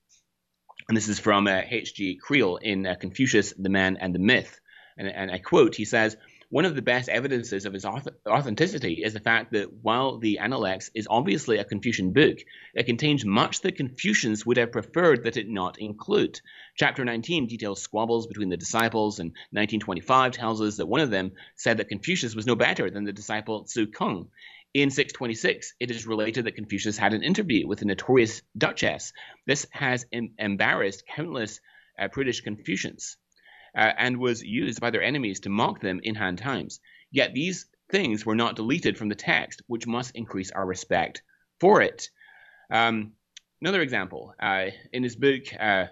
and 0.88 0.96
this 0.96 1.08
is 1.08 1.18
from 1.18 1.46
uh, 1.46 1.60
H.G. 1.68 2.18
Creel 2.22 2.56
in 2.56 2.86
uh, 2.86 2.94
Confucius, 2.94 3.52
the 3.58 3.68
Man 3.68 3.98
and 4.00 4.14
the 4.14 4.18
Myth. 4.18 4.60
And, 4.96 5.08
and 5.08 5.30
I 5.30 5.38
quote, 5.38 5.74
he 5.74 5.84
says, 5.84 6.16
one 6.50 6.64
of 6.64 6.74
the 6.74 6.80
best 6.80 7.10
evidences 7.10 7.66
of 7.66 7.74
its 7.74 7.84
authenticity 7.84 9.02
is 9.04 9.12
the 9.12 9.20
fact 9.20 9.52
that 9.52 9.70
while 9.82 10.16
the 10.16 10.38
Analects 10.38 10.90
is 10.94 11.06
obviously 11.10 11.58
a 11.58 11.64
Confucian 11.64 12.14
book, 12.14 12.38
it 12.74 12.86
contains 12.86 13.22
much 13.22 13.60
that 13.60 13.76
Confucians 13.76 14.46
would 14.46 14.56
have 14.56 14.72
preferred 14.72 15.24
that 15.24 15.36
it 15.36 15.46
not 15.46 15.78
include. 15.78 16.40
Chapter 16.74 17.04
19 17.04 17.48
details 17.48 17.82
squabbles 17.82 18.26
between 18.26 18.48
the 18.48 18.56
disciples, 18.56 19.18
and 19.18 19.32
1925 19.50 20.32
tells 20.32 20.62
us 20.62 20.78
that 20.78 20.86
one 20.86 21.02
of 21.02 21.10
them 21.10 21.32
said 21.56 21.76
that 21.76 21.90
Confucius 21.90 22.34
was 22.34 22.46
no 22.46 22.56
better 22.56 22.88
than 22.88 23.04
the 23.04 23.12
disciple 23.12 23.64
Tzu 23.64 23.88
Kung. 23.88 24.30
In 24.72 24.90
626, 24.90 25.74
it 25.80 25.90
is 25.90 26.06
related 26.06 26.46
that 26.46 26.56
Confucius 26.56 26.96
had 26.96 27.12
an 27.12 27.22
interview 27.22 27.66
with 27.66 27.80
the 27.80 27.84
notorious 27.84 28.40
Duchess. 28.56 29.12
This 29.46 29.66
has 29.70 30.06
em- 30.12 30.32
embarrassed 30.38 31.04
countless 31.06 31.60
uh, 31.98 32.08
British 32.08 32.40
Confucians 32.40 33.18
uh, 33.78 33.92
and 33.96 34.18
was 34.18 34.42
used 34.42 34.80
by 34.80 34.90
their 34.90 35.02
enemies 35.02 35.40
to 35.40 35.48
mock 35.48 35.80
them 35.80 36.00
in 36.02 36.16
Han 36.16 36.36
times. 36.36 36.80
Yet 37.12 37.32
these 37.32 37.66
things 37.90 38.26
were 38.26 38.34
not 38.34 38.56
deleted 38.56 38.98
from 38.98 39.08
the 39.08 39.14
text, 39.14 39.62
which 39.68 39.86
must 39.86 40.16
increase 40.16 40.50
our 40.50 40.66
respect 40.66 41.22
for 41.60 41.80
it. 41.80 42.08
Um, 42.70 43.12
another 43.62 43.80
example, 43.80 44.34
uh, 44.40 44.66
in 44.92 45.04
his 45.04 45.14
book, 45.14 45.44
uh, 45.58 45.86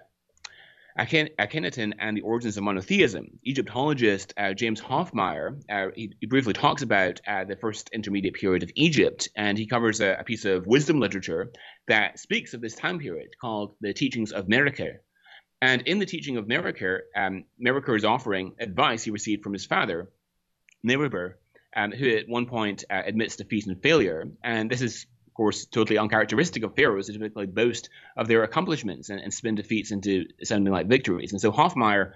Akhenaten 0.98 1.92
and 1.98 2.16
the 2.16 2.22
Origins 2.22 2.56
of 2.56 2.64
Monotheism, 2.64 3.38
Egyptologist 3.44 4.32
uh, 4.36 4.54
James 4.54 4.80
Hoffmeier, 4.80 5.60
uh, 5.70 5.92
he, 5.94 6.12
he, 6.20 6.26
briefly 6.26 6.54
talks 6.54 6.82
about 6.82 7.20
uh, 7.26 7.44
the 7.44 7.56
first 7.56 7.90
intermediate 7.92 8.34
period 8.34 8.62
of 8.62 8.70
Egypt, 8.74 9.28
and 9.36 9.58
he 9.58 9.66
covers 9.66 10.00
a, 10.00 10.16
a, 10.18 10.24
piece 10.24 10.46
of 10.46 10.66
wisdom 10.66 10.98
literature 10.98 11.52
that 11.86 12.18
speaks 12.18 12.54
of 12.54 12.62
this 12.62 12.74
time 12.74 12.98
period 12.98 13.28
called 13.40 13.76
the 13.80 13.92
Teachings 13.92 14.32
of 14.32 14.46
Merikare. 14.46 15.00
And 15.60 15.82
in 15.82 15.98
the 15.98 16.06
teaching 16.06 16.36
of 16.36 16.46
Merikare, 16.46 17.00
um, 17.16 17.44
is 17.58 18.04
offering 18.04 18.54
advice 18.60 19.04
he 19.04 19.10
received 19.10 19.42
from 19.42 19.52
his 19.52 19.64
father, 19.64 20.10
Merober, 20.86 21.34
um, 21.74 21.92
who 21.92 22.08
at 22.16 22.28
one 22.28 22.46
point 22.46 22.84
uh, 22.90 23.02
admits 23.04 23.36
defeat 23.36 23.66
and 23.66 23.82
failure. 23.82 24.28
And 24.44 24.70
this 24.70 24.82
is, 24.82 25.06
of 25.26 25.34
course, 25.34 25.66
totally 25.66 25.98
uncharacteristic 25.98 26.62
of 26.62 26.74
pharaohs 26.74 27.06
to 27.06 27.12
typically 27.12 27.46
boast 27.46 27.88
of 28.16 28.28
their 28.28 28.42
accomplishments 28.42 29.08
and, 29.08 29.20
and 29.20 29.32
spin 29.32 29.54
defeats 29.54 29.90
into 29.92 30.26
sounding 30.42 30.72
like 30.72 30.86
victories. 30.88 31.32
And 31.32 31.40
so 31.40 31.52
Hoffmeier 31.52 32.12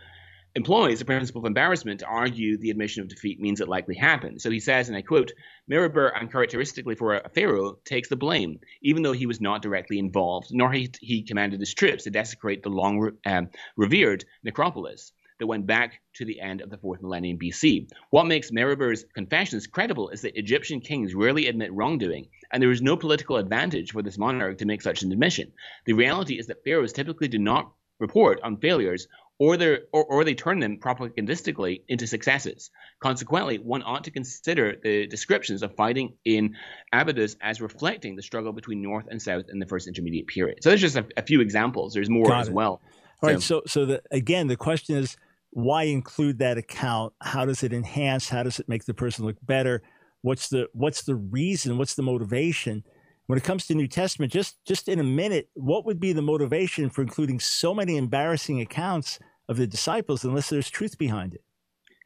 employs 0.54 0.98
the 0.98 1.04
principle 1.04 1.40
of 1.40 1.46
embarrassment 1.46 2.00
to 2.00 2.06
argue 2.06 2.58
the 2.58 2.70
admission 2.70 3.02
of 3.02 3.08
defeat 3.08 3.40
means 3.40 3.60
it 3.60 3.68
likely 3.68 3.94
happened. 3.94 4.40
So 4.40 4.50
he 4.50 4.60
says, 4.60 4.88
and 4.88 4.96
I 4.96 5.02
quote, 5.02 5.32
Merober, 5.70 6.10
uncharacteristically 6.18 6.96
for 6.96 7.14
a 7.14 7.28
pharaoh, 7.28 7.78
takes 7.84 8.08
the 8.08 8.16
blame, 8.16 8.60
even 8.82 9.02
though 9.02 9.12
he 9.12 9.26
was 9.26 9.40
not 9.40 9.62
directly 9.62 9.98
involved, 9.98 10.48
nor 10.50 10.72
he, 10.72 10.90
he 11.00 11.22
commanded 11.22 11.60
his 11.60 11.74
troops 11.74 12.04
to 12.04 12.10
desecrate 12.10 12.62
the 12.62 12.68
long 12.70 13.12
um, 13.24 13.50
revered 13.76 14.24
necropolis 14.42 15.12
that 15.38 15.46
went 15.46 15.66
back 15.66 16.00
to 16.14 16.24
the 16.24 16.40
end 16.40 16.60
of 16.60 16.68
the 16.68 16.76
fourth 16.76 17.00
millennium 17.00 17.38
BC. 17.38 17.88
What 18.10 18.26
makes 18.26 18.50
Merober's 18.50 19.04
confessions 19.14 19.66
credible 19.66 20.10
is 20.10 20.22
that 20.22 20.38
Egyptian 20.38 20.80
kings 20.80 21.14
rarely 21.14 21.46
admit 21.46 21.72
wrongdoing, 21.72 22.28
and 22.52 22.62
there 22.62 22.70
is 22.70 22.82
no 22.82 22.96
political 22.96 23.36
advantage 23.36 23.92
for 23.92 24.02
this 24.02 24.18
monarch 24.18 24.58
to 24.58 24.66
make 24.66 24.82
such 24.82 25.02
an 25.02 25.12
admission. 25.12 25.52
The 25.86 25.94
reality 25.94 26.38
is 26.38 26.48
that 26.48 26.62
pharaohs 26.62 26.92
typically 26.92 27.28
do 27.28 27.38
not 27.38 27.72
report 27.98 28.40
on 28.42 28.58
failures 28.58 29.08
or, 29.40 29.56
or, 29.90 30.04
or 30.04 30.22
they 30.24 30.34
turn 30.34 30.60
them 30.60 30.76
propagandistically 30.78 31.82
into 31.88 32.06
successes. 32.06 32.70
Consequently, 33.02 33.56
one 33.56 33.82
ought 33.82 34.04
to 34.04 34.10
consider 34.10 34.76
the 34.82 35.06
descriptions 35.06 35.62
of 35.62 35.74
fighting 35.76 36.12
in 36.26 36.56
Abydos 36.92 37.36
as 37.40 37.62
reflecting 37.62 38.16
the 38.16 38.22
struggle 38.22 38.52
between 38.52 38.82
North 38.82 39.06
and 39.10 39.20
South 39.20 39.44
in 39.50 39.58
the 39.58 39.64
first 39.64 39.88
intermediate 39.88 40.26
period. 40.26 40.58
So 40.62 40.68
there's 40.68 40.82
just 40.82 40.96
a, 40.96 41.06
a 41.16 41.22
few 41.22 41.40
examples. 41.40 41.94
There's 41.94 42.10
more 42.10 42.26
Got 42.26 42.40
as 42.42 42.48
it. 42.48 42.54
well. 42.54 42.82
All 43.22 43.28
so, 43.28 43.28
right. 43.28 43.40
So, 43.40 43.62
so 43.66 43.86
the, 43.86 44.02
again, 44.10 44.46
the 44.46 44.58
question 44.58 44.96
is, 44.96 45.16
why 45.52 45.84
include 45.84 46.38
that 46.40 46.58
account? 46.58 47.14
How 47.22 47.46
does 47.46 47.62
it 47.62 47.72
enhance? 47.72 48.28
How 48.28 48.42
does 48.42 48.60
it 48.60 48.68
make 48.68 48.84
the 48.84 48.94
person 48.94 49.24
look 49.24 49.36
better? 49.42 49.82
What's 50.20 50.50
the 50.50 50.68
what's 50.74 51.02
the 51.02 51.14
reason? 51.14 51.78
What's 51.78 51.94
the 51.94 52.02
motivation? 52.02 52.84
When 53.26 53.38
it 53.38 53.44
comes 53.44 53.66
to 53.66 53.74
New 53.74 53.88
Testament, 53.88 54.32
just 54.32 54.62
just 54.66 54.86
in 54.86 55.00
a 55.00 55.04
minute, 55.04 55.48
what 55.54 55.86
would 55.86 55.98
be 55.98 56.12
the 56.12 56.22
motivation 56.22 56.90
for 56.90 57.00
including 57.00 57.40
so 57.40 57.74
many 57.74 57.96
embarrassing 57.96 58.60
accounts 58.60 59.18
of 59.50 59.56
the 59.56 59.66
disciples 59.66 60.24
unless 60.24 60.48
there's 60.48 60.70
truth 60.70 60.96
behind 60.96 61.34
it. 61.34 61.42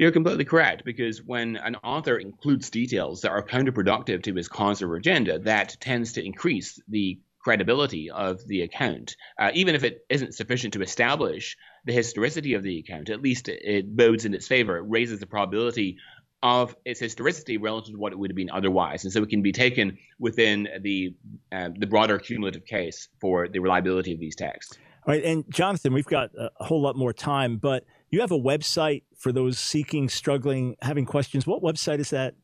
You're 0.01 0.11
completely 0.11 0.45
correct 0.45 0.85
because 0.85 1.23
when 1.23 1.57
an 1.57 1.77
author 1.77 2.17
includes 2.17 2.71
details 2.71 3.21
that 3.21 3.31
are 3.31 3.47
counterproductive 3.47 4.25
to 4.25 4.35
his 4.35 4.49
cause 4.49 4.83
or 4.83 4.97
agenda, 4.97 5.39
that 5.41 5.77
tends 5.79 6.15
to 6.15 6.25
increase 6.25 6.81
the 6.89 7.21
credibility 7.39 8.11
of 8.11 8.45
the 8.49 8.63
account. 8.63 9.15
Uh, 9.39 9.51
even 9.55 9.75
if 9.75 9.85
it 9.85 10.05
isn't 10.09 10.35
sufficient 10.35 10.73
to 10.73 10.83
establish 10.83 11.57
the 11.85 11.93
historicity 11.93 12.55
of 12.55 12.63
the 12.63 12.79
account, 12.79 13.11
at 13.11 13.21
least 13.21 13.49
it, 13.49 13.61
it 13.63 13.97
bodes 13.97 14.25
in 14.25 14.35
its 14.35 14.49
favor. 14.49 14.79
It 14.79 14.87
raises 14.89 15.21
the 15.21 15.27
probability 15.27 15.99
of 16.43 16.75
its 16.85 17.01
historicity 17.01 17.59
relative 17.59 17.93
to 17.93 17.99
what 17.99 18.13
it 18.13 18.19
would 18.19 18.31
have 18.31 18.37
been 18.37 18.51
otherwise, 18.51 19.05
and 19.05 19.13
so 19.13 19.23
it 19.23 19.31
can 19.31 19.43
be 19.43 19.53
taken 19.53 19.97
within 20.19 20.69
the 20.83 21.15
uh, 21.53 21.71
the 21.79 21.87
broader 21.87 22.19
cumulative 22.19 22.67
case 22.67 23.09
for 23.21 23.49
the 23.49 23.61
reliability 23.61 24.13
of 24.13 24.21
these 24.21 24.37
texts. 24.37 24.77
All 25.07 25.13
right, 25.13 25.23
and 25.23 25.45
Jonathan, 25.51 25.93
we've 25.93 26.07
got 26.07 26.31
a 26.35 26.65
whole 26.65 26.81
lot 26.81 26.97
more 26.97 27.13
time, 27.13 27.59
but 27.59 27.85
you 28.11 28.21
have 28.21 28.33
a 28.33 28.39
website 28.39 29.03
for 29.19 29.33
those 29.33 29.59
seeking, 29.59 30.09
struggling, 30.09 30.77
having 30.81 31.05
questions. 31.05 31.47
What 31.47 31.63
website 31.63 31.99
is 31.99 32.09
that? 32.11 32.35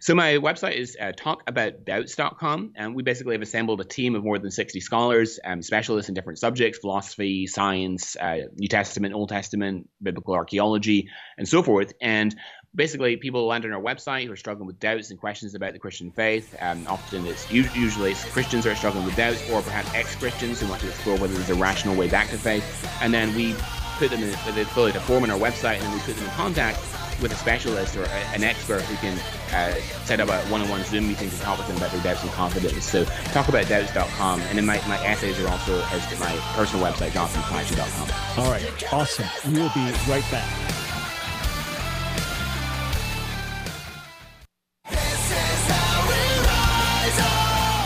So 0.00 0.14
my 0.14 0.34
website 0.34 0.76
is 0.76 0.96
uh, 1.00 1.12
talkaboutdoubts.com, 1.12 2.72
and 2.76 2.94
we 2.94 3.02
basically 3.02 3.34
have 3.34 3.42
assembled 3.42 3.80
a 3.80 3.84
team 3.84 4.14
of 4.14 4.22
more 4.22 4.38
than 4.38 4.50
60 4.50 4.80
scholars, 4.80 5.40
um, 5.44 5.60
specialists 5.60 6.08
in 6.08 6.14
different 6.14 6.38
subjects, 6.38 6.78
philosophy, 6.78 7.46
science, 7.46 8.16
uh, 8.16 8.42
New 8.54 8.68
Testament, 8.68 9.14
Old 9.14 9.30
Testament, 9.30 9.88
biblical 10.00 10.34
archaeology, 10.34 11.08
and 11.36 11.48
so 11.48 11.62
forth. 11.62 11.92
And 12.00 12.36
basically 12.74 13.16
people 13.16 13.46
land 13.46 13.64
on 13.64 13.72
our 13.72 13.80
website 13.80 14.26
who 14.26 14.32
are 14.32 14.36
struggling 14.36 14.66
with 14.66 14.78
doubts 14.78 15.10
and 15.10 15.18
questions 15.18 15.54
about 15.54 15.72
the 15.72 15.78
Christian 15.78 16.10
faith. 16.10 16.54
Um, 16.60 16.86
often 16.88 17.26
it's 17.26 17.50
usually 17.50 18.14
Christians 18.14 18.64
who 18.64 18.70
are 18.70 18.74
struggling 18.74 19.04
with 19.04 19.16
doubts, 19.16 19.48
or 19.50 19.62
perhaps 19.62 19.92
ex-Christians 19.94 20.60
who 20.60 20.68
want 20.68 20.80
to 20.82 20.88
explore 20.88 21.16
whether 21.18 21.34
there's 21.34 21.50
a 21.50 21.54
rational 21.54 21.96
way 21.96 22.08
back 22.08 22.28
to 22.30 22.38
faith. 22.38 22.64
And 23.00 23.12
then 23.12 23.34
we 23.34 23.54
put 23.98 24.10
them 24.10 24.22
in, 24.22 24.30
they 24.54 24.64
fill 24.64 24.86
out 24.86 24.94
form 25.02 25.24
on 25.24 25.30
our 25.30 25.38
website, 25.38 25.74
and 25.74 25.82
then 25.82 25.92
we 25.92 26.00
put 26.00 26.14
them 26.14 26.24
in 26.24 26.30
contact 26.30 26.78
with 27.20 27.32
a 27.32 27.34
specialist 27.34 27.96
or 27.96 28.04
a, 28.04 28.08
an 28.08 28.44
expert 28.44 28.80
who 28.82 28.96
can 28.96 29.18
uh, 29.52 29.74
set 30.04 30.20
up 30.20 30.28
a 30.28 30.38
one-on-one 30.50 30.84
Zoom 30.84 31.08
meeting 31.08 31.28
to 31.30 31.38
talk 31.40 31.58
with 31.58 31.66
them 31.66 31.76
about 31.76 31.90
their 31.90 32.02
doubts 32.02 32.22
and 32.22 32.30
confidence. 32.32 32.84
So 32.84 33.04
talkaboutdoubts.com, 33.04 34.40
and 34.42 34.58
then 34.58 34.66
my, 34.66 34.76
my 34.86 35.04
essays 35.04 35.40
are 35.40 35.48
also 35.48 35.80
at 35.80 36.20
my 36.20 36.36
personal 36.54 36.86
website, 36.86 37.10
jonathanmclatchie.com. 37.10 38.44
All 38.44 38.50
right, 38.50 38.92
awesome. 38.92 39.26
We 39.52 39.60
will 39.60 39.70
be 39.74 39.92
right 40.08 40.24
back. 40.30 40.67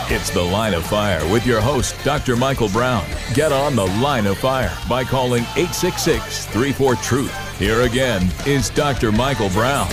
It's 0.09 0.29
the 0.29 0.41
Line 0.41 0.73
of 0.73 0.85
Fire 0.85 1.25
with 1.31 1.47
your 1.47 1.61
host, 1.61 1.95
Dr. 2.03 2.35
Michael 2.35 2.67
Brown. 2.67 3.05
Get 3.33 3.53
on 3.53 3.73
the 3.73 3.85
Line 3.85 4.27
of 4.27 4.37
Fire 4.37 4.71
by 4.89 5.05
calling 5.05 5.43
866 5.55 6.45
34 6.47 6.95
Truth. 6.97 7.57
Here 7.57 7.81
again 7.83 8.29
is 8.45 8.69
Dr. 8.69 9.13
Michael 9.13 9.47
Brown. 9.49 9.87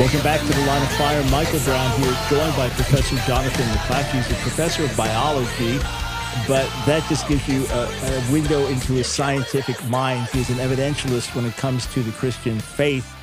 Welcome 0.00 0.20
back 0.22 0.40
to 0.40 0.52
the 0.52 0.66
Line 0.66 0.82
of 0.82 0.90
Fire. 0.94 1.22
Michael 1.30 1.60
Brown 1.60 2.00
here, 2.00 2.16
joined 2.28 2.56
by 2.56 2.68
Professor 2.70 3.16
Jonathan 3.24 3.64
McLatchie. 3.66 4.16
He's 4.16 4.30
a 4.32 4.42
professor 4.42 4.84
of 4.84 4.96
biology, 4.96 5.78
but 6.48 6.68
that 6.84 7.06
just 7.08 7.28
gives 7.28 7.46
you 7.46 7.64
a, 7.66 7.84
a 7.84 8.32
window 8.32 8.66
into 8.66 8.94
his 8.94 9.06
scientific 9.06 9.82
mind. 9.88 10.28
He's 10.32 10.50
an 10.50 10.56
evidentialist 10.56 11.36
when 11.36 11.44
it 11.44 11.56
comes 11.56 11.86
to 11.94 12.02
the 12.02 12.10
Christian 12.10 12.58
faith. 12.58 13.13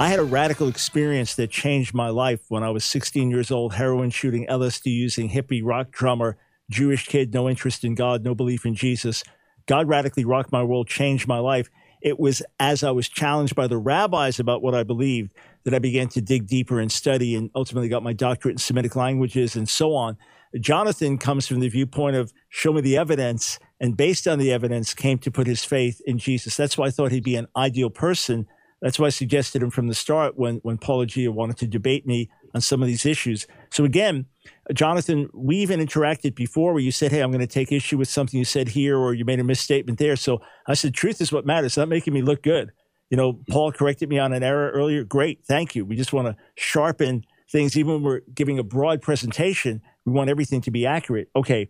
I 0.00 0.08
had 0.08 0.18
a 0.18 0.24
radical 0.24 0.66
experience 0.66 1.34
that 1.34 1.50
changed 1.50 1.92
my 1.92 2.08
life 2.08 2.40
when 2.48 2.62
I 2.62 2.70
was 2.70 2.86
16 2.86 3.30
years 3.30 3.50
old, 3.50 3.74
heroin 3.74 4.08
shooting, 4.08 4.46
LSD 4.46 4.86
using, 4.86 5.28
hippie 5.28 5.60
rock 5.62 5.90
drummer, 5.90 6.38
Jewish 6.70 7.06
kid, 7.06 7.34
no 7.34 7.50
interest 7.50 7.84
in 7.84 7.94
God, 7.94 8.24
no 8.24 8.34
belief 8.34 8.64
in 8.64 8.74
Jesus. 8.74 9.22
God 9.66 9.88
radically 9.88 10.24
rocked 10.24 10.52
my 10.52 10.62
world, 10.62 10.88
changed 10.88 11.28
my 11.28 11.38
life. 11.38 11.68
It 12.00 12.18
was 12.18 12.40
as 12.58 12.82
I 12.82 12.92
was 12.92 13.10
challenged 13.10 13.54
by 13.54 13.66
the 13.66 13.76
rabbis 13.76 14.40
about 14.40 14.62
what 14.62 14.74
I 14.74 14.84
believed 14.84 15.34
that 15.64 15.74
I 15.74 15.78
began 15.78 16.08
to 16.08 16.22
dig 16.22 16.46
deeper 16.46 16.80
and 16.80 16.90
study 16.90 17.34
and 17.34 17.50
ultimately 17.54 17.90
got 17.90 18.02
my 18.02 18.14
doctorate 18.14 18.54
in 18.54 18.58
Semitic 18.58 18.96
languages 18.96 19.54
and 19.54 19.68
so 19.68 19.94
on. 19.94 20.16
Jonathan 20.58 21.18
comes 21.18 21.46
from 21.46 21.60
the 21.60 21.68
viewpoint 21.68 22.16
of 22.16 22.32
show 22.48 22.72
me 22.72 22.80
the 22.80 22.96
evidence 22.96 23.58
and 23.78 23.98
based 23.98 24.26
on 24.26 24.38
the 24.38 24.50
evidence 24.50 24.94
came 24.94 25.18
to 25.18 25.30
put 25.30 25.46
his 25.46 25.62
faith 25.62 26.00
in 26.06 26.16
Jesus. 26.16 26.56
That's 26.56 26.78
why 26.78 26.86
I 26.86 26.90
thought 26.90 27.12
he'd 27.12 27.22
be 27.22 27.36
an 27.36 27.48
ideal 27.54 27.90
person 27.90 28.46
that's 28.80 28.98
why 28.98 29.06
I 29.06 29.10
suggested 29.10 29.62
him 29.62 29.70
from 29.70 29.88
the 29.88 29.94
start 29.94 30.38
when 30.38 30.56
when 30.56 30.78
Paulogia 30.78 31.30
wanted 31.30 31.58
to 31.58 31.66
debate 31.66 32.06
me 32.06 32.30
on 32.54 32.60
some 32.60 32.82
of 32.82 32.88
these 32.88 33.06
issues. 33.06 33.46
So 33.70 33.84
again, 33.84 34.26
Jonathan, 34.72 35.28
we 35.34 35.56
even 35.56 35.80
interacted 35.80 36.34
before 36.34 36.72
where 36.72 36.82
you 36.82 36.92
said, 36.92 37.12
"Hey, 37.12 37.20
I'm 37.20 37.30
going 37.30 37.40
to 37.40 37.46
take 37.46 37.72
issue 37.72 37.98
with 37.98 38.08
something 38.08 38.38
you 38.38 38.44
said 38.44 38.68
here, 38.68 38.96
or 38.96 39.14
you 39.14 39.24
made 39.24 39.40
a 39.40 39.44
misstatement 39.44 39.98
there." 39.98 40.16
So 40.16 40.40
I 40.66 40.74
said, 40.74 40.94
"Truth 40.94 41.20
is 41.20 41.32
what 41.32 41.46
matters. 41.46 41.76
Not 41.76 41.88
making 41.88 42.14
me 42.14 42.22
look 42.22 42.42
good." 42.42 42.72
You 43.10 43.16
know, 43.16 43.40
Paul 43.50 43.72
corrected 43.72 44.08
me 44.08 44.18
on 44.18 44.32
an 44.32 44.42
error 44.42 44.70
earlier. 44.70 45.04
Great, 45.04 45.44
thank 45.44 45.74
you. 45.74 45.84
We 45.84 45.96
just 45.96 46.12
want 46.12 46.28
to 46.28 46.36
sharpen 46.56 47.24
things, 47.50 47.76
even 47.76 47.94
when 47.94 48.02
we're 48.02 48.20
giving 48.32 48.58
a 48.58 48.62
broad 48.62 49.02
presentation. 49.02 49.82
We 50.06 50.12
want 50.12 50.30
everything 50.30 50.60
to 50.62 50.70
be 50.70 50.86
accurate. 50.86 51.28
Okay, 51.34 51.68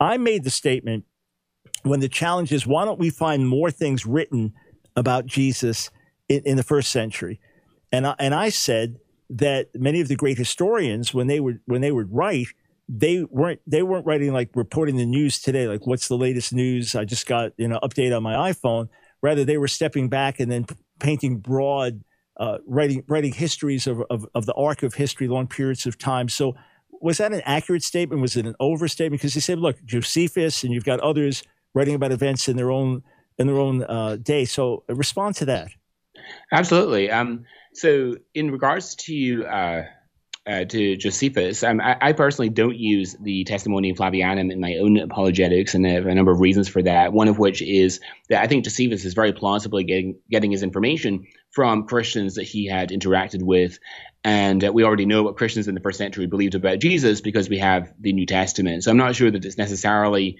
I 0.00 0.18
made 0.18 0.44
the 0.44 0.50
statement 0.50 1.04
when 1.82 2.00
the 2.00 2.08
challenge 2.08 2.52
is, 2.52 2.66
why 2.66 2.84
don't 2.84 2.98
we 2.98 3.10
find 3.10 3.48
more 3.48 3.70
things 3.70 4.06
written 4.06 4.52
about 4.96 5.26
Jesus 5.26 5.90
in, 6.28 6.42
in 6.44 6.56
the 6.56 6.62
first 6.62 6.90
century. 6.90 7.40
And 7.92 8.06
I, 8.06 8.14
and 8.18 8.34
I 8.34 8.48
said 8.48 8.98
that 9.30 9.68
many 9.74 10.00
of 10.00 10.08
the 10.08 10.16
great 10.16 10.38
historians, 10.38 11.14
when 11.14 11.26
they 11.26 11.40
would 11.40 11.60
when 11.66 11.80
they 11.80 11.92
would 11.92 12.12
write, 12.12 12.48
they 12.88 13.24
weren't 13.24 13.60
they 13.66 13.82
weren't 13.82 14.06
writing 14.06 14.32
like 14.32 14.50
reporting 14.54 14.96
the 14.96 15.06
news 15.06 15.40
today, 15.40 15.66
like 15.66 15.86
what's 15.86 16.08
the 16.08 16.16
latest 16.16 16.52
news? 16.52 16.94
I 16.94 17.04
just 17.04 17.26
got 17.26 17.52
you 17.56 17.68
know 17.68 17.78
update 17.82 18.14
on 18.14 18.22
my 18.22 18.52
iPhone. 18.52 18.88
Rather, 19.22 19.44
they 19.44 19.56
were 19.56 19.68
stepping 19.68 20.08
back 20.08 20.38
and 20.38 20.52
then 20.52 20.66
painting 20.98 21.38
broad, 21.38 22.04
uh, 22.36 22.58
writing 22.66 23.04
writing 23.08 23.32
histories 23.32 23.86
of, 23.86 24.02
of 24.10 24.26
of 24.34 24.46
the 24.46 24.54
arc 24.54 24.82
of 24.82 24.94
history, 24.94 25.28
long 25.28 25.46
periods 25.46 25.86
of 25.86 25.96
time. 25.96 26.28
So, 26.28 26.54
was 26.90 27.18
that 27.18 27.32
an 27.32 27.42
accurate 27.44 27.82
statement? 27.82 28.20
Was 28.20 28.36
it 28.36 28.44
an 28.44 28.54
overstatement? 28.60 29.20
Because 29.20 29.34
they 29.34 29.40
said, 29.40 29.58
look, 29.58 29.82
Josephus, 29.84 30.62
and 30.62 30.72
you've 30.72 30.84
got 30.84 31.00
others 31.00 31.42
writing 31.72 31.94
about 31.94 32.12
events 32.12 32.48
in 32.48 32.56
their 32.56 32.70
own 32.70 33.02
in 33.38 33.46
their 33.46 33.58
own 33.58 33.82
uh, 33.84 34.16
day. 34.16 34.44
So, 34.44 34.84
respond 34.88 35.36
to 35.36 35.46
that. 35.46 35.70
Absolutely. 36.52 37.10
Um, 37.10 37.44
so, 37.72 38.16
in 38.34 38.50
regards 38.50 38.94
to 38.96 39.44
uh, 39.46 39.82
uh, 40.46 40.64
to 40.64 40.96
Josephus, 40.96 41.62
um, 41.62 41.80
I, 41.80 41.96
I, 42.00 42.12
personally 42.12 42.50
don't 42.50 42.76
use 42.76 43.16
the 43.18 43.44
Testimonium 43.44 43.96
Flavianum 43.96 44.52
in 44.52 44.60
my 44.60 44.76
own 44.76 44.98
apologetics, 44.98 45.74
and 45.74 45.86
I 45.86 45.90
have 45.90 46.06
a 46.06 46.14
number 46.14 46.30
of 46.30 46.40
reasons 46.40 46.68
for 46.68 46.82
that. 46.82 47.14
One 47.14 47.28
of 47.28 47.38
which 47.38 47.62
is 47.62 47.98
that 48.28 48.42
I 48.42 48.46
think 48.46 48.64
Josephus 48.64 49.06
is 49.06 49.14
very 49.14 49.32
plausibly 49.32 49.84
getting 49.84 50.18
getting 50.30 50.50
his 50.50 50.62
information 50.62 51.26
from 51.50 51.86
Christians 51.86 52.34
that 52.34 52.42
he 52.42 52.66
had 52.66 52.90
interacted 52.90 53.42
with, 53.42 53.78
and 54.22 54.62
uh, 54.62 54.72
we 54.72 54.84
already 54.84 55.06
know 55.06 55.22
what 55.22 55.36
Christians 55.36 55.66
in 55.66 55.74
the 55.74 55.80
first 55.80 55.96
century 55.96 56.26
believed 56.26 56.54
about 56.54 56.78
Jesus 56.78 57.22
because 57.22 57.48
we 57.48 57.58
have 57.58 57.92
the 57.98 58.12
New 58.12 58.26
Testament. 58.26 58.84
So 58.84 58.90
I'm 58.90 58.98
not 58.98 59.16
sure 59.16 59.30
that 59.30 59.44
it's 59.44 59.56
necessarily 59.56 60.36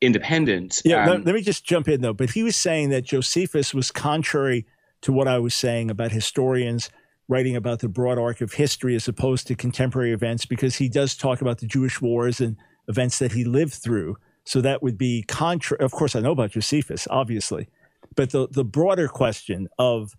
independent. 0.00 0.80
Yeah, 0.84 1.02
um, 1.02 1.08
let, 1.08 1.26
let 1.26 1.34
me 1.34 1.42
just 1.42 1.64
jump 1.64 1.88
in 1.88 2.02
though. 2.02 2.12
But 2.12 2.30
he 2.30 2.44
was 2.44 2.56
saying 2.56 2.90
that 2.90 3.02
Josephus 3.02 3.74
was 3.74 3.90
contrary 3.90 4.66
to 5.02 5.12
what 5.12 5.28
I 5.28 5.38
was 5.38 5.54
saying 5.54 5.90
about 5.90 6.12
historians 6.12 6.90
writing 7.28 7.54
about 7.54 7.78
the 7.78 7.88
broad 7.88 8.18
arc 8.18 8.40
of 8.40 8.54
history 8.54 8.96
as 8.96 9.06
opposed 9.06 9.46
to 9.46 9.54
contemporary 9.54 10.12
events, 10.12 10.44
because 10.44 10.76
he 10.76 10.88
does 10.88 11.14
talk 11.14 11.40
about 11.40 11.58
the 11.58 11.66
Jewish 11.66 12.00
wars 12.00 12.40
and 12.40 12.56
events 12.88 13.20
that 13.20 13.32
he 13.32 13.44
lived 13.44 13.74
through. 13.74 14.16
So 14.44 14.60
that 14.60 14.82
would 14.82 14.98
be 14.98 15.22
contra. 15.22 15.78
Of 15.78 15.92
course, 15.92 16.16
I 16.16 16.20
know 16.20 16.32
about 16.32 16.50
Josephus, 16.50 17.06
obviously, 17.10 17.68
but 18.16 18.30
the 18.30 18.48
the 18.48 18.64
broader 18.64 19.06
question 19.06 19.68
of 19.78 20.16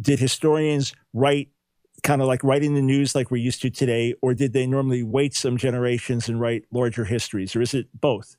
did 0.00 0.20
historians 0.20 0.94
write 1.12 1.48
kind 2.02 2.22
of 2.22 2.28
like 2.28 2.44
writing 2.44 2.74
the 2.74 2.82
news 2.82 3.14
like 3.14 3.30
we're 3.30 3.38
used 3.38 3.62
to 3.62 3.70
today, 3.70 4.14
or 4.22 4.34
did 4.34 4.52
they 4.52 4.66
normally 4.66 5.02
wait 5.02 5.34
some 5.34 5.56
generations 5.56 6.28
and 6.28 6.40
write 6.40 6.64
larger 6.70 7.04
histories, 7.04 7.56
or 7.56 7.62
is 7.62 7.74
it 7.74 7.88
both? 8.00 8.36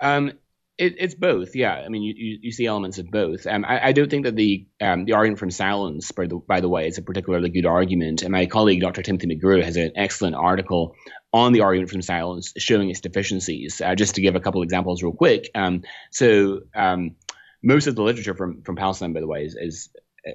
Um, 0.00 0.32
it, 0.78 0.94
it's 0.98 1.14
both, 1.14 1.56
yeah. 1.56 1.74
I 1.74 1.88
mean, 1.88 2.02
you, 2.02 2.14
you, 2.16 2.38
you 2.42 2.52
see 2.52 2.66
elements 2.66 2.98
of 2.98 3.10
both. 3.10 3.46
Um, 3.46 3.64
I, 3.64 3.88
I, 3.88 3.92
don't 3.92 4.08
think 4.08 4.24
that 4.24 4.36
the 4.36 4.66
um, 4.80 5.04
the 5.04 5.14
argument 5.14 5.40
from 5.40 5.50
silence, 5.50 6.12
by 6.12 6.26
the, 6.26 6.36
by 6.36 6.60
the 6.60 6.68
way, 6.68 6.86
is 6.86 6.98
a 6.98 7.02
particularly 7.02 7.50
good 7.50 7.66
argument. 7.66 8.22
And 8.22 8.30
my 8.30 8.46
colleague, 8.46 8.80
Dr. 8.80 9.02
Timothy 9.02 9.26
McGrew, 9.26 9.62
has 9.64 9.76
an 9.76 9.92
excellent 9.96 10.36
article 10.36 10.94
on 11.32 11.52
the 11.52 11.62
argument 11.62 11.90
from 11.90 12.00
silence, 12.00 12.52
showing 12.56 12.90
its 12.90 13.00
deficiencies. 13.00 13.80
Uh, 13.80 13.96
just 13.96 14.14
to 14.14 14.22
give 14.22 14.36
a 14.36 14.40
couple 14.40 14.62
examples, 14.62 15.02
real 15.02 15.12
quick. 15.12 15.50
Um, 15.54 15.82
so, 16.12 16.60
um, 16.76 17.16
most 17.60 17.88
of 17.88 17.96
the 17.96 18.02
literature 18.02 18.34
from 18.34 18.62
from 18.62 18.76
Palestine, 18.76 19.12
by 19.12 19.20
the 19.20 19.26
way, 19.26 19.44
is, 19.44 19.56
is 19.60 19.88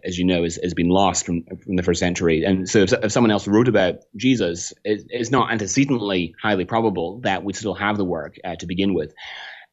as 0.04 0.18
you 0.18 0.26
know, 0.26 0.44
has, 0.44 0.74
been 0.74 0.90
lost 0.90 1.26
from 1.26 1.44
from 1.64 1.78
the 1.78 1.84
first 1.84 2.02
century. 2.02 2.44
And 2.44 2.70
so, 2.70 2.80
if, 2.80 2.92
if 2.92 3.14
someone 3.14 3.32
else 3.32 3.48
wrote 3.48 3.70
about 3.70 4.00
Jesus, 4.18 4.74
it, 4.84 5.06
it's 5.10 5.32
not 5.32 5.54
antecedently 5.54 6.36
highly 6.42 6.66
probable 6.66 7.22
that 7.22 7.46
we'd 7.46 7.56
still 7.56 7.76
have 7.76 7.96
the 7.96 8.04
work 8.04 8.36
uh, 8.44 8.58
to 8.58 8.66
begin 8.66 8.94
with. 8.94 9.14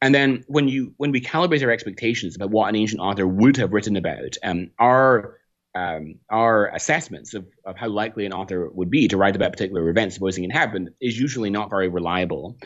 And 0.03 0.15
then 0.15 0.45
when 0.49 0.69
you 0.69 0.95
when 0.97 1.13
we 1.13 1.21
calibrate 1.21 1.63
our 1.63 1.71
expectations 1.71 2.37
about 2.37 2.51
what 2.51 2.69
an 2.69 2.77
ancient 2.77 3.01
author 3.01 3.27
would 3.27 3.57
have 3.59 3.73
written 3.73 3.97
about, 3.97 4.37
um, 4.43 4.71
our 4.79 5.37
um, 5.75 6.17
our 6.29 6.69
assessments 6.69 7.35
of, 7.35 7.47
of 7.65 7.77
how 7.77 7.89
likely 7.89 8.27
an 8.27 8.33
author 8.33 8.69
would 8.69 8.91
be 8.91 9.09
to 9.09 9.17
write 9.17 9.37
about 9.37 9.53
particular 9.53 9.89
events, 9.89 10.15
supposing 10.15 10.45
it 10.45 10.53
happened, 10.53 10.91
is 11.01 11.19
usually 11.19 11.51
not 11.51 11.71
very 11.71 11.89
reliable. 11.89 12.57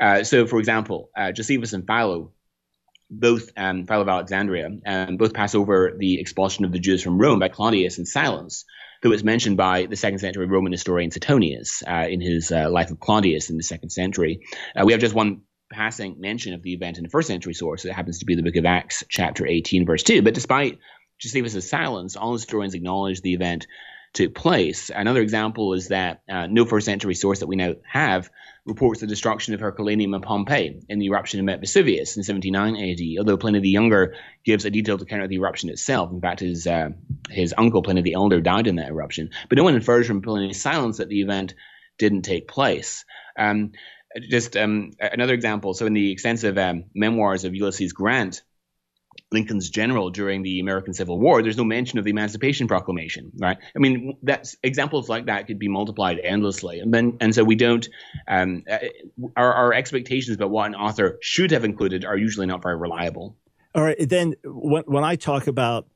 Uh, 0.00 0.24
so, 0.24 0.46
for 0.46 0.58
example, 0.58 1.10
uh, 1.16 1.32
Josephus 1.32 1.72
and 1.72 1.86
Philo, 1.86 2.32
both 3.10 3.50
um, 3.56 3.86
Philo 3.86 4.02
of 4.02 4.08
Alexandria, 4.08 4.70
um, 4.86 5.16
both 5.16 5.32
pass 5.32 5.54
over 5.54 5.94
the 5.96 6.20
expulsion 6.20 6.64
of 6.64 6.72
the 6.72 6.78
Jews 6.78 7.02
from 7.02 7.18
Rome 7.18 7.38
by 7.38 7.48
Claudius 7.48 7.98
in 7.98 8.04
silence, 8.04 8.64
though 9.02 9.12
it's 9.12 9.22
mentioned 9.22 9.56
by 9.56 9.86
the 9.86 9.96
second 9.96 10.18
century 10.18 10.46
Roman 10.46 10.72
historian 10.72 11.10
Suetonius 11.10 11.82
uh, 11.86 12.06
in 12.10 12.20
his 12.20 12.52
uh, 12.52 12.68
Life 12.70 12.90
of 12.90 13.00
Claudius 13.00 13.48
in 13.48 13.56
the 13.56 13.62
second 13.62 13.90
century. 13.90 14.40
Uh, 14.76 14.84
we 14.84 14.92
have 14.92 15.00
just 15.00 15.14
one 15.14 15.42
passing 15.70 16.20
mention 16.20 16.54
of 16.54 16.62
the 16.62 16.74
event 16.74 16.98
in 16.98 17.04
the 17.04 17.10
first 17.10 17.28
century 17.28 17.54
source. 17.54 17.84
It 17.84 17.92
happens 17.92 18.18
to 18.18 18.26
be 18.26 18.34
the 18.34 18.42
book 18.42 18.56
of 18.56 18.66
Acts, 18.66 19.04
chapter 19.08 19.46
18, 19.46 19.86
verse 19.86 20.02
2. 20.02 20.22
But 20.22 20.34
despite 20.34 20.78
Josephus' 21.18 21.68
silence, 21.68 22.16
all 22.16 22.32
historians 22.32 22.74
acknowledge 22.74 23.20
the 23.20 23.34
event 23.34 23.66
took 24.12 24.34
place. 24.34 24.90
Another 24.94 25.20
example 25.20 25.74
is 25.74 25.88
that 25.88 26.22
uh, 26.28 26.46
no 26.46 26.64
first 26.64 26.86
century 26.86 27.14
source 27.14 27.40
that 27.40 27.46
we 27.46 27.56
now 27.56 27.74
have 27.84 28.28
reports 28.66 29.00
the 29.00 29.06
destruction 29.06 29.54
of 29.54 29.60
Herculaneum 29.60 30.14
and 30.14 30.22
Pompeii 30.22 30.80
in 30.88 30.98
the 30.98 31.06
eruption 31.06 31.38
of 31.40 31.46
Mount 31.46 31.60
Vesuvius 31.60 32.16
in 32.16 32.24
79 32.24 32.76
AD, 32.76 33.00
although 33.18 33.36
Pliny 33.36 33.60
the 33.60 33.68
Younger 33.68 34.16
gives 34.44 34.64
a 34.64 34.70
detailed 34.70 35.02
account 35.02 35.22
of 35.22 35.28
the 35.28 35.36
eruption 35.36 35.70
itself. 35.70 36.10
In 36.10 36.20
fact, 36.20 36.40
his, 36.40 36.66
uh, 36.66 36.90
his 37.30 37.54
uncle 37.56 37.82
Pliny 37.82 38.02
the 38.02 38.14
Elder 38.14 38.40
died 38.40 38.66
in 38.66 38.76
that 38.76 38.88
eruption. 38.88 39.30
But 39.48 39.58
no 39.58 39.64
one 39.64 39.76
infers 39.76 40.06
from 40.06 40.22
Pliny's 40.22 40.60
silence 40.60 40.98
that 40.98 41.08
the 41.08 41.20
event 41.20 41.54
didn't 41.98 42.22
take 42.22 42.48
place. 42.48 43.04
Um, 43.38 43.72
just 44.28 44.56
um, 44.56 44.92
another 45.00 45.34
example. 45.34 45.74
So, 45.74 45.86
in 45.86 45.92
the 45.92 46.12
extensive 46.12 46.58
um, 46.58 46.84
memoirs 46.94 47.44
of 47.44 47.54
Ulysses 47.54 47.92
Grant, 47.92 48.42
Lincoln's 49.32 49.70
general 49.70 50.10
during 50.10 50.42
the 50.42 50.60
American 50.60 50.92
Civil 50.94 51.18
War, 51.18 51.42
there's 51.42 51.56
no 51.56 51.64
mention 51.64 51.98
of 51.98 52.04
the 52.04 52.10
Emancipation 52.10 52.68
Proclamation, 52.68 53.32
right? 53.38 53.58
I 53.74 53.78
mean, 53.78 54.16
that's 54.22 54.56
examples 54.62 55.08
like 55.08 55.26
that 55.26 55.46
could 55.46 55.58
be 55.58 55.68
multiplied 55.68 56.18
endlessly, 56.22 56.80
and 56.80 56.92
then 56.92 57.16
and 57.20 57.34
so 57.34 57.44
we 57.44 57.54
don't. 57.54 57.88
Um, 58.28 58.64
uh, 58.70 58.78
our, 59.36 59.52
our 59.52 59.72
expectations 59.72 60.36
about 60.36 60.50
what 60.50 60.66
an 60.66 60.74
author 60.74 61.18
should 61.22 61.50
have 61.50 61.64
included 61.64 62.04
are 62.04 62.16
usually 62.16 62.46
not 62.46 62.62
very 62.62 62.76
reliable. 62.76 63.36
All 63.74 63.82
right, 63.82 63.96
then 64.00 64.34
when 64.44 64.82
when 64.86 65.04
I 65.04 65.16
talk 65.16 65.46
about 65.46 65.86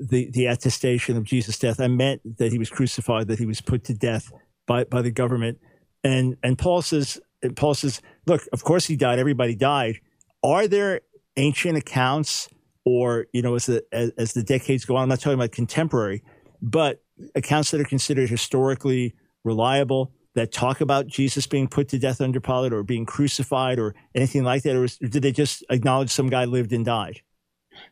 the 0.00 0.30
the 0.30 0.46
attestation 0.46 1.16
of 1.16 1.24
Jesus' 1.24 1.58
death. 1.58 1.80
I 1.80 1.88
meant 1.88 2.38
that 2.38 2.52
he 2.52 2.58
was 2.58 2.70
crucified, 2.70 3.28
that 3.28 3.38
he 3.38 3.46
was 3.46 3.60
put 3.60 3.84
to 3.84 3.94
death 3.94 4.32
by 4.66 4.84
by 4.84 5.02
the 5.02 5.10
government. 5.10 5.58
And 6.02 6.36
and 6.42 6.58
Paul 6.58 6.82
says 6.82 7.20
Paul 7.50 7.74
says, 7.74 8.00
look, 8.26 8.42
of 8.52 8.64
course 8.64 8.86
he 8.86 8.96
died. 8.96 9.18
Everybody 9.18 9.54
died. 9.54 10.00
Are 10.42 10.68
there 10.68 11.02
ancient 11.36 11.76
accounts, 11.76 12.48
or 12.84 13.26
you 13.32 13.42
know, 13.42 13.54
as 13.54 13.66
the 13.66 13.84
as, 13.92 14.10
as 14.18 14.32
the 14.32 14.42
decades 14.42 14.84
go 14.84 14.96
on? 14.96 15.04
I'm 15.04 15.08
not 15.08 15.20
talking 15.20 15.38
about 15.38 15.52
contemporary, 15.52 16.22
but 16.60 17.02
accounts 17.34 17.70
that 17.70 17.80
are 17.80 17.84
considered 17.84 18.28
historically 18.28 19.14
reliable 19.44 20.12
that 20.34 20.52
talk 20.52 20.80
about 20.80 21.06
Jesus 21.06 21.46
being 21.46 21.68
put 21.68 21.88
to 21.90 21.98
death 21.98 22.20
under 22.20 22.40
Pilate 22.40 22.72
or 22.72 22.82
being 22.82 23.06
crucified 23.06 23.78
or 23.78 23.94
anything 24.14 24.42
like 24.42 24.62
that? 24.64 24.74
Or, 24.76 24.80
was, 24.80 24.98
or 25.02 25.08
did 25.08 25.22
they 25.22 25.32
just 25.32 25.64
acknowledge 25.70 26.10
some 26.10 26.28
guy 26.28 26.44
lived 26.44 26.72
and 26.72 26.84
died? 26.84 27.20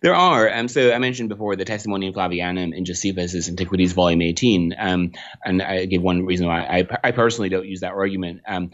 There 0.01 0.15
are. 0.15 0.53
Um, 0.53 0.69
so 0.69 0.93
I 0.93 0.99
mentioned 0.99 1.29
before 1.29 1.57
the 1.57 1.65
Testimonium 1.65 2.15
Flavianum 2.15 2.75
in 2.75 2.85
Josephus' 2.85 3.49
Antiquities, 3.49 3.93
Volume 3.93 4.23
18. 4.23 4.75
Um, 4.79 5.13
and 5.45 5.63
I 5.63 5.87
give 5.87 6.03
one 6.03 6.25
reason 6.25 6.47
why 6.47 6.63
I, 6.63 6.99
I 7.05 7.11
personally 7.13 7.49
don't 7.49 7.67
use 7.67 7.81
that 7.81 7.93
argument 7.93 8.41
um, 8.47 8.71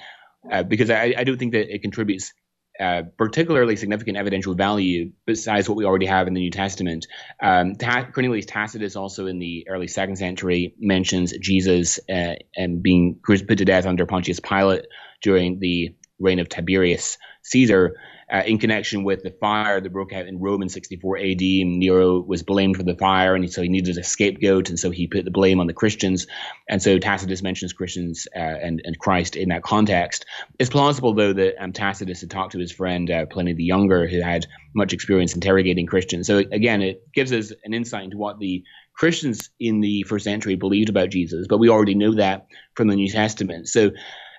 uh, 0.50 0.62
because 0.62 0.90
I, 0.90 1.14
I 1.16 1.24
don't 1.24 1.38
think 1.38 1.52
that 1.52 1.72
it 1.72 1.82
contributes 1.82 2.32
uh, 2.80 3.02
particularly 3.16 3.74
significant 3.74 4.16
evidential 4.16 4.54
value 4.54 5.10
besides 5.26 5.68
what 5.68 5.76
we 5.76 5.84
already 5.84 6.06
have 6.06 6.28
in 6.28 6.34
the 6.34 6.40
New 6.40 6.50
Testament. 6.50 7.08
Um, 7.42 7.74
Cornelius 7.74 8.46
Tacitus, 8.46 8.94
also 8.94 9.26
in 9.26 9.40
the 9.40 9.66
early 9.68 9.88
second 9.88 10.16
century, 10.16 10.74
mentions 10.78 11.36
Jesus 11.38 11.98
uh, 12.08 12.34
and 12.56 12.80
being 12.80 13.18
put 13.26 13.48
to 13.48 13.64
death 13.64 13.84
under 13.84 14.06
Pontius 14.06 14.38
Pilate 14.38 14.86
during 15.22 15.58
the 15.58 15.92
reign 16.20 16.38
of 16.38 16.48
Tiberius 16.48 17.18
Caesar 17.42 17.96
uh, 18.30 18.42
in 18.46 18.58
connection 18.58 19.04
with 19.04 19.22
the 19.22 19.30
fire 19.30 19.80
that 19.80 19.92
broke 19.92 20.12
out 20.12 20.26
in 20.26 20.38
Rome 20.38 20.62
in 20.62 20.68
64 20.68 21.18
AD. 21.18 21.40
Nero 21.40 22.20
was 22.20 22.42
blamed 22.42 22.76
for 22.76 22.82
the 22.82 22.94
fire, 22.94 23.34
and 23.34 23.50
so 23.50 23.62
he 23.62 23.68
needed 23.68 23.96
a 23.96 24.04
scapegoat, 24.04 24.68
and 24.68 24.78
so 24.78 24.90
he 24.90 25.06
put 25.06 25.24
the 25.24 25.30
blame 25.30 25.60
on 25.60 25.66
the 25.66 25.72
Christians. 25.72 26.26
And 26.68 26.82
so 26.82 26.98
Tacitus 26.98 27.42
mentions 27.42 27.72
Christians 27.72 28.28
uh, 28.36 28.38
and, 28.38 28.82
and 28.84 28.98
Christ 28.98 29.36
in 29.36 29.48
that 29.48 29.62
context. 29.62 30.26
It's 30.58 30.70
plausible, 30.70 31.14
though, 31.14 31.32
that 31.32 31.62
um, 31.62 31.72
Tacitus 31.72 32.20
had 32.20 32.30
talked 32.30 32.52
to 32.52 32.58
his 32.58 32.72
friend 32.72 33.10
uh, 33.10 33.26
Pliny 33.26 33.54
the 33.54 33.64
Younger, 33.64 34.06
who 34.06 34.20
had 34.20 34.46
much 34.74 34.92
experience 34.92 35.34
interrogating 35.34 35.86
Christians. 35.86 36.26
So 36.26 36.38
again, 36.38 36.82
it 36.82 37.10
gives 37.12 37.32
us 37.32 37.52
an 37.64 37.72
insight 37.72 38.04
into 38.04 38.18
what 38.18 38.38
the 38.38 38.62
Christians 38.94 39.50
in 39.60 39.80
the 39.80 40.02
first 40.02 40.24
century 40.24 40.56
believed 40.56 40.88
about 40.88 41.10
Jesus, 41.10 41.46
but 41.48 41.58
we 41.58 41.68
already 41.68 41.94
know 41.94 42.14
that 42.16 42.46
from 42.74 42.88
the 42.88 42.96
New 42.96 43.08
Testament. 43.08 43.68
So, 43.68 43.92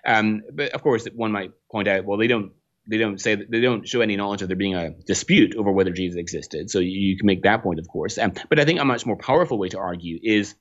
um, 0.05 0.41
but 0.53 0.73
of 0.73 0.83
course, 0.83 1.07
one 1.15 1.31
might 1.31 1.51
point 1.71 1.87
out, 1.87 2.05
well, 2.05 2.17
they 2.17 2.27
don't 2.27 2.51
they 2.89 2.97
don't 2.97 3.21
say 3.21 3.35
that 3.35 3.51
they 3.51 3.61
don't 3.61 3.87
show 3.87 4.01
any 4.01 4.17
knowledge 4.17 4.41
of 4.41 4.47
there 4.49 4.57
being 4.57 4.75
a 4.75 4.89
dispute 4.89 5.55
over 5.55 5.71
whether 5.71 5.91
Jesus 5.91 6.17
existed. 6.17 6.71
So 6.71 6.79
you, 6.79 7.17
can 7.17 7.27
make 7.27 7.43
that 7.43 7.61
point, 7.61 7.79
of 7.79 7.87
course. 7.87 8.17
Um, 8.17 8.33
but 8.49 8.59
I 8.59 8.65
think 8.65 8.79
a 8.79 8.85
much 8.85 9.05
more 9.05 9.15
powerful 9.15 9.59
way 9.59 9.69
to 9.69 9.77
argue 9.77 10.19
is 10.21 10.55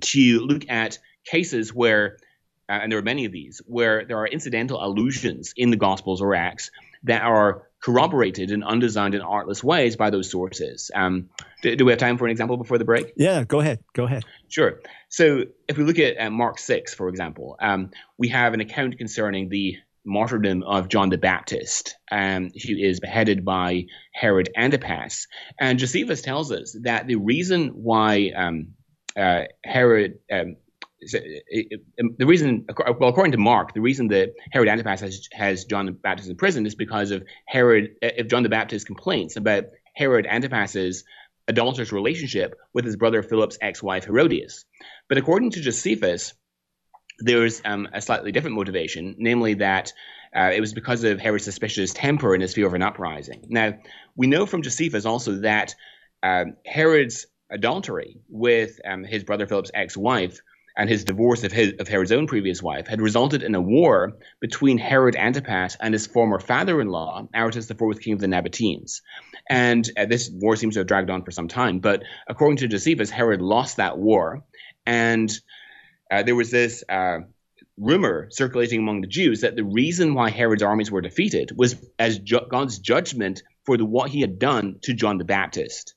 to 0.00 0.40
look 0.40 0.68
at 0.70 0.98
cases 1.24 1.74
where, 1.74 2.16
uh, 2.68 2.80
and 2.82 2.90
there 2.90 2.98
are 2.98 3.02
many 3.02 3.26
of 3.26 3.32
these, 3.32 3.60
where 3.66 4.06
there 4.06 4.16
are 4.16 4.26
incidental 4.26 4.82
allusions 4.82 5.52
in 5.56 5.70
the 5.70 5.76
Gospels 5.76 6.22
or 6.22 6.34
Acts 6.34 6.70
that 7.02 7.22
are 7.22 7.68
corroborated 7.82 8.50
in 8.50 8.64
undesigned 8.64 9.14
and 9.14 9.22
artless 9.22 9.62
ways 9.62 9.96
by 9.96 10.08
those 10.08 10.30
sources. 10.30 10.90
Um, 10.94 11.28
do, 11.62 11.76
do, 11.76 11.84
we 11.84 11.92
have 11.92 11.98
time 11.98 12.16
for 12.16 12.24
an 12.24 12.30
example 12.30 12.56
before 12.56 12.78
the 12.78 12.86
break? 12.86 13.12
Yeah, 13.16 13.44
go 13.44 13.60
ahead. 13.60 13.80
Go 13.92 14.04
ahead. 14.04 14.24
Sure. 14.48 14.80
So 15.10 15.44
if 15.68 15.76
we 15.76 15.84
look 15.84 15.98
at 15.98 16.18
uh, 16.18 16.30
Mark 16.30 16.58
6, 16.58 16.94
for 16.94 17.10
example, 17.10 17.56
um, 17.60 17.90
we 18.16 18.28
have 18.28 18.54
an 18.54 18.60
account 18.60 18.96
concerning 18.96 19.50
the 19.50 19.76
martyrdom 20.04 20.62
of 20.62 20.88
John 20.88 21.08
the 21.08 21.18
Baptist, 21.18 21.96
um, 22.10 22.50
who 22.50 22.76
is 22.76 23.00
beheaded 23.00 23.44
by 23.44 23.86
Herod 24.12 24.50
Antipas. 24.56 25.26
And 25.58 25.78
Josephus 25.78 26.22
tells 26.22 26.52
us 26.52 26.76
that 26.82 27.06
the 27.06 27.16
reason 27.16 27.68
why 27.68 28.32
um, 28.36 28.74
uh, 29.16 29.42
Herod 29.64 30.18
um, 30.30 30.56
the 31.12 32.26
reason, 32.26 32.66
well, 32.98 33.10
according 33.10 33.32
to 33.32 33.38
Mark, 33.38 33.74
the 33.74 33.80
reason 33.80 34.08
that 34.08 34.32
Herod 34.52 34.68
Antipas 34.68 35.00
has, 35.00 35.28
has 35.32 35.64
John 35.64 35.86
the 35.86 35.92
Baptist 35.92 36.30
in 36.30 36.36
prison 36.36 36.66
is 36.66 36.74
because 36.74 37.10
of 37.10 37.24
Herod, 37.46 37.96
if 38.00 38.28
John 38.28 38.42
the 38.42 38.48
Baptist 38.48 38.86
complains 38.86 39.36
about 39.36 39.64
Herod 39.94 40.26
Antipas's 40.26 41.04
adulterous 41.46 41.92
relationship 41.92 42.58
with 42.72 42.84
his 42.84 42.96
brother 42.96 43.22
Philip's 43.22 43.58
ex-wife 43.60 44.04
Herodias. 44.06 44.64
But 45.08 45.18
according 45.18 45.50
to 45.50 45.60
Josephus, 45.60 46.32
there's 47.18 47.62
um, 47.64 47.88
a 47.92 48.00
slightly 48.00 48.32
different 48.32 48.56
motivation, 48.56 49.16
namely 49.18 49.54
that 49.54 49.92
uh, 50.34 50.50
it 50.52 50.60
was 50.60 50.72
because 50.72 51.04
of 51.04 51.20
Herod's 51.20 51.44
suspicious 51.44 51.92
temper 51.92 52.34
and 52.34 52.42
his 52.42 52.54
fear 52.54 52.66
of 52.66 52.74
an 52.74 52.82
uprising. 52.82 53.46
Now, 53.48 53.78
we 54.16 54.26
know 54.26 54.46
from 54.46 54.62
Josephus 54.62 55.04
also 55.04 55.40
that 55.40 55.74
um, 56.22 56.56
Herod's 56.66 57.26
adultery 57.50 58.18
with 58.28 58.80
um, 58.84 59.04
his 59.04 59.22
brother 59.22 59.46
Philip's 59.46 59.70
ex-wife 59.72 60.40
and 60.76 60.90
his 60.90 61.04
divorce 61.04 61.44
of, 61.44 61.52
his, 61.52 61.74
of 61.78 61.86
Herod's 61.86 62.10
own 62.10 62.26
previous 62.26 62.60
wife 62.60 62.88
had 62.88 63.00
resulted 63.00 63.44
in 63.44 63.54
a 63.54 63.60
war 63.60 64.14
between 64.40 64.76
Herod 64.78 65.14
Antipas 65.14 65.76
and 65.80 65.94
his 65.94 66.06
former 66.06 66.40
father-in-law, 66.40 67.28
Aretas 67.32 67.70
IV, 67.70 68.00
king 68.00 68.14
of 68.14 68.18
the 68.18 68.26
Nabateans. 68.26 69.00
And 69.48 69.88
uh, 69.96 70.06
this 70.06 70.30
war 70.32 70.56
seems 70.56 70.74
to 70.74 70.80
have 70.80 70.88
dragged 70.88 71.10
on 71.10 71.22
for 71.22 71.30
some 71.30 71.46
time. 71.46 71.78
But 71.78 72.02
according 72.26 72.56
to 72.58 72.68
Josephus, 72.68 73.10
Herod 73.10 73.40
lost 73.40 73.76
that 73.76 73.98
war, 73.98 74.42
and 74.84 75.30
uh, 76.14 76.22
there 76.22 76.36
was 76.36 76.50
this 76.50 76.84
uh, 76.88 77.18
rumor 77.76 78.28
circulating 78.30 78.78
among 78.78 79.00
the 79.00 79.08
Jews 79.08 79.40
that 79.40 79.56
the 79.56 79.64
reason 79.64 80.14
why 80.14 80.30
Herod's 80.30 80.62
armies 80.62 80.90
were 80.90 81.00
defeated 81.00 81.50
was 81.56 81.74
as 81.98 82.20
ju- 82.20 82.46
God's 82.48 82.78
judgment 82.78 83.42
for 83.64 83.76
the, 83.76 83.84
what 83.84 84.10
he 84.10 84.20
had 84.20 84.38
done 84.38 84.78
to 84.82 84.94
John 84.94 85.18
the 85.18 85.24
Baptist. 85.24 85.94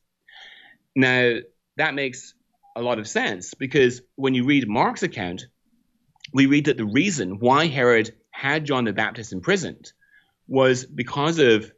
Now, 0.95 1.36
that 1.75 1.93
makes 1.93 2.34
a 2.75 2.82
lot 2.82 2.97
of 2.97 3.08
sense 3.08 3.53
because 3.53 4.01
when 4.15 4.34
you 4.34 4.45
read 4.45 4.67
Mark's 4.67 5.03
account, 5.03 5.45
we 6.34 6.47
read 6.47 6.65
that 6.65 6.77
the 6.77 6.86
reason 6.86 7.38
why 7.39 7.67
Herod 7.67 8.15
had 8.32 8.65
John 8.65 8.86
the 8.86 8.93
Baptist 8.93 9.34
imprisoned 9.34 9.91
was 10.47 10.84
because 10.84 11.38
of 11.38 11.71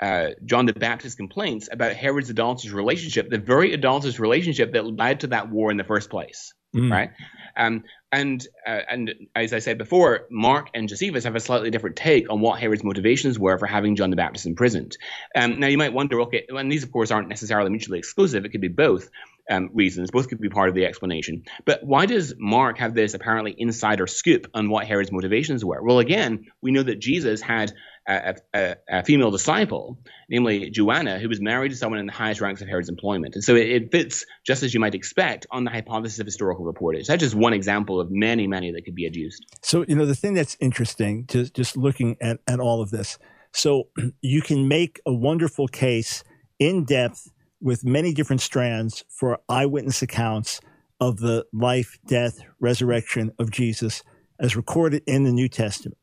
uh, 0.00 0.30
John 0.44 0.66
the 0.66 0.72
Baptist's 0.72 1.16
complaints 1.16 1.68
about 1.70 1.92
Herod's 1.92 2.28
adulterous 2.28 2.74
relationship, 2.74 3.30
the 3.30 3.38
very 3.38 3.72
adulterous 3.72 4.18
relationship 4.18 4.72
that 4.72 4.84
led 4.84 5.20
to 5.20 5.28
that 5.28 5.48
war 5.48 5.70
in 5.70 5.76
the 5.76 5.84
first 5.84 6.10
place 6.10 6.52
mm. 6.74 6.90
right? 6.90 7.10
Um, 7.56 7.84
and 8.12 8.46
uh, 8.66 8.80
and 8.88 9.14
as 9.34 9.52
I 9.52 9.58
said 9.58 9.78
before, 9.78 10.26
Mark 10.30 10.70
and 10.74 10.88
Josephus 10.88 11.24
have 11.24 11.34
a 11.34 11.40
slightly 11.40 11.70
different 11.70 11.96
take 11.96 12.30
on 12.30 12.40
what 12.40 12.60
Herod's 12.60 12.84
motivations 12.84 13.38
were 13.38 13.58
for 13.58 13.66
having 13.66 13.96
John 13.96 14.10
the 14.10 14.16
Baptist 14.16 14.46
imprisoned. 14.46 14.96
Um, 15.34 15.58
now 15.58 15.66
you 15.66 15.78
might 15.78 15.92
wonder, 15.92 16.20
okay, 16.22 16.46
and 16.48 16.70
these 16.70 16.84
of 16.84 16.92
course 16.92 17.10
aren't 17.10 17.28
necessarily 17.28 17.70
mutually 17.70 17.98
exclusive; 17.98 18.44
it 18.44 18.50
could 18.50 18.60
be 18.60 18.68
both 18.68 19.10
um, 19.50 19.70
reasons. 19.74 20.10
Both 20.10 20.28
could 20.28 20.40
be 20.40 20.48
part 20.48 20.68
of 20.68 20.74
the 20.74 20.86
explanation. 20.86 21.44
But 21.64 21.84
why 21.84 22.06
does 22.06 22.34
Mark 22.38 22.78
have 22.78 22.94
this 22.94 23.14
apparently 23.14 23.54
insider 23.56 24.06
scoop 24.06 24.48
on 24.54 24.70
what 24.70 24.86
Herod's 24.86 25.12
motivations 25.12 25.64
were? 25.64 25.82
Well, 25.82 25.98
again, 25.98 26.46
we 26.60 26.70
know 26.70 26.82
that 26.82 27.00
Jesus 27.00 27.40
had 27.40 27.72
a, 28.06 28.34
a, 28.52 28.76
a, 28.88 29.04
female 29.04 29.30
disciple, 29.30 29.98
namely 30.28 30.70
Joanna, 30.70 31.18
who 31.18 31.28
was 31.28 31.40
married 31.40 31.70
to 31.70 31.76
someone 31.76 31.98
in 31.98 32.06
the 32.06 32.12
highest 32.12 32.40
ranks 32.40 32.60
of 32.60 32.68
Herod's 32.68 32.88
employment. 32.88 33.34
And 33.34 33.42
so 33.42 33.54
it, 33.54 33.68
it 33.68 33.92
fits 33.92 34.26
just 34.46 34.62
as 34.62 34.74
you 34.74 34.80
might 34.80 34.94
expect 34.94 35.46
on 35.50 35.64
the 35.64 35.70
hypothesis 35.70 36.18
of 36.18 36.26
historical 36.26 36.70
reportage. 36.70 37.06
That's 37.06 37.22
just 37.22 37.34
one 37.34 37.52
example 37.52 38.00
of 38.00 38.10
many, 38.10 38.46
many 38.46 38.72
that 38.72 38.84
could 38.84 38.94
be 38.94 39.06
adduced. 39.08 39.44
So, 39.62 39.84
you 39.88 39.96
know, 39.96 40.06
the 40.06 40.14
thing 40.14 40.34
that's 40.34 40.56
interesting, 40.60 41.26
just, 41.26 41.54
just 41.54 41.76
looking 41.76 42.16
at, 42.20 42.40
at 42.46 42.60
all 42.60 42.82
of 42.82 42.90
this, 42.90 43.18
so 43.52 43.88
you 44.20 44.42
can 44.42 44.68
make 44.68 45.00
a 45.06 45.12
wonderful 45.12 45.68
case 45.68 46.22
in 46.58 46.84
depth 46.84 47.30
with 47.60 47.84
many 47.84 48.12
different 48.12 48.42
strands 48.42 49.04
for 49.08 49.38
eyewitness 49.48 50.02
accounts 50.02 50.60
of 51.00 51.18
the 51.18 51.46
life, 51.52 51.98
death, 52.06 52.38
resurrection 52.60 53.32
of 53.38 53.50
Jesus 53.50 54.02
as 54.38 54.56
recorded 54.56 55.02
in 55.06 55.24
the 55.24 55.32
New 55.32 55.48
Testament. 55.48 55.96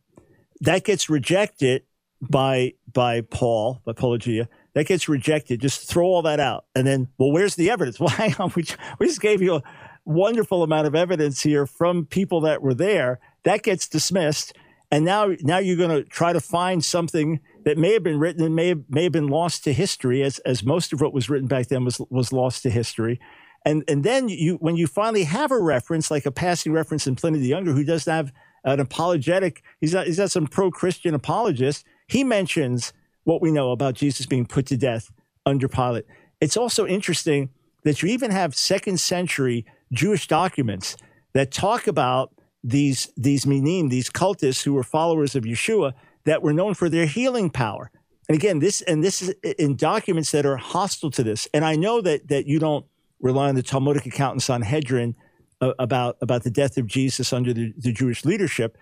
That 0.61 0.83
gets 0.83 1.09
rejected 1.09 1.83
by 2.21 2.73
by 2.91 3.21
Paul, 3.21 3.81
by 3.85 3.93
Paulogia, 3.93 4.47
that 4.73 4.85
gets 4.85 5.09
rejected. 5.09 5.61
Just 5.61 5.87
throw 5.87 6.05
all 6.05 6.21
that 6.23 6.39
out. 6.39 6.65
And 6.75 6.85
then, 6.85 7.07
well, 7.17 7.31
where's 7.31 7.55
the 7.55 7.69
evidence? 7.69 7.99
On. 8.39 8.51
We, 8.55 8.65
we 8.99 9.07
just 9.07 9.21
gave 9.21 9.41
you 9.41 9.55
a 9.55 9.63
wonderful 10.05 10.63
amount 10.63 10.87
of 10.87 10.95
evidence 10.95 11.41
here 11.41 11.65
from 11.65 12.05
people 12.05 12.41
that 12.41 12.61
were 12.61 12.73
there. 12.73 13.19
That 13.43 13.63
gets 13.63 13.87
dismissed. 13.87 14.53
And 14.91 15.05
now, 15.05 15.33
now 15.41 15.57
you're 15.57 15.77
going 15.77 16.03
to 16.03 16.03
try 16.03 16.33
to 16.33 16.41
find 16.41 16.83
something 16.83 17.39
that 17.63 17.77
may 17.77 17.93
have 17.93 18.03
been 18.03 18.19
written 18.19 18.43
and 18.43 18.55
may 18.55 18.69
have, 18.69 18.83
may 18.89 19.03
have 19.03 19.13
been 19.13 19.27
lost 19.27 19.63
to 19.63 19.73
history, 19.73 20.21
as, 20.21 20.39
as 20.39 20.63
most 20.63 20.91
of 20.91 20.99
what 20.99 21.13
was 21.13 21.29
written 21.29 21.47
back 21.47 21.67
then 21.67 21.85
was, 21.85 22.01
was 22.09 22.33
lost 22.33 22.63
to 22.63 22.69
history. 22.69 23.19
And, 23.63 23.83
and 23.87 24.03
then 24.03 24.27
you, 24.27 24.55
when 24.55 24.75
you 24.75 24.87
finally 24.87 25.23
have 25.23 25.51
a 25.51 25.61
reference, 25.61 26.11
like 26.11 26.25
a 26.25 26.31
passing 26.31 26.73
reference 26.73 27.07
in 27.07 27.15
Pliny 27.15 27.39
the 27.39 27.47
Younger, 27.47 27.71
who 27.71 27.83
does 27.83 28.05
have 28.05 28.33
an 28.63 28.79
apologetic, 28.79 29.63
he's 29.79 29.93
got, 29.93 30.07
he's 30.07 30.17
got 30.17 30.31
some 30.31 30.47
pro 30.47 30.71
Christian 30.71 31.13
apologist 31.13 31.85
he 32.11 32.25
mentions 32.25 32.91
what 33.23 33.41
we 33.41 33.51
know 33.51 33.71
about 33.71 33.93
Jesus 33.93 34.25
being 34.25 34.45
put 34.45 34.65
to 34.67 34.75
death 34.75 35.11
under 35.45 35.69
Pilate. 35.69 36.05
It's 36.41 36.57
also 36.57 36.85
interesting 36.85 37.49
that 37.83 38.01
you 38.01 38.09
even 38.09 38.31
have 38.31 38.53
second 38.53 38.99
century 38.99 39.65
Jewish 39.93 40.27
documents 40.27 40.97
that 41.33 41.51
talk 41.51 41.87
about 41.87 42.33
these 42.63 43.09
these 43.15 43.45
minim, 43.45 43.89
these 43.89 44.09
cultists 44.09 44.63
who 44.63 44.73
were 44.73 44.83
followers 44.83 45.35
of 45.35 45.45
Yeshua 45.45 45.93
that 46.25 46.43
were 46.43 46.53
known 46.53 46.73
for 46.73 46.89
their 46.89 47.05
healing 47.05 47.49
power. 47.49 47.89
And 48.27 48.35
again, 48.35 48.59
this 48.59 48.81
and 48.81 49.01
this 49.01 49.21
is 49.21 49.29
in 49.57 49.77
documents 49.77 50.31
that 50.31 50.45
are 50.45 50.57
hostile 50.57 51.11
to 51.11 51.23
this. 51.23 51.47
And 51.53 51.63
I 51.63 51.75
know 51.75 52.01
that 52.01 52.27
that 52.27 52.45
you 52.45 52.59
don't 52.59 52.85
rely 53.21 53.47
on 53.47 53.55
the 53.55 53.63
Talmudic 53.63 54.05
account 54.05 54.35
in 54.35 54.39
Sanhedrin 54.41 55.15
uh, 55.61 55.73
about 55.79 56.17
about 56.21 56.43
the 56.43 56.51
death 56.51 56.77
of 56.77 56.87
Jesus 56.87 57.31
under 57.31 57.53
the, 57.53 57.73
the 57.77 57.93
Jewish 57.93 58.25
leadership. 58.25 58.77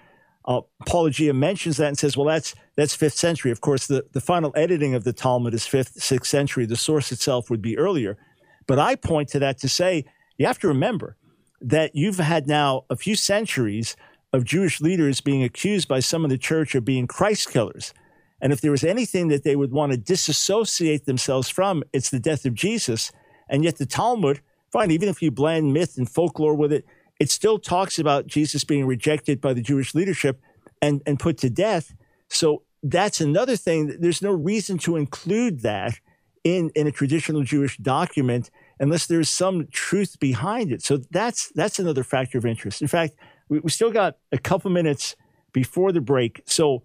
Uh, 0.46 0.62
Paulogia 0.88 1.36
mentions 1.36 1.78
that 1.78 1.88
and 1.88 1.98
says, 1.98 2.16
well, 2.18 2.26
that's 2.26 2.56
that's 2.76 2.96
fifth 2.96 3.16
century. 3.16 3.52
Of 3.52 3.62
course, 3.62 3.88
the, 3.88 4.06
the 4.14 4.22
final 4.22 4.52
editing 4.56 4.96
of 4.96 5.04
the 5.04 5.14
Talmud 5.14 5.54
is 5.54 5.68
fifth, 5.68 6.02
sixth 6.02 6.30
century. 6.30 6.66
The 6.66 6.76
source 6.76 7.12
itself 7.12 7.50
would 7.50 7.62
be 7.62 7.78
earlier. 7.78 8.18
But 8.66 8.80
I 8.80 8.96
point 8.96 9.30
to 9.30 9.40
that 9.40 9.58
to 9.60 9.70
say 9.70 10.06
you 10.38 10.46
have 10.46 10.60
to 10.60 10.68
remember 10.68 11.18
that 11.62 11.96
you've 11.96 12.18
had 12.20 12.48
now 12.48 12.86
a 12.90 12.96
few 12.96 13.16
centuries 13.16 13.96
of 14.32 14.46
Jewish 14.46 14.80
leaders 14.80 15.22
being 15.22 15.44
accused 15.44 15.88
by 15.88 16.00
some 16.00 16.24
of 16.24 16.30
the 16.30 16.38
church 16.38 16.76
of 16.76 16.86
being 16.86 17.08
Christ 17.08 17.50
killers. 17.50 17.94
And 18.42 18.54
if 18.54 18.62
there 18.62 18.72
was 18.72 18.84
anything 18.84 19.28
that 19.30 19.44
they 19.44 19.56
would 19.56 19.72
want 19.72 19.92
to 19.92 19.98
disassociate 19.98 21.06
themselves 21.06 21.50
from, 21.50 21.84
it's 21.92 22.10
the 22.10 22.20
death 22.20 22.46
of 22.46 22.54
Jesus. 22.54 23.12
And 23.50 23.64
yet 23.64 23.78
the 23.78 23.86
Talmud, 23.86 24.40
fine, 24.72 24.92
even 24.92 25.10
if 25.10 25.22
you 25.22 25.32
blend 25.32 25.74
myth 25.74 25.98
and 25.98 26.10
folklore 26.10 26.56
with 26.56 26.72
it, 26.72 26.86
it 27.20 27.30
still 27.30 27.60
talks 27.60 28.00
about 28.00 28.28
Jesus 28.28 28.64
being 28.64 28.86
rejected 28.86 29.42
by 29.42 29.54
the 29.54 29.62
Jewish 29.62 29.94
leadership 29.94 30.42
and, 30.82 31.02
and 31.06 31.20
put 31.20 31.38
to 31.40 31.50
death. 31.50 31.94
So 32.30 32.64
that's 32.82 33.20
another 33.20 33.58
thing. 33.58 33.98
There's 34.00 34.22
no 34.22 34.32
reason 34.32 34.78
to 34.80 34.96
include 34.96 35.62
that 35.62 36.00
in, 36.44 36.72
in 36.76 36.88
a 36.88 36.92
traditional 36.92 37.44
Jewish 37.44 37.78
document 37.78 38.50
unless 38.80 39.06
there's 39.08 39.30
some 39.30 39.68
truth 39.72 40.20
behind 40.20 40.72
it. 40.72 40.82
So 40.82 40.98
that's 41.12 41.52
that's 41.54 41.80
another 41.80 42.04
factor 42.04 42.38
of 42.38 42.46
interest. 42.46 42.82
In 42.82 42.88
fact, 42.88 43.16
we, 43.50 43.60
we 43.60 43.70
still 43.70 43.92
got 43.92 44.18
a 44.32 44.38
couple 44.38 44.72
minutes 44.72 45.16
before 45.52 45.92
the 45.92 46.02
break. 46.02 46.42
So 46.46 46.84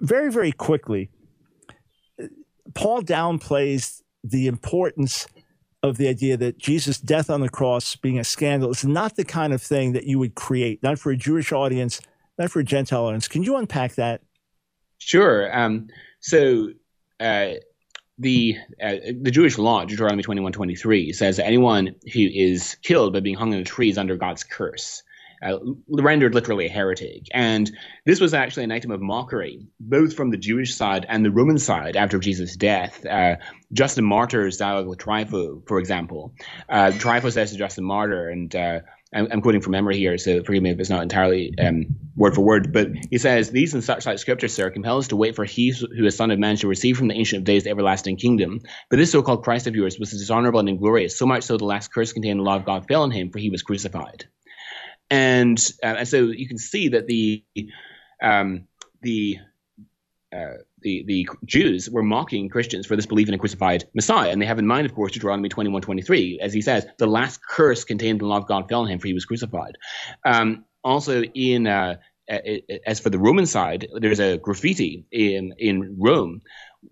very, 0.00 0.30
very 0.30 0.52
quickly, 0.52 1.10
Paul 2.74 3.02
downplays 3.02 4.02
the 4.24 4.46
importance 4.46 5.26
of 5.82 5.96
the 5.96 6.08
idea 6.08 6.36
that 6.36 6.58
Jesus' 6.58 6.98
death 6.98 7.30
on 7.30 7.40
the 7.40 7.48
cross 7.48 7.94
being 7.96 8.18
a 8.18 8.24
scandal 8.24 8.70
is 8.70 8.84
not 8.84 9.16
the 9.16 9.24
kind 9.24 9.52
of 9.52 9.62
thing 9.62 9.92
that 9.92 10.04
you 10.04 10.18
would 10.18 10.34
create, 10.34 10.82
not 10.82 10.98
for 10.98 11.12
a 11.12 11.16
Jewish 11.16 11.52
audience, 11.52 12.00
not 12.36 12.50
for 12.50 12.60
a 12.60 12.64
Gentile 12.64 13.04
audience. 13.04 13.28
Can 13.28 13.42
you 13.42 13.56
unpack 13.56 13.94
that? 13.94 14.20
Sure. 14.98 15.56
Um, 15.56 15.88
so 16.20 16.70
uh, 17.20 17.50
the 18.18 18.56
uh, 18.82 18.96
the 19.20 19.30
Jewish 19.30 19.58
law, 19.58 19.84
Deuteronomy 19.84 20.22
twenty 20.24 20.40
one 20.40 20.52
twenty 20.52 20.74
three, 20.74 21.12
says 21.12 21.36
that 21.36 21.46
anyone 21.46 21.94
who 22.12 22.26
is 22.32 22.76
killed 22.82 23.12
by 23.12 23.20
being 23.20 23.36
hung 23.36 23.54
on 23.54 23.60
a 23.60 23.64
tree 23.64 23.90
is 23.90 23.98
under 23.98 24.16
God's 24.16 24.42
curse 24.42 25.02
uh, 25.42 25.58
rendered 25.88 26.34
literally 26.34 26.66
a 26.66 26.70
heretic. 26.70 27.26
And 27.32 27.70
this 28.04 28.20
was 28.20 28.34
actually 28.34 28.64
an 28.64 28.72
item 28.72 28.90
of 28.90 29.00
mockery, 29.00 29.66
both 29.80 30.14
from 30.14 30.30
the 30.30 30.36
Jewish 30.36 30.74
side 30.74 31.06
and 31.08 31.24
the 31.24 31.30
Roman 31.30 31.58
side 31.58 31.96
after 31.96 32.18
Jesus' 32.18 32.56
death. 32.56 33.04
Uh, 33.04 33.36
Justin 33.72 34.04
Martyr's 34.04 34.56
dialogue 34.56 34.88
with 34.88 34.98
Trypho, 34.98 35.66
for 35.66 35.78
example. 35.78 36.32
Uh, 36.68 36.90
Trypho 36.92 37.32
says 37.32 37.52
to 37.52 37.58
Justin 37.58 37.84
Martyr, 37.84 38.28
and 38.28 38.54
uh, 38.54 38.80
I'm, 39.14 39.28
I'm, 39.30 39.40
quoting 39.40 39.62
from 39.62 39.72
memory 39.72 39.96
here, 39.96 40.18
so 40.18 40.42
forgive 40.42 40.62
me 40.62 40.70
if 40.70 40.80
it's 40.80 40.90
not 40.90 41.02
entirely 41.02 41.54
um, 41.58 41.86
word 42.14 42.34
for 42.34 42.42
word, 42.42 42.72
but 42.74 42.88
he 43.10 43.16
says, 43.16 43.50
These 43.50 43.72
and 43.72 43.82
such 43.82 44.04
like 44.04 44.18
scriptures, 44.18 44.52
sir, 44.52 44.70
compel 44.70 44.98
us 44.98 45.08
to 45.08 45.16
wait 45.16 45.34
for 45.34 45.46
he 45.46 45.70
who 45.70 46.04
is 46.04 46.16
Son 46.16 46.30
of 46.30 46.38
Man 46.38 46.56
shall 46.56 46.68
receive 46.68 46.98
from 46.98 47.08
the 47.08 47.14
Ancient 47.14 47.40
of 47.40 47.44
Days 47.44 47.64
the 47.64 47.70
everlasting 47.70 48.16
kingdom. 48.16 48.60
But 48.90 48.98
this 48.98 49.10
so 49.10 49.22
called 49.22 49.44
Christ 49.44 49.66
of 49.66 49.74
yours 49.74 49.98
was 49.98 50.10
dishonorable 50.10 50.60
and 50.60 50.68
inglorious, 50.68 51.18
so 51.18 51.24
much 51.24 51.44
so 51.44 51.56
the 51.56 51.64
last 51.64 51.92
curse 51.92 52.12
contained 52.12 52.40
the 52.40 52.44
law 52.44 52.56
of 52.56 52.66
God 52.66 52.86
fell 52.86 53.02
on 53.02 53.10
him, 53.10 53.30
for 53.30 53.38
he 53.38 53.50
was 53.50 53.62
crucified 53.62 54.26
and 55.10 55.58
uh, 55.82 55.96
and 55.98 56.08
so 56.08 56.26
you 56.26 56.48
can 56.48 56.58
see 56.58 56.88
that 56.88 57.06
the 57.06 57.44
um, 58.22 58.66
the 59.02 59.38
uh, 60.34 60.58
the 60.82 61.04
the 61.06 61.28
Jews 61.44 61.88
were 61.90 62.02
mocking 62.02 62.48
Christians 62.48 62.86
for 62.86 62.96
this 62.96 63.06
belief 63.06 63.28
in 63.28 63.34
a 63.34 63.38
crucified 63.38 63.84
Messiah, 63.94 64.30
and 64.30 64.40
they 64.40 64.46
have 64.46 64.58
in 64.58 64.66
mind, 64.66 64.86
of 64.86 64.94
course, 64.94 65.12
Deuteronomy 65.12 65.48
twenty 65.48 65.70
one 65.70 65.82
twenty 65.82 66.02
three, 66.02 66.38
as 66.40 66.52
he 66.52 66.60
says, 66.60 66.86
the 66.98 67.06
last 67.06 67.40
curse 67.42 67.84
contained 67.84 68.20
in 68.20 68.26
the 68.26 68.26
law 68.26 68.36
of 68.36 68.46
God 68.46 68.68
fell 68.68 68.82
on 68.82 68.88
him, 68.88 68.98
for 68.98 69.06
he 69.06 69.14
was 69.14 69.24
crucified. 69.24 69.76
Um, 70.24 70.64
also, 70.84 71.22
in 71.22 71.66
uh, 71.66 71.96
as 72.86 73.00
for 73.00 73.10
the 73.10 73.18
Roman 73.18 73.46
side, 73.46 73.88
there's 73.94 74.20
a 74.20 74.36
graffiti 74.36 75.06
in 75.10 75.54
in 75.58 75.96
Rome 75.98 76.42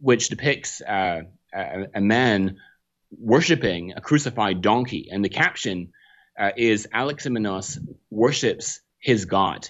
which 0.00 0.28
depicts 0.30 0.80
uh, 0.80 1.22
a, 1.54 1.86
a 1.94 2.00
man 2.00 2.56
worshiping 3.18 3.92
a 3.96 4.00
crucified 4.00 4.62
donkey, 4.62 5.08
and 5.12 5.24
the 5.24 5.28
caption 5.28 5.92
uh, 6.38 6.50
is 6.56 6.88
Alexamenos 6.92 7.78
worships 8.10 8.80
his 8.98 9.24
God. 9.24 9.68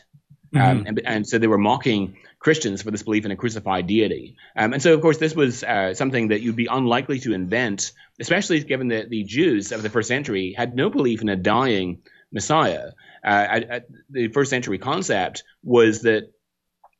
Um, 0.55 0.61
mm-hmm. 0.61 0.79
Um, 0.81 0.87
and, 0.87 1.03
and, 1.05 1.27
so 1.27 1.39
they 1.39 1.47
were 1.47 1.59
mocking 1.59 2.17
Christians 2.39 2.83
for 2.83 2.91
this 2.91 3.03
belief 3.03 3.25
in 3.25 3.31
a 3.31 3.37
crucified 3.37 3.87
deity. 3.87 4.37
Um, 4.57 4.73
and 4.73 4.83
so, 4.83 4.95
of 4.95 5.01
course, 5.01 5.19
this 5.19 5.35
was 5.35 5.65
uh, 5.65 5.95
something 5.95 6.29
that 6.29 6.41
you'd 6.41 6.57
be 6.57 6.67
unlikely 6.67 7.19
to 7.21 7.35
invent, 7.35 7.93
especially 8.21 8.63
given 8.63 8.89
that 8.89 9.11
the 9.11 9.25
Jews 9.25 9.73
of 9.73 9.83
the 9.83 9.91
first 9.91 10.09
century 10.09 10.55
had 10.57 10.75
no 10.75 10.89
belief 10.89 11.23
in 11.23 11.29
a 11.29 11.37
dying 11.37 12.03
Messiah. 12.33 12.93
Uh, 13.25 13.81
the 14.11 14.29
first 14.29 14.51
century 14.51 14.79
concept 14.79 15.43
was 15.65 16.03
that 16.03 16.33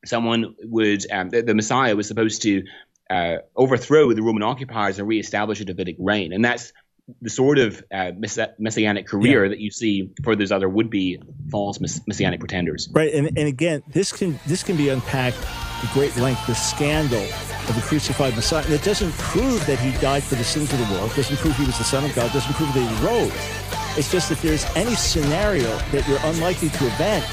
someone 0.05 0.55
would, 0.63 1.09
um, 1.11 1.29
the, 1.29 1.41
the, 1.41 1.55
Messiah 1.55 1.95
was 1.95 2.07
supposed 2.07 2.41
to 2.41 2.63
uh, 3.09 3.37
overthrow 3.55 4.13
the 4.13 4.21
Roman 4.21 4.43
occupiers 4.43 4.99
and 4.99 5.07
reestablish 5.07 5.61
a 5.61 5.65
Davidic 5.65 5.95
reign. 5.99 6.33
And 6.33 6.43
that's 6.43 6.73
the 7.21 7.29
sort 7.29 7.57
of 7.57 7.83
uh, 7.91 8.11
messianic 8.59 9.07
career 9.07 9.45
yeah. 9.45 9.49
that 9.49 9.59
you 9.59 9.71
see 9.71 10.11
for 10.23 10.35
those 10.35 10.51
other 10.51 10.67
would-be 10.67 11.21
false 11.49 11.79
messianic 11.79 12.39
pretenders. 12.39 12.89
Right, 12.91 13.13
and, 13.13 13.27
and 13.27 13.47
again, 13.47 13.83
this 13.87 14.11
can 14.11 14.39
this 14.45 14.63
can 14.63 14.75
be 14.75 14.89
unpacked 14.89 15.37
at 15.37 15.93
great 15.93 16.15
length. 16.17 16.45
The 16.47 16.55
scandal 16.55 17.23
of 17.69 17.75
the 17.75 17.81
crucified 17.81 18.35
Messiah. 18.35 18.63
And 18.65 18.73
it 18.73 18.83
doesn't 18.83 19.13
prove 19.13 19.65
that 19.67 19.79
he 19.79 19.91
died 19.99 20.23
for 20.23 20.35
the 20.35 20.43
sins 20.43 20.71
of 20.73 20.79
the 20.79 20.93
world. 20.95 21.11
It 21.11 21.15
doesn't 21.15 21.37
prove 21.37 21.55
he 21.55 21.65
was 21.65 21.77
the 21.77 21.83
Son 21.83 22.03
of 22.03 22.13
God. 22.15 22.29
It 22.29 22.33
doesn't 22.33 22.53
prove 22.55 22.73
that 22.73 22.79
he 22.79 23.05
rose. 23.05 23.31
It's 23.97 24.11
just 24.11 24.31
if 24.31 24.41
there's 24.41 24.65
any 24.75 24.95
scenario 24.95 25.77
that 25.91 26.07
you're 26.07 26.19
unlikely 26.23 26.69
to 26.69 26.85
event. 26.87 27.25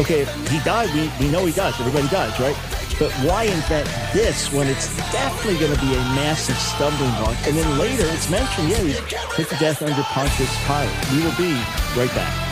Okay, 0.00 0.22
if 0.22 0.50
he 0.50 0.58
died, 0.60 0.92
we, 0.94 1.10
we 1.24 1.30
know 1.32 1.44
he 1.44 1.52
dies. 1.52 1.78
Everybody 1.80 2.08
dies, 2.08 2.38
right? 2.40 2.56
But 2.98 3.12
why 3.22 3.44
invent 3.44 3.88
this 4.12 4.52
when 4.52 4.66
it's 4.66 4.94
definitely 5.12 5.60
going 5.60 5.72
to 5.72 5.80
be 5.80 5.94
a 5.94 6.02
massive 6.18 6.56
stumbling 6.58 7.12
block? 7.12 7.36
And 7.46 7.56
then 7.56 7.78
later 7.78 8.02
it's 8.06 8.28
mentioned, 8.28 8.68
yeah, 8.68 8.78
he's 8.78 8.98
hit 9.36 9.48
to 9.50 9.56
death 9.56 9.82
under 9.82 10.02
Pontius 10.02 10.52
Pilate. 10.66 11.12
We 11.12 11.22
will 11.22 11.36
be 11.36 11.54
right 11.96 12.12
back. 12.14 12.44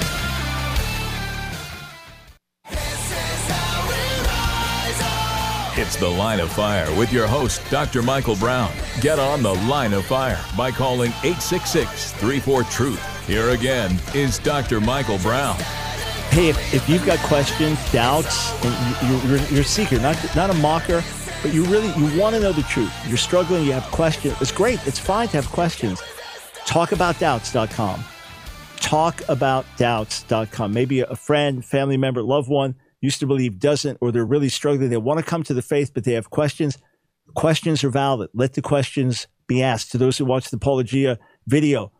It's 5.78 5.96
The 5.96 6.08
Line 6.08 6.40
of 6.40 6.50
Fire 6.52 6.94
with 6.96 7.12
your 7.12 7.26
host, 7.26 7.60
Dr. 7.68 8.00
Michael 8.00 8.36
Brown. 8.36 8.72
Get 9.00 9.18
on 9.18 9.42
The 9.42 9.52
Line 9.52 9.94
of 9.94 10.06
Fire 10.06 10.42
by 10.56 10.70
calling 10.70 11.10
866 11.24 12.12
34 12.12 12.62
Truth. 12.64 13.26
Here 13.26 13.50
again 13.50 13.98
is 14.14 14.38
Dr. 14.38 14.80
Michael 14.80 15.18
Brown 15.18 15.58
hey, 16.36 16.50
if, 16.50 16.74
if 16.74 16.88
you've 16.88 17.06
got 17.06 17.18
questions, 17.20 17.78
doubts, 17.92 18.52
and 18.62 19.28
you, 19.28 19.34
are 19.34 19.38
you're 19.48 19.62
a 19.62 19.64
seeker, 19.64 19.98
not 19.98 20.16
not 20.36 20.50
a 20.50 20.54
mocker, 20.54 21.02
but 21.42 21.54
you 21.54 21.64
really 21.64 21.88
you 21.94 22.20
want 22.20 22.34
to 22.34 22.40
know 22.40 22.52
the 22.52 22.62
truth. 22.64 22.92
You're 23.08 23.16
struggling, 23.16 23.64
you 23.64 23.72
have 23.72 23.84
questions. 23.84 24.36
It's 24.40 24.52
great. 24.52 24.86
It's 24.86 24.98
fine 24.98 25.28
to 25.28 25.36
have 25.36 25.48
questions. 25.48 26.02
Talkaboutdoubts.com. 26.66 28.04
Talkaboutdoubts.com. 28.76 30.72
Maybe 30.72 31.00
a 31.00 31.16
friend, 31.16 31.64
family 31.64 31.96
member, 31.96 32.22
loved 32.22 32.50
one 32.50 32.74
used 33.00 33.20
to 33.20 33.26
believe 33.26 33.58
doesn't, 33.58 33.96
or 34.02 34.12
they're 34.12 34.26
really 34.26 34.48
struggling. 34.50 34.90
They 34.90 34.96
want 34.96 35.18
to 35.18 35.24
come 35.24 35.42
to 35.44 35.54
the 35.54 35.62
faith, 35.62 35.92
but 35.94 36.04
they 36.04 36.12
have 36.12 36.28
questions. 36.28 36.76
Questions 37.34 37.82
are 37.82 37.90
valid. 37.90 38.30
Let 38.34 38.54
the 38.54 38.62
questions 38.62 39.26
be 39.46 39.62
asked. 39.62 39.92
To 39.92 39.98
those 39.98 40.18
who 40.18 40.24
watch 40.26 40.50
the 40.50 40.58
Paulogia 40.58 41.16
video, 41.46 41.92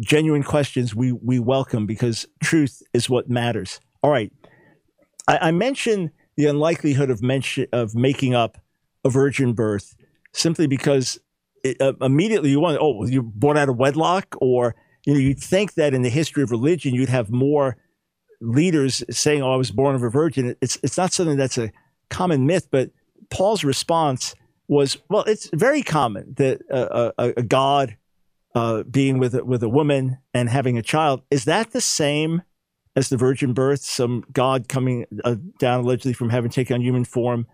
genuine 0.00 0.42
questions 0.42 0.94
we 0.94 1.12
we 1.12 1.38
welcome 1.38 1.86
because 1.86 2.26
truth 2.42 2.82
is 2.92 3.08
what 3.08 3.28
matters. 3.28 3.80
All 4.02 4.10
right, 4.10 4.32
I, 5.28 5.38
I 5.48 5.50
mentioned 5.50 6.10
the 6.36 6.46
unlikelihood 6.46 7.10
of 7.10 7.22
mention 7.22 7.66
of 7.72 7.94
making 7.94 8.34
up 8.34 8.58
a 9.04 9.10
virgin 9.10 9.52
birth 9.52 9.96
simply 10.32 10.66
because 10.66 11.18
it, 11.64 11.80
uh, 11.80 11.94
immediately 12.00 12.50
you 12.50 12.60
want 12.60 12.78
oh 12.80 13.06
you're 13.06 13.22
born 13.22 13.56
out 13.56 13.68
of 13.68 13.76
wedlock 13.76 14.36
or 14.40 14.74
you 15.04 15.14
know 15.14 15.18
you'd 15.18 15.40
think 15.40 15.74
that 15.74 15.94
in 15.94 16.02
the 16.02 16.10
history 16.10 16.42
of 16.42 16.50
religion 16.50 16.94
you'd 16.94 17.08
have 17.08 17.30
more 17.30 17.76
leaders 18.40 19.02
saying 19.10 19.42
oh 19.42 19.52
I 19.52 19.56
was 19.56 19.70
born 19.70 19.94
of 19.94 20.02
a 20.02 20.10
virgin. 20.10 20.56
It's 20.60 20.78
it's 20.82 20.96
not 20.96 21.12
something 21.12 21.36
that's 21.36 21.58
a 21.58 21.72
common 22.10 22.46
myth, 22.46 22.68
but 22.70 22.90
Paul's 23.30 23.64
response 23.64 24.34
was 24.68 24.98
well 25.08 25.22
it's 25.24 25.48
very 25.54 25.82
common 25.82 26.34
that 26.36 26.60
a, 26.70 27.12
a, 27.18 27.32
a 27.38 27.42
God 27.42 27.96
uh, 28.56 28.82
being 28.84 29.18
with 29.18 29.34
with 29.44 29.62
a 29.62 29.68
woman 29.68 30.16
and 30.32 30.48
having 30.48 30.78
a 30.78 30.82
child. 30.82 31.20
Is 31.30 31.44
that 31.44 31.72
the 31.72 31.80
same 31.80 32.42
as 32.96 33.10
the 33.10 33.18
virgin 33.18 33.52
birth? 33.52 33.82
Some 33.82 34.24
God 34.32 34.66
coming 34.66 35.04
uh, 35.24 35.36
down 35.58 35.80
allegedly 35.80 36.14
from 36.14 36.30
heaven, 36.30 36.50
taking 36.50 36.74
on 36.74 36.80
human 36.80 37.04
form, 37.04 37.46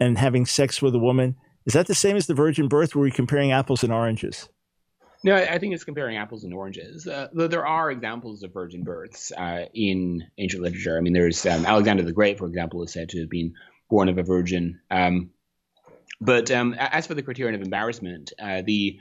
and 0.00 0.18
having 0.18 0.44
sex 0.44 0.82
with 0.82 0.96
a 0.96 0.98
woman. 0.98 1.36
Is 1.64 1.74
that 1.74 1.86
the 1.86 1.94
same 1.94 2.16
as 2.16 2.26
the 2.26 2.34
virgin 2.34 2.66
birth? 2.66 2.96
Were 2.96 3.02
we 3.02 3.12
comparing 3.12 3.52
apples 3.52 3.84
and 3.84 3.92
oranges? 3.92 4.48
No, 5.22 5.36
I 5.36 5.58
think 5.58 5.74
it's 5.74 5.84
comparing 5.84 6.16
apples 6.16 6.42
and 6.42 6.52
oranges. 6.52 7.06
Uh, 7.06 7.28
though 7.32 7.48
there 7.48 7.66
are 7.66 7.90
examples 7.90 8.42
of 8.42 8.52
virgin 8.52 8.82
births 8.82 9.30
uh, 9.36 9.66
in 9.74 10.24
ancient 10.38 10.62
literature. 10.62 10.96
I 10.96 11.00
mean, 11.00 11.12
there's 11.12 11.44
um, 11.46 11.66
Alexander 11.66 12.02
the 12.02 12.12
Great, 12.12 12.38
for 12.38 12.46
example, 12.46 12.82
is 12.82 12.92
said 12.92 13.08
to 13.10 13.20
have 13.20 13.30
been 13.30 13.54
born 13.90 14.08
of 14.08 14.18
a 14.18 14.22
virgin. 14.24 14.80
Um, 14.90 15.30
but 16.20 16.50
um, 16.50 16.74
as 16.78 17.06
for 17.06 17.14
the 17.14 17.22
criterion 17.22 17.54
of 17.54 17.62
embarrassment, 17.62 18.32
uh, 18.42 18.62
the 18.64 18.98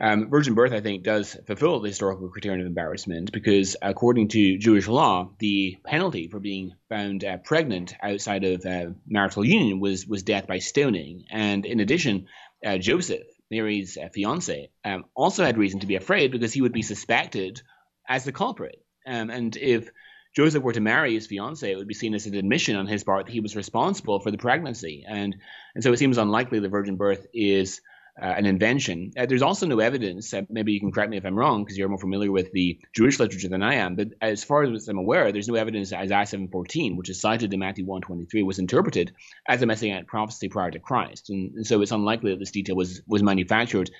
Um, 0.00 0.30
virgin 0.30 0.54
birth, 0.54 0.72
I 0.72 0.80
think, 0.80 1.02
does 1.02 1.36
fulfill 1.46 1.80
the 1.80 1.88
historical 1.88 2.28
criterion 2.28 2.60
of 2.60 2.66
embarrassment 2.66 3.32
because, 3.32 3.76
according 3.82 4.28
to 4.28 4.58
Jewish 4.58 4.86
law, 4.86 5.30
the 5.38 5.76
penalty 5.84 6.28
for 6.28 6.38
being 6.38 6.74
found 6.88 7.24
uh, 7.24 7.38
pregnant 7.38 7.94
outside 8.00 8.44
of 8.44 8.64
uh, 8.64 8.90
marital 9.06 9.44
union 9.44 9.80
was 9.80 10.06
was 10.06 10.22
death 10.22 10.46
by 10.46 10.58
stoning. 10.58 11.24
And 11.30 11.66
in 11.66 11.80
addition, 11.80 12.26
uh, 12.64 12.78
Joseph, 12.78 13.26
Mary's 13.50 13.96
uh, 13.96 14.08
fiance, 14.08 14.70
um, 14.84 15.04
also 15.14 15.44
had 15.44 15.58
reason 15.58 15.80
to 15.80 15.86
be 15.86 15.96
afraid 15.96 16.30
because 16.30 16.52
he 16.52 16.62
would 16.62 16.72
be 16.72 16.82
suspected 16.82 17.60
as 18.08 18.24
the 18.24 18.32
culprit. 18.32 18.80
Um, 19.04 19.30
and 19.30 19.56
if 19.56 19.90
Joseph 20.36 20.62
were 20.62 20.74
to 20.74 20.80
marry 20.80 21.14
his 21.14 21.26
fiancee, 21.26 21.72
it 21.72 21.76
would 21.76 21.88
be 21.88 21.94
seen 21.94 22.14
as 22.14 22.26
an 22.26 22.36
admission 22.36 22.76
on 22.76 22.86
his 22.86 23.02
part 23.02 23.26
that 23.26 23.32
he 23.32 23.40
was 23.40 23.56
responsible 23.56 24.20
for 24.20 24.30
the 24.30 24.38
pregnancy. 24.38 25.04
And 25.08 25.34
and 25.74 25.82
so 25.82 25.92
it 25.92 25.98
seems 25.98 26.18
unlikely 26.18 26.60
the 26.60 26.68
virgin 26.68 26.94
birth 26.94 27.26
is 27.34 27.80
uh, 28.20 28.34
an 28.36 28.46
invention. 28.46 29.12
Uh, 29.16 29.26
there's 29.26 29.42
also 29.42 29.66
no 29.66 29.78
evidence. 29.78 30.34
Uh, 30.34 30.42
maybe 30.48 30.72
you 30.72 30.80
can 30.80 30.90
correct 30.90 31.10
me 31.10 31.16
if 31.16 31.24
I'm 31.24 31.36
wrong, 31.36 31.64
because 31.64 31.78
you're 31.78 31.88
more 31.88 31.98
familiar 31.98 32.32
with 32.32 32.50
the 32.52 32.80
Jewish 32.94 33.20
literature 33.20 33.48
than 33.48 33.62
I 33.62 33.74
am. 33.74 33.94
But 33.94 34.08
as 34.20 34.42
far 34.42 34.64
as 34.64 34.88
I'm 34.88 34.98
aware, 34.98 35.30
there's 35.30 35.48
no 35.48 35.54
evidence 35.54 35.90
that 35.90 36.00
Isaiah 36.00 36.26
7:14, 36.26 36.96
which 36.96 37.10
is 37.10 37.20
cited 37.20 37.52
in 37.52 37.60
Matthew 37.60 37.86
1:23, 37.86 38.42
was 38.44 38.58
interpreted 38.58 39.12
as 39.46 39.62
a 39.62 39.66
messianic 39.66 40.06
prophecy 40.06 40.48
prior 40.48 40.70
to 40.70 40.78
Christ. 40.78 41.30
And, 41.30 41.54
and 41.54 41.66
so 41.66 41.80
it's 41.80 41.92
unlikely 41.92 42.32
that 42.32 42.38
this 42.38 42.50
detail 42.50 42.76
was 42.76 43.02
was 43.06 43.22
manufactured 43.22 43.90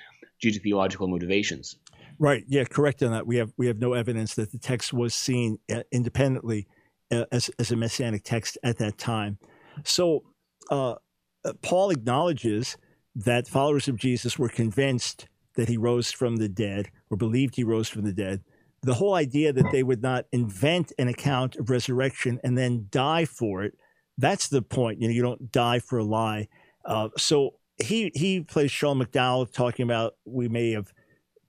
due 0.41 0.51
to 0.51 0.59
theological 0.59 1.07
motivations. 1.07 1.77
Right. 2.17 2.43
Yeah. 2.47 2.65
Correct 2.65 3.01
on 3.03 3.11
that. 3.11 3.25
We 3.25 3.37
have 3.37 3.53
we 3.57 3.67
have 3.67 3.79
no 3.79 3.93
evidence 3.93 4.35
that 4.35 4.51
the 4.51 4.59
text 4.59 4.91
was 4.91 5.13
seen 5.13 5.59
uh, 5.73 5.83
independently 5.91 6.67
uh, 7.11 7.25
as 7.31 7.49
as 7.59 7.71
a 7.71 7.77
messianic 7.77 8.23
text 8.23 8.57
at 8.63 8.77
that 8.79 8.97
time. 8.97 9.37
So 9.85 10.23
uh, 10.69 10.95
Paul 11.61 11.91
acknowledges 11.91 12.77
that 13.25 13.47
followers 13.47 13.87
of 13.87 13.97
Jesus 13.97 14.39
were 14.39 14.49
convinced 14.49 15.27
that 15.55 15.67
he 15.67 15.77
rose 15.77 16.11
from 16.11 16.37
the 16.37 16.47
dead 16.47 16.89
or 17.09 17.17
believed 17.17 17.55
he 17.55 17.63
rose 17.63 17.89
from 17.89 18.03
the 18.03 18.13
dead. 18.13 18.41
The 18.81 18.93
whole 18.93 19.13
idea 19.13 19.51
that 19.51 19.71
they 19.73 19.83
would 19.83 20.01
not 20.01 20.25
invent 20.31 20.93
an 20.97 21.09
account 21.09 21.57
of 21.57 21.69
resurrection 21.69 22.39
and 22.45 22.57
then 22.57 22.87
die 22.91 23.25
for 23.25 23.63
it, 23.63 23.77
that's 24.17 24.47
the 24.47 24.61
point. 24.61 25.01
You 25.01 25.09
know, 25.09 25.13
you 25.13 25.21
don't 25.21 25.51
die 25.51 25.79
for 25.79 25.99
a 25.99 26.03
lie. 26.03 26.47
Uh, 26.85 27.09
so 27.17 27.55
he 27.77 28.11
he 28.15 28.41
plays 28.41 28.71
Sean 28.71 29.01
McDowell 29.01 29.51
talking 29.51 29.83
about 29.83 30.15
we 30.25 30.47
may 30.47 30.71
have 30.71 30.93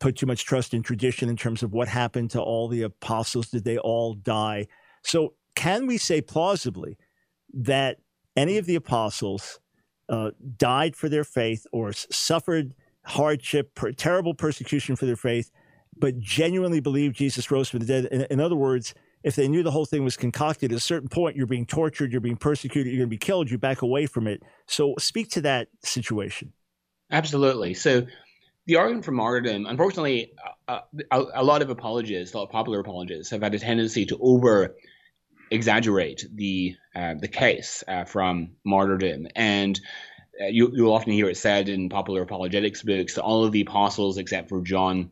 put 0.00 0.16
too 0.16 0.26
much 0.26 0.44
trust 0.44 0.74
in 0.74 0.82
tradition 0.82 1.28
in 1.28 1.36
terms 1.36 1.62
of 1.62 1.72
what 1.72 1.86
happened 1.86 2.32
to 2.32 2.40
all 2.40 2.66
the 2.66 2.82
apostles. 2.82 3.48
Did 3.48 3.64
they 3.64 3.78
all 3.78 4.14
die? 4.14 4.66
So 5.04 5.34
can 5.54 5.86
we 5.86 5.98
say 5.98 6.20
plausibly 6.20 6.96
that 7.52 7.98
any 8.36 8.58
of 8.58 8.66
the 8.66 8.76
apostles 8.76 9.59
uh, 10.10 10.32
died 10.58 10.96
for 10.96 11.08
their 11.08 11.24
faith 11.24 11.66
or 11.72 11.92
suffered 11.92 12.74
hardship, 13.04 13.74
per, 13.74 13.92
terrible 13.92 14.34
persecution 14.34 14.96
for 14.96 15.06
their 15.06 15.16
faith, 15.16 15.50
but 15.96 16.18
genuinely 16.18 16.80
believed 16.80 17.16
Jesus 17.16 17.50
rose 17.50 17.68
from 17.68 17.80
the 17.80 17.86
dead. 17.86 18.06
In, 18.06 18.22
in, 18.30 18.40
other 18.40 18.56
words, 18.56 18.92
if 19.22 19.36
they 19.36 19.48
knew 19.48 19.62
the 19.62 19.70
whole 19.70 19.84
thing 19.86 20.04
was 20.04 20.16
concocted, 20.16 20.72
at 20.72 20.76
a 20.76 20.80
certain 20.80 21.08
point, 21.08 21.36
you're 21.36 21.46
being 21.46 21.66
tortured, 21.66 22.10
you're 22.10 22.20
being 22.20 22.36
persecuted, 22.36 22.92
you're 22.92 22.98
going 22.98 23.08
to 23.08 23.14
be 23.14 23.18
killed, 23.18 23.50
you 23.50 23.58
back 23.58 23.82
away 23.82 24.06
from 24.06 24.26
it. 24.26 24.42
So, 24.66 24.94
speak 24.98 25.30
to 25.30 25.42
that 25.42 25.68
situation. 25.84 26.52
Absolutely. 27.10 27.74
So, 27.74 28.06
the 28.66 28.76
argument 28.76 29.04
for 29.04 29.12
martyrdom, 29.12 29.66
unfortunately, 29.66 30.32
uh, 30.68 30.80
a, 31.10 31.24
a, 31.34 31.44
lot 31.44 31.62
of 31.62 31.70
apologists, 31.70 32.34
a 32.34 32.38
lot 32.38 32.44
of 32.44 32.50
popular 32.50 32.80
apologists, 32.80 33.30
have 33.30 33.42
had 33.42 33.54
a 33.54 33.58
tendency 33.58 34.06
to 34.06 34.18
over 34.20 34.76
exaggerate 35.50 36.24
the 36.32 36.76
uh, 36.94 37.14
the 37.14 37.28
case 37.28 37.84
uh, 37.86 38.04
from 38.04 38.50
martyrdom, 38.64 39.26
and 39.36 39.80
uh, 40.40 40.46
you, 40.46 40.70
you'll 40.74 40.92
often 40.92 41.12
hear 41.12 41.28
it 41.28 41.36
said 41.36 41.68
in 41.68 41.88
popular 41.88 42.22
apologetics 42.22 42.82
books 42.82 43.14
that 43.14 43.22
all 43.22 43.44
of 43.44 43.52
the 43.52 43.60
apostles 43.60 44.18
except 44.18 44.48
for 44.48 44.60
John 44.62 45.10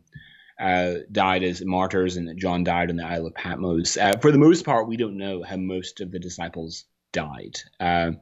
uh, 0.59 0.95
died 1.11 1.43
as 1.43 1.63
martyrs, 1.63 2.17
and 2.17 2.27
that 2.27 2.37
John 2.37 2.63
died 2.63 2.89
on 2.89 2.97
the 2.97 3.05
Isle 3.05 3.27
of 3.27 3.33
Patmos. 3.33 3.95
Uh, 3.95 4.17
for 4.21 4.31
the 4.31 4.37
most 4.37 4.65
part, 4.65 4.87
we 4.87 4.97
don't 4.97 5.17
know 5.17 5.41
how 5.41 5.55
most 5.55 6.01
of 6.01 6.11
the 6.11 6.19
disciples 6.19 6.85
died. 7.13 7.57
Um, 7.79 8.19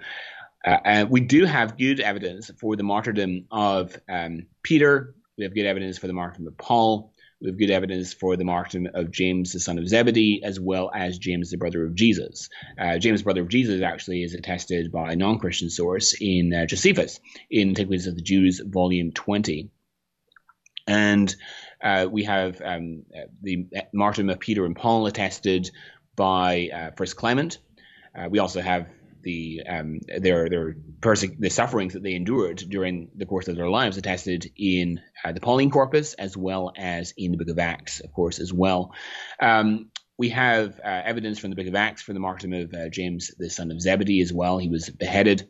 we 1.09 1.21
do 1.21 1.45
have 1.45 1.77
good 1.77 1.99
evidence 1.99 2.51
for 2.59 2.75
the 2.75 2.83
martyrdom 2.83 3.47
of 3.49 3.97
um, 4.07 4.47
Peter. 4.63 5.15
We 5.37 5.45
have 5.45 5.55
good 5.55 5.65
evidence 5.65 5.97
for 5.97 6.07
the 6.07 6.13
martyrdom 6.13 6.47
of 6.47 6.57
Paul. 6.57 7.13
We 7.39 7.49
have 7.49 7.59
good 7.59 7.69
evidence 7.69 8.13
for 8.13 8.35
the 8.35 8.45
martyrdom 8.45 8.89
of 8.95 9.11
James, 9.11 9.53
the 9.53 9.59
son 9.59 9.77
of 9.77 9.87
Zebedee, 9.87 10.41
as 10.43 10.59
well 10.59 10.89
as 10.93 11.19
James, 11.19 11.51
the 11.51 11.57
brother 11.57 11.85
of 11.85 11.93
Jesus. 11.93 12.49
Uh, 12.79 12.97
James, 12.97 13.21
brother 13.21 13.41
of 13.41 13.47
Jesus, 13.47 13.83
actually 13.83 14.23
is 14.23 14.33
attested 14.33 14.91
by 14.91 15.11
a 15.11 15.15
non 15.15 15.37
Christian 15.37 15.69
source 15.69 16.15
in 16.19 16.51
uh, 16.51 16.65
Josephus, 16.65 17.19
in 17.51 17.69
Antiquities 17.69 18.07
of 18.07 18.15
the 18.15 18.23
Jews, 18.23 18.59
volume 18.65 19.11
20. 19.11 19.69
And 20.87 21.35
uh, 21.83 22.07
we 22.09 22.23
have 22.23 22.59
um, 22.63 23.03
the 23.43 23.67
martyrdom 23.93 24.31
of 24.31 24.39
Peter 24.39 24.65
and 24.65 24.75
Paul 24.75 25.05
attested 25.05 25.69
by 26.15 26.69
uh, 26.73 26.91
First 26.97 27.17
Clement. 27.17 27.59
Uh, 28.17 28.29
we 28.29 28.39
also 28.39 28.61
have 28.61 28.87
the 29.21 29.61
um, 29.67 29.99
their 30.19 30.49
their 30.49 30.75
perse- 31.01 31.25
the 31.39 31.49
sufferings 31.49 31.93
that 31.93 32.03
they 32.03 32.13
endured 32.13 32.57
during 32.57 33.09
the 33.15 33.25
course 33.25 33.47
of 33.47 33.55
their 33.55 33.69
lives 33.69 33.97
attested 33.97 34.51
in 34.57 35.01
uh, 35.23 35.31
the 35.31 35.39
Pauline 35.39 35.71
Corpus 35.71 36.13
as 36.13 36.35
well 36.35 36.71
as 36.75 37.13
in 37.17 37.31
the 37.31 37.37
Book 37.37 37.49
of 37.49 37.59
Acts, 37.59 37.99
of 37.99 38.11
course, 38.13 38.39
as 38.39 38.53
well. 38.53 38.93
Um, 39.39 39.91
we 40.17 40.29
have 40.29 40.79
uh, 40.79 41.01
evidence 41.05 41.39
from 41.39 41.51
the 41.51 41.55
Book 41.55 41.67
of 41.67 41.75
Acts 41.75 42.01
for 42.01 42.13
the 42.13 42.19
martyrdom 42.19 42.53
of 42.53 42.73
uh, 42.73 42.89
James, 42.89 43.31
the 43.37 43.49
son 43.49 43.71
of 43.71 43.81
Zebedee, 43.81 44.21
as 44.21 44.33
well. 44.33 44.57
He 44.57 44.69
was 44.69 44.89
beheaded 44.89 45.49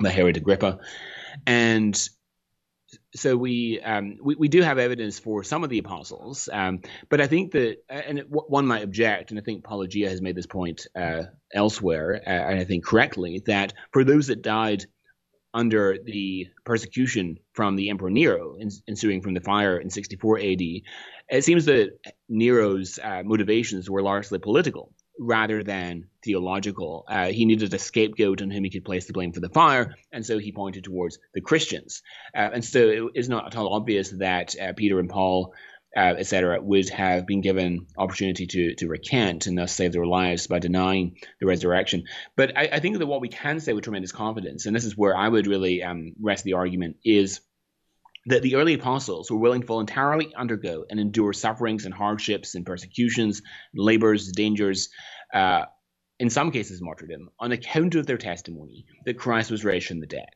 by 0.00 0.10
Herod 0.10 0.36
Agrippa, 0.36 0.78
and 1.46 2.08
so 3.14 3.36
we, 3.36 3.80
um, 3.80 4.18
we, 4.22 4.34
we 4.34 4.48
do 4.48 4.62
have 4.62 4.78
evidence 4.78 5.18
for 5.18 5.42
some 5.42 5.64
of 5.64 5.70
the 5.70 5.78
apostles, 5.78 6.48
um, 6.52 6.82
but 7.08 7.20
I 7.20 7.26
think 7.26 7.52
that 7.52 7.78
and 7.88 8.24
one 8.28 8.66
might 8.66 8.82
object, 8.82 9.30
and 9.30 9.40
I 9.40 9.42
think 9.42 9.64
Paulogia 9.64 10.08
has 10.08 10.20
made 10.20 10.36
this 10.36 10.46
point 10.46 10.86
uh, 10.94 11.24
elsewhere, 11.52 12.22
uh, 12.26 12.30
and 12.30 12.60
I 12.60 12.64
think 12.64 12.84
correctly 12.84 13.42
that 13.46 13.72
for 13.92 14.04
those 14.04 14.26
that 14.26 14.42
died 14.42 14.84
under 15.54 15.96
the 16.04 16.48
persecution 16.64 17.38
from 17.52 17.76
the 17.76 17.88
Emperor 17.90 18.10
Nero 18.10 18.58
ensuing 18.86 19.22
from 19.22 19.34
the 19.34 19.40
fire 19.40 19.78
in 19.78 19.88
64 19.88 20.38
AD, 20.38 20.60
it 21.30 21.44
seems 21.44 21.64
that 21.64 21.98
Nero's 22.28 22.98
uh, 23.02 23.22
motivations 23.24 23.88
were 23.88 24.02
largely 24.02 24.38
political 24.38 24.92
rather 25.18 25.62
than 25.62 26.06
theological. 26.24 27.04
Uh, 27.08 27.26
he 27.26 27.44
needed 27.44 27.72
a 27.74 27.78
scapegoat 27.78 28.42
on 28.42 28.50
whom 28.50 28.64
he 28.64 28.70
could 28.70 28.84
place 28.84 29.06
the 29.06 29.12
blame 29.12 29.32
for 29.32 29.40
the 29.40 29.48
fire, 29.48 29.94
and 30.12 30.24
so 30.24 30.38
he 30.38 30.52
pointed 30.52 30.84
towards 30.84 31.18
the 31.34 31.40
Christians. 31.40 32.02
Uh, 32.34 32.50
and 32.54 32.64
so 32.64 32.88
it 32.88 33.02
is 33.14 33.28
not 33.28 33.46
at 33.46 33.56
all 33.56 33.74
obvious 33.74 34.10
that 34.10 34.54
uh, 34.60 34.72
Peter 34.74 34.98
and 35.00 35.10
Paul, 35.10 35.54
uh, 35.96 36.14
etc., 36.18 36.60
would 36.60 36.88
have 36.90 37.26
been 37.26 37.40
given 37.40 37.86
opportunity 37.96 38.46
to 38.46 38.74
to 38.76 38.88
recant 38.88 39.46
and 39.46 39.58
thus 39.58 39.72
save 39.72 39.92
their 39.92 40.06
lives 40.06 40.46
by 40.46 40.58
denying 40.58 41.16
the 41.40 41.46
resurrection. 41.46 42.04
But 42.36 42.56
I, 42.56 42.68
I 42.72 42.80
think 42.80 42.98
that 42.98 43.06
what 43.06 43.20
we 43.20 43.28
can 43.28 43.60
say 43.60 43.72
with 43.72 43.84
tremendous 43.84 44.12
confidence, 44.12 44.66
and 44.66 44.76
this 44.76 44.84
is 44.84 44.96
where 44.96 45.16
I 45.16 45.28
would 45.28 45.46
really 45.46 45.82
um, 45.82 46.12
rest 46.20 46.44
the 46.44 46.54
argument, 46.54 46.96
is 47.04 47.40
that 48.28 48.42
the 48.42 48.56
early 48.56 48.74
apostles 48.74 49.30
were 49.30 49.38
willing 49.38 49.62
to 49.62 49.66
voluntarily 49.66 50.34
undergo 50.36 50.84
and 50.88 51.00
endure 51.00 51.32
sufferings 51.32 51.86
and 51.86 51.94
hardships 51.94 52.54
and 52.54 52.66
persecutions, 52.66 53.40
labors, 53.74 54.30
dangers, 54.32 54.90
uh, 55.32 55.64
in 56.18 56.28
some 56.28 56.50
cases 56.50 56.82
martyrdom, 56.82 57.30
on 57.40 57.52
account 57.52 57.94
of 57.94 58.06
their 58.06 58.18
testimony 58.18 58.84
that 59.06 59.18
Christ 59.18 59.50
was 59.50 59.64
raised 59.64 59.86
from 59.86 60.00
the 60.00 60.06
dead. 60.06 60.28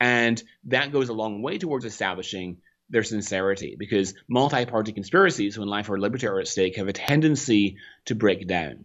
And 0.00 0.42
that 0.64 0.90
goes 0.90 1.10
a 1.10 1.14
long 1.14 1.40
way 1.42 1.58
towards 1.58 1.84
establishing 1.84 2.58
their 2.90 3.04
sincerity 3.04 3.76
because 3.78 4.14
multi 4.28 4.64
party 4.66 4.92
conspiracies, 4.92 5.58
when 5.58 5.68
life 5.68 5.90
or 5.90 6.00
liberty 6.00 6.26
are 6.26 6.40
at 6.40 6.48
stake, 6.48 6.76
have 6.76 6.88
a 6.88 6.92
tendency 6.92 7.76
to 8.06 8.16
break 8.16 8.48
down. 8.48 8.84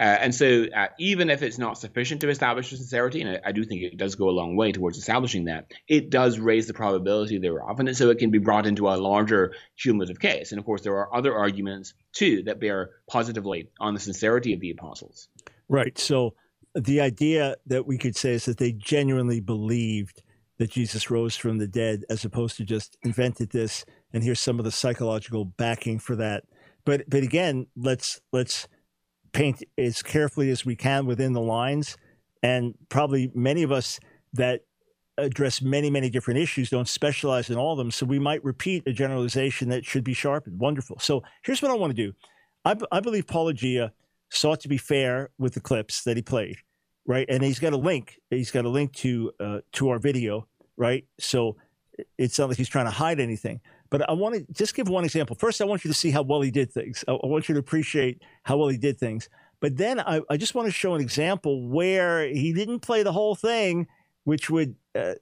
Uh, 0.00 0.16
and 0.18 0.34
so, 0.34 0.64
uh, 0.74 0.86
even 0.98 1.28
if 1.28 1.42
it's 1.42 1.58
not 1.58 1.76
sufficient 1.76 2.22
to 2.22 2.30
establish 2.30 2.70
the 2.70 2.76
sincerity, 2.78 3.20
and 3.20 3.36
I, 3.36 3.48
I, 3.50 3.52
do 3.52 3.64
think 3.64 3.82
it 3.82 3.98
does 3.98 4.14
go 4.14 4.30
a 4.30 4.32
long 4.32 4.56
way 4.56 4.72
towards 4.72 4.96
establishing 4.96 5.44
that, 5.44 5.70
it 5.88 6.08
does 6.08 6.38
raise 6.38 6.66
the 6.66 6.72
probability 6.72 7.36
thereof, 7.36 7.78
and 7.78 7.94
so 7.94 8.08
it 8.08 8.16
can 8.16 8.30
be 8.30 8.38
brought 8.38 8.64
into 8.64 8.88
a 8.88 8.96
larger 8.96 9.52
cumulative 9.78 10.18
case. 10.18 10.52
And 10.52 10.58
of 10.58 10.64
course, 10.64 10.80
there 10.80 10.96
are 10.96 11.14
other 11.14 11.36
arguments 11.36 11.92
too 12.12 12.42
that 12.44 12.58
bear 12.58 12.92
positively 13.10 13.68
on 13.78 13.92
the 13.92 14.00
sincerity 14.00 14.54
of 14.54 14.60
the 14.60 14.70
apostles. 14.70 15.28
Right. 15.68 15.98
So, 15.98 16.34
the 16.74 17.02
idea 17.02 17.56
that 17.66 17.86
we 17.86 17.98
could 17.98 18.16
say 18.16 18.32
is 18.32 18.46
that 18.46 18.56
they 18.56 18.72
genuinely 18.72 19.40
believed 19.40 20.22
that 20.56 20.70
Jesus 20.70 21.10
rose 21.10 21.36
from 21.36 21.58
the 21.58 21.68
dead, 21.68 22.04
as 22.08 22.24
opposed 22.24 22.56
to 22.56 22.64
just 22.64 22.96
invented 23.02 23.50
this. 23.50 23.84
And 24.14 24.24
here's 24.24 24.40
some 24.40 24.58
of 24.58 24.64
the 24.64 24.72
psychological 24.72 25.44
backing 25.44 25.98
for 25.98 26.16
that. 26.16 26.44
But 26.86 27.02
but 27.10 27.22
again, 27.22 27.66
let's 27.76 28.22
let's 28.32 28.66
paint 29.32 29.62
as 29.78 30.02
carefully 30.02 30.50
as 30.50 30.64
we 30.64 30.76
can 30.76 31.06
within 31.06 31.32
the 31.32 31.40
lines. 31.40 31.96
And 32.42 32.74
probably 32.88 33.30
many 33.34 33.62
of 33.62 33.72
us 33.72 34.00
that 34.32 34.62
address 35.18 35.60
many, 35.60 35.90
many 35.90 36.08
different 36.08 36.40
issues 36.40 36.70
don't 36.70 36.88
specialize 36.88 37.50
in 37.50 37.56
all 37.56 37.72
of 37.72 37.78
them. 37.78 37.90
So 37.90 38.06
we 38.06 38.18
might 38.18 38.42
repeat 38.42 38.84
a 38.86 38.92
generalization 38.92 39.68
that 39.68 39.84
should 39.84 40.04
be 40.04 40.14
sharpened. 40.14 40.58
Wonderful. 40.58 40.98
So 40.98 41.22
here's 41.42 41.60
what 41.60 41.70
I 41.70 41.74
want 41.74 41.94
to 41.94 42.02
do 42.02 42.14
I, 42.64 43.00
believe 43.00 43.26
Paulogia 43.26 43.90
sought 44.30 44.60
to 44.60 44.68
be 44.68 44.78
fair 44.78 45.30
with 45.38 45.54
the 45.54 45.60
clips 45.60 46.04
that 46.04 46.16
he 46.16 46.22
played, 46.22 46.56
right? 47.06 47.26
And 47.28 47.42
he's 47.42 47.58
got 47.58 47.72
a 47.72 47.76
link. 47.78 48.18
He's 48.30 48.50
got 48.50 48.64
a 48.64 48.68
link 48.68 48.92
to 48.96 49.32
uh, 49.40 49.58
to 49.72 49.90
our 49.90 49.98
video, 49.98 50.46
right? 50.76 51.04
So 51.18 51.56
it's 52.18 52.38
not 52.38 52.48
like 52.48 52.58
he's 52.58 52.68
trying 52.68 52.86
to 52.86 52.90
hide 52.90 53.20
anything. 53.20 53.60
But 53.90 54.08
I 54.08 54.12
want 54.12 54.36
to 54.36 54.52
just 54.52 54.74
give 54.74 54.88
one 54.88 55.04
example. 55.04 55.36
First, 55.36 55.60
I 55.60 55.64
want 55.64 55.84
you 55.84 55.90
to 55.90 55.96
see 55.96 56.10
how 56.10 56.22
well 56.22 56.40
he 56.40 56.50
did 56.50 56.72
things. 56.72 57.04
I 57.08 57.12
want 57.12 57.48
you 57.48 57.54
to 57.54 57.58
appreciate 57.58 58.22
how 58.44 58.56
well 58.56 58.68
he 58.68 58.78
did 58.78 58.98
things. 58.98 59.28
But 59.60 59.76
then 59.76 60.00
I, 60.00 60.20
I 60.30 60.36
just 60.36 60.54
want 60.54 60.66
to 60.66 60.72
show 60.72 60.94
an 60.94 61.00
example 61.00 61.68
where 61.68 62.26
he 62.26 62.52
didn't 62.52 62.80
play 62.80 63.02
the 63.02 63.12
whole 63.12 63.34
thing, 63.34 63.88
which 64.24 64.48
would 64.48 64.76
uh, 64.94 65.14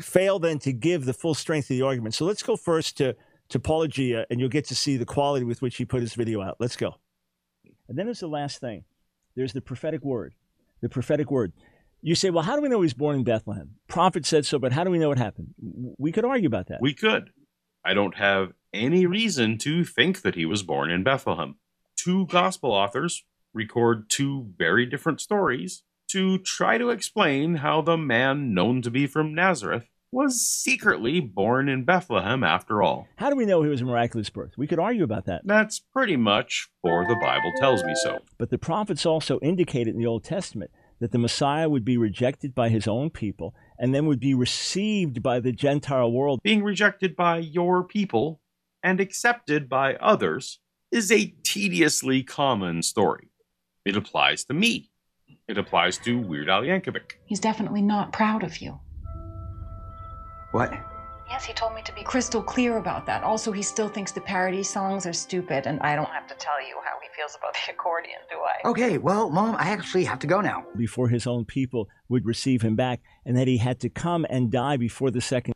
fail 0.00 0.38
then 0.38 0.58
to 0.60 0.72
give 0.72 1.04
the 1.04 1.14
full 1.14 1.34
strength 1.34 1.70
of 1.70 1.76
the 1.76 1.82
argument. 1.82 2.14
So 2.14 2.24
let's 2.24 2.42
go 2.42 2.56
first 2.56 2.98
to, 2.98 3.16
to 3.48 3.58
Paulogia, 3.58 4.26
and 4.28 4.40
you'll 4.40 4.48
get 4.50 4.66
to 4.66 4.74
see 4.74 4.96
the 4.96 5.06
quality 5.06 5.44
with 5.44 5.62
which 5.62 5.76
he 5.76 5.84
put 5.84 6.00
his 6.00 6.14
video 6.14 6.42
out. 6.42 6.56
Let's 6.58 6.76
go. 6.76 6.96
And 7.88 7.96
then 7.96 8.06
there's 8.06 8.20
the 8.20 8.28
last 8.28 8.60
thing 8.60 8.84
there's 9.36 9.52
the 9.52 9.60
prophetic 9.60 10.02
word. 10.04 10.34
The 10.80 10.88
prophetic 10.88 11.30
word. 11.30 11.52
You 12.02 12.14
say, 12.14 12.28
well, 12.28 12.44
how 12.44 12.54
do 12.54 12.62
we 12.62 12.68
know 12.68 12.82
he's 12.82 12.92
born 12.92 13.16
in 13.16 13.24
Bethlehem? 13.24 13.70
Prophet 13.88 14.26
said 14.26 14.44
so, 14.44 14.58
but 14.58 14.72
how 14.72 14.84
do 14.84 14.90
we 14.90 14.98
know 14.98 15.10
it 15.10 15.18
happened? 15.18 15.54
We 15.96 16.12
could 16.12 16.24
argue 16.24 16.46
about 16.46 16.68
that. 16.68 16.82
We 16.82 16.92
could. 16.92 17.30
I 17.84 17.94
don't 17.94 18.16
have 18.16 18.52
any 18.72 19.06
reason 19.06 19.58
to 19.58 19.84
think 19.84 20.22
that 20.22 20.34
he 20.34 20.46
was 20.46 20.62
born 20.62 20.90
in 20.90 21.02
Bethlehem. 21.04 21.56
Two 21.96 22.26
gospel 22.26 22.72
authors 22.72 23.24
record 23.52 24.08
two 24.08 24.52
very 24.56 24.86
different 24.86 25.20
stories 25.20 25.82
to 26.08 26.38
try 26.38 26.78
to 26.78 26.90
explain 26.90 27.56
how 27.56 27.82
the 27.82 27.96
man 27.96 28.54
known 28.54 28.82
to 28.82 28.90
be 28.90 29.06
from 29.06 29.34
Nazareth 29.34 29.88
was 30.10 30.40
secretly 30.40 31.20
born 31.20 31.68
in 31.68 31.84
Bethlehem 31.84 32.44
after 32.44 32.82
all. 32.82 33.08
How 33.16 33.30
do 33.30 33.36
we 33.36 33.46
know 33.46 33.62
he 33.62 33.68
was 33.68 33.80
a 33.80 33.84
miraculous 33.84 34.30
birth? 34.30 34.52
We 34.56 34.68
could 34.68 34.78
argue 34.78 35.02
about 35.02 35.26
that. 35.26 35.42
That's 35.44 35.80
pretty 35.80 36.16
much 36.16 36.68
for 36.82 37.04
the 37.06 37.16
Bible 37.20 37.52
tells 37.58 37.82
me 37.82 37.92
so. 37.96 38.18
But 38.38 38.50
the 38.50 38.58
prophets 38.58 39.04
also 39.04 39.40
indicated 39.40 39.94
in 39.94 40.00
the 40.00 40.06
Old 40.06 40.22
Testament 40.22 40.70
that 41.00 41.10
the 41.10 41.18
Messiah 41.18 41.68
would 41.68 41.84
be 41.84 41.98
rejected 41.98 42.54
by 42.54 42.68
his 42.68 42.86
own 42.86 43.10
people 43.10 43.54
and 43.78 43.94
then 43.94 44.06
would 44.06 44.20
be 44.20 44.34
received 44.34 45.22
by 45.22 45.40
the 45.40 45.52
Gentile 45.52 46.10
world. 46.12 46.40
Being 46.42 46.62
rejected 46.62 47.16
by 47.16 47.38
your 47.38 47.84
people 47.84 48.40
and 48.82 49.00
accepted 49.00 49.68
by 49.68 49.94
others 49.96 50.60
is 50.90 51.10
a 51.10 51.34
tediously 51.42 52.22
common 52.22 52.82
story. 52.82 53.30
It 53.84 53.96
applies 53.96 54.44
to 54.44 54.54
me. 54.54 54.90
It 55.48 55.58
applies 55.58 55.98
to 55.98 56.18
Weird 56.18 56.48
Al 56.48 56.62
Yankovic. 56.62 57.12
He's 57.26 57.40
definitely 57.40 57.82
not 57.82 58.12
proud 58.12 58.42
of 58.42 58.58
you. 58.58 58.78
What? 60.52 60.72
Yes, 61.28 61.44
he 61.44 61.52
told 61.52 61.74
me 61.74 61.82
to 61.82 61.92
be 61.92 62.02
crystal 62.04 62.42
clear 62.42 62.76
about 62.76 63.06
that. 63.06 63.24
Also, 63.24 63.50
he 63.50 63.62
still 63.62 63.88
thinks 63.88 64.12
the 64.12 64.20
parody 64.20 64.62
songs 64.62 65.04
are 65.04 65.12
stupid, 65.12 65.66
and 65.66 65.80
I 65.80 65.96
don't 65.96 66.08
have 66.10 66.28
to 66.28 66.34
tell 66.36 66.60
you 66.64 66.76
how 66.84 66.92
he 66.92 66.93
feels 67.16 67.36
about 67.36 67.54
the 67.54 67.72
accordion, 67.72 68.18
do 68.30 68.36
I? 68.36 68.68
Okay, 68.68 68.98
well, 68.98 69.30
Mom, 69.30 69.56
I 69.56 69.68
actually 69.68 70.04
have 70.04 70.18
to 70.20 70.26
go 70.26 70.40
now. 70.40 70.66
Before 70.76 71.08
his 71.08 71.26
own 71.26 71.44
people 71.44 71.88
would 72.08 72.26
receive 72.26 72.62
him 72.62 72.76
back, 72.76 73.00
and 73.24 73.36
that 73.36 73.48
he 73.48 73.58
had 73.58 73.80
to 73.80 73.88
come 73.88 74.26
and 74.28 74.50
die 74.50 74.76
before 74.76 75.10
the 75.10 75.20
second. 75.20 75.54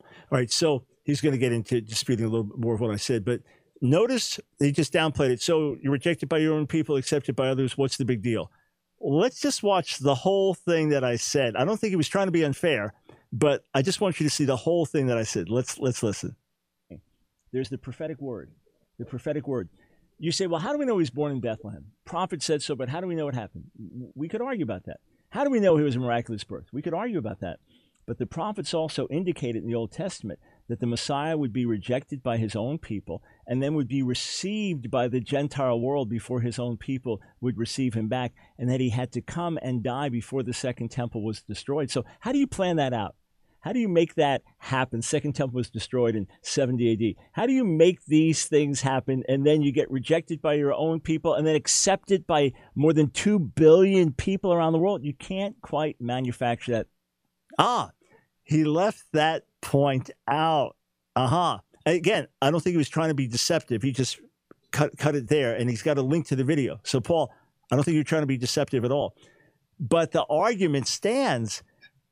All 0.00 0.38
right, 0.38 0.50
so 0.50 0.84
he's 1.04 1.20
going 1.20 1.32
to 1.32 1.38
get 1.38 1.52
into 1.52 1.80
disputing 1.80 2.24
a 2.24 2.28
little 2.28 2.44
bit 2.44 2.58
more 2.58 2.74
of 2.74 2.80
what 2.80 2.92
I 2.92 2.96
said, 2.96 3.24
but 3.24 3.40
notice 3.80 4.40
he 4.58 4.72
just 4.72 4.92
downplayed 4.92 5.30
it. 5.30 5.42
So 5.42 5.76
you're 5.82 5.92
rejected 5.92 6.28
by 6.28 6.38
your 6.38 6.54
own 6.54 6.66
people, 6.66 6.96
accepted 6.96 7.36
by 7.36 7.48
others. 7.48 7.76
What's 7.76 7.96
the 7.96 8.04
big 8.04 8.22
deal? 8.22 8.50
Let's 9.00 9.40
just 9.40 9.62
watch 9.62 9.98
the 9.98 10.14
whole 10.14 10.54
thing 10.54 10.88
that 10.88 11.04
I 11.04 11.16
said. 11.16 11.54
I 11.56 11.64
don't 11.64 11.78
think 11.78 11.90
he 11.90 11.96
was 11.96 12.08
trying 12.08 12.26
to 12.26 12.32
be 12.32 12.44
unfair. 12.44 12.94
But 13.32 13.64
I 13.74 13.82
just 13.82 14.00
want 14.00 14.20
you 14.20 14.24
to 14.26 14.30
see 14.30 14.44
the 14.44 14.56
whole 14.56 14.86
thing 14.86 15.06
that 15.08 15.18
I 15.18 15.24
said. 15.24 15.48
Let's 15.50 15.78
let's 15.78 16.02
listen. 16.02 16.36
There's 17.52 17.68
the 17.68 17.78
prophetic 17.78 18.20
word. 18.20 18.50
The 18.98 19.04
prophetic 19.04 19.46
word. 19.46 19.68
You 20.18 20.32
say, 20.32 20.46
well, 20.46 20.60
how 20.60 20.72
do 20.72 20.78
we 20.78 20.86
know 20.86 20.98
he's 20.98 21.10
born 21.10 21.32
in 21.32 21.40
Bethlehem? 21.40 21.86
Prophet 22.04 22.42
said 22.42 22.62
so, 22.62 22.74
but 22.74 22.88
how 22.88 23.00
do 23.00 23.06
we 23.06 23.14
know 23.14 23.28
it 23.28 23.34
happened? 23.34 23.64
We 24.14 24.28
could 24.28 24.40
argue 24.40 24.64
about 24.64 24.84
that. 24.86 25.00
How 25.30 25.44
do 25.44 25.50
we 25.50 25.60
know 25.60 25.76
he 25.76 25.84
was 25.84 25.96
a 25.96 26.00
miraculous 26.00 26.44
birth? 26.44 26.66
We 26.72 26.82
could 26.82 26.94
argue 26.94 27.18
about 27.18 27.40
that. 27.40 27.58
But 28.06 28.18
the 28.18 28.26
prophets 28.26 28.72
also 28.72 29.08
indicated 29.08 29.62
in 29.62 29.68
the 29.68 29.74
Old 29.74 29.90
Testament 29.90 30.38
that 30.68 30.78
the 30.78 30.86
Messiah 30.86 31.36
would 31.36 31.52
be 31.52 31.66
rejected 31.66 32.22
by 32.22 32.36
his 32.36 32.54
own 32.54 32.78
people 32.78 33.22
and 33.46 33.60
then 33.60 33.74
would 33.74 33.88
be 33.88 34.02
received 34.02 34.90
by 34.90 35.08
the 35.08 35.20
Gentile 35.20 35.80
world 35.80 36.08
before 36.08 36.40
his 36.40 36.58
own 36.58 36.76
people 36.76 37.20
would 37.40 37.58
receive 37.58 37.94
him 37.94 38.08
back, 38.08 38.32
and 38.58 38.70
that 38.70 38.80
he 38.80 38.90
had 38.90 39.12
to 39.12 39.20
come 39.20 39.58
and 39.60 39.82
die 39.82 40.08
before 40.08 40.44
the 40.44 40.52
second 40.52 40.90
temple 40.90 41.22
was 41.24 41.42
destroyed. 41.42 41.90
So, 41.90 42.04
how 42.20 42.32
do 42.32 42.38
you 42.38 42.46
plan 42.46 42.76
that 42.76 42.92
out? 42.92 43.16
How 43.66 43.72
do 43.72 43.80
you 43.80 43.88
make 43.88 44.14
that 44.14 44.42
happen? 44.58 45.02
Second 45.02 45.32
temple 45.32 45.56
was 45.56 45.68
destroyed 45.68 46.14
in 46.14 46.28
70 46.42 46.92
AD. 46.92 47.24
How 47.32 47.46
do 47.46 47.52
you 47.52 47.64
make 47.64 47.98
these 48.04 48.46
things 48.46 48.80
happen 48.80 49.24
and 49.28 49.44
then 49.44 49.60
you 49.60 49.72
get 49.72 49.90
rejected 49.90 50.40
by 50.40 50.54
your 50.54 50.72
own 50.72 51.00
people 51.00 51.34
and 51.34 51.44
then 51.44 51.56
accepted 51.56 52.28
by 52.28 52.52
more 52.76 52.92
than 52.92 53.10
2 53.10 53.40
billion 53.40 54.12
people 54.12 54.52
around 54.52 54.72
the 54.72 54.78
world? 54.78 55.02
You 55.02 55.14
can't 55.14 55.60
quite 55.62 56.00
manufacture 56.00 56.70
that. 56.74 56.86
Ah, 57.58 57.90
he 58.44 58.62
left 58.62 59.02
that 59.14 59.46
point 59.60 60.12
out. 60.28 60.76
Uh 61.16 61.26
huh. 61.26 61.58
Again, 61.86 62.28
I 62.40 62.52
don't 62.52 62.60
think 62.60 62.74
he 62.74 62.78
was 62.78 62.88
trying 62.88 63.08
to 63.08 63.14
be 63.14 63.26
deceptive. 63.26 63.82
He 63.82 63.90
just 63.90 64.20
cut, 64.70 64.96
cut 64.96 65.16
it 65.16 65.26
there 65.26 65.56
and 65.56 65.68
he's 65.68 65.82
got 65.82 65.98
a 65.98 66.02
link 66.02 66.28
to 66.28 66.36
the 66.36 66.44
video. 66.44 66.78
So, 66.84 67.00
Paul, 67.00 67.32
I 67.72 67.74
don't 67.74 67.82
think 67.82 67.96
you're 67.96 68.04
trying 68.04 68.22
to 68.22 68.26
be 68.26 68.38
deceptive 68.38 68.84
at 68.84 68.92
all. 68.92 69.16
But 69.80 70.12
the 70.12 70.22
argument 70.30 70.86
stands 70.86 71.64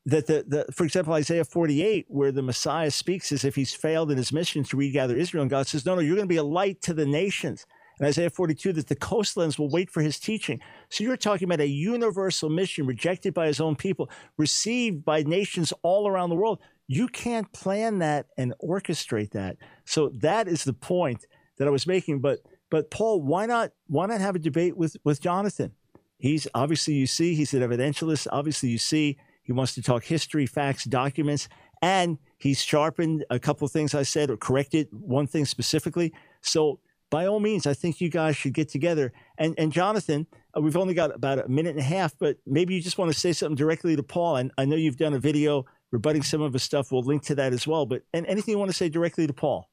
that 0.07 0.27
the, 0.27 0.45
the 0.47 0.73
for 0.73 0.85
example 0.85 1.15
isaiah 1.15 1.45
48 1.45 2.07
where 2.09 2.31
the 2.31 2.43
messiah 2.43 2.91
speaks 2.91 3.33
as 3.33 3.45
if 3.45 3.55
he's 3.55 3.73
failed 3.75 4.11
in 4.11 4.19
his 4.19 4.33
mission 4.33 4.63
to 4.65 4.77
regather 4.77 5.17
israel 5.17 5.43
and 5.43 5.51
god 5.51 5.67
says 5.67 5.87
no 5.87 5.95
no 5.95 6.01
you're 6.03 6.17
going 6.17 6.29
to 6.29 6.33
be 6.33 6.37
a 6.37 6.45
light 6.45 6.81
to 6.83 6.95
the 6.95 7.07
nations. 7.07 7.67
And 7.99 8.09
isaiah 8.09 8.31
42 8.31 8.73
that 8.73 8.89
the 8.89 8.97
coastlands 8.97 9.59
will 9.59 9.71
wait 9.71 9.91
for 9.91 10.03
his 10.03 10.19
teaching. 10.19 10.61
So 10.91 11.05
you're 11.05 11.17
talking 11.17 11.47
about 11.47 11.61
a 11.61 11.69
universal 11.69 12.51
mission 12.51 12.87
rejected 12.87 13.35
by 13.35 13.47
his 13.47 13.61
own 13.61 13.77
people 13.77 14.11
received 14.37 15.05
by 15.05 15.23
nations 15.23 15.73
all 15.83 16.09
around 16.09 16.31
the 16.31 16.37
world. 16.37 16.59
You 16.89 17.07
can't 17.07 17.51
plan 17.53 18.01
that 18.01 18.27
and 18.37 18.53
orchestrate 18.63 19.31
that. 19.31 19.57
So 19.85 20.11
that 20.21 20.49
is 20.49 20.65
the 20.65 20.73
point 20.73 21.25
that 21.59 21.69
i 21.69 21.71
was 21.71 21.87
making. 21.87 22.21
But 22.21 22.41
but 22.69 22.91
paul 22.91 23.23
why 23.23 23.47
not 23.47 23.71
why 23.87 24.07
not 24.07 24.21
have 24.21 24.35
a 24.35 24.41
debate 24.41 24.77
with 24.77 24.97
with 25.05 25.21
jonathan? 25.21 25.73
He's 26.19 26.49
obviously 26.53 26.95
you 26.95 27.07
see 27.07 27.35
he's 27.35 27.55
an 27.55 27.63
evidentialist 27.63 28.27
obviously 28.33 28.71
you 28.71 28.79
see 28.79 29.19
he 29.45 29.53
wants 29.53 29.75
to 29.75 29.83
talk 29.83 30.05
history, 30.05 30.47
facts, 30.47 30.85
documents, 30.85 31.49
and 31.81 32.19
he's 32.39 32.63
sharpened 32.63 33.25
a 33.31 33.39
couple 33.39 33.67
of 33.67 33.73
things 33.73 33.95
I 33.95 34.03
said 34.03 34.31
or 34.31 34.37
corrected 34.37 34.89
one 34.91 35.27
thing 35.27 35.45
specifically. 35.45 36.13
So 36.41 36.81
by 37.11 37.27
all 37.27 37.41
means, 37.41 37.67
I 37.67 37.75
think 37.75 38.01
you 38.01 38.09
guys 38.09 38.37
should 38.37 38.55
get 38.55 38.69
together. 38.69 39.13
And 39.39 39.55
and 39.59 39.71
Jonathan, 39.71 40.27
uh, 40.57 40.61
we've 40.61 40.77
only 40.77 40.95
got 40.95 41.15
about 41.15 41.39
a 41.39 41.49
minute 41.49 41.71
and 41.71 41.81
a 41.81 41.83
half, 41.83 42.15
but 42.19 42.39
maybe 42.47 42.75
you 42.75 42.81
just 42.81 42.99
want 42.99 43.13
to 43.13 43.19
say 43.19 43.33
something 43.33 43.55
directly 43.55 43.95
to 43.95 44.03
Paul. 44.03 44.37
And 44.37 44.51
I 44.59 44.65
know 44.65 44.77
you've 44.77 44.97
done 44.97 45.15
a 45.15 45.19
video 45.19 45.65
rebutting 45.93 46.23
some 46.23 46.41
of 46.41 46.53
his 46.53 46.63
stuff. 46.63 46.91
We'll 46.91 47.03
link 47.03 47.23
to 47.25 47.35
that 47.37 47.53
as 47.53 47.67
well. 47.67 47.87
But 47.87 48.03
and 48.13 48.27
anything 48.27 48.53
you 48.53 48.59
want 48.59 48.71
to 48.71 48.77
say 48.77 48.89
directly 48.89 49.27
to 49.27 49.33
Paul? 49.33 49.69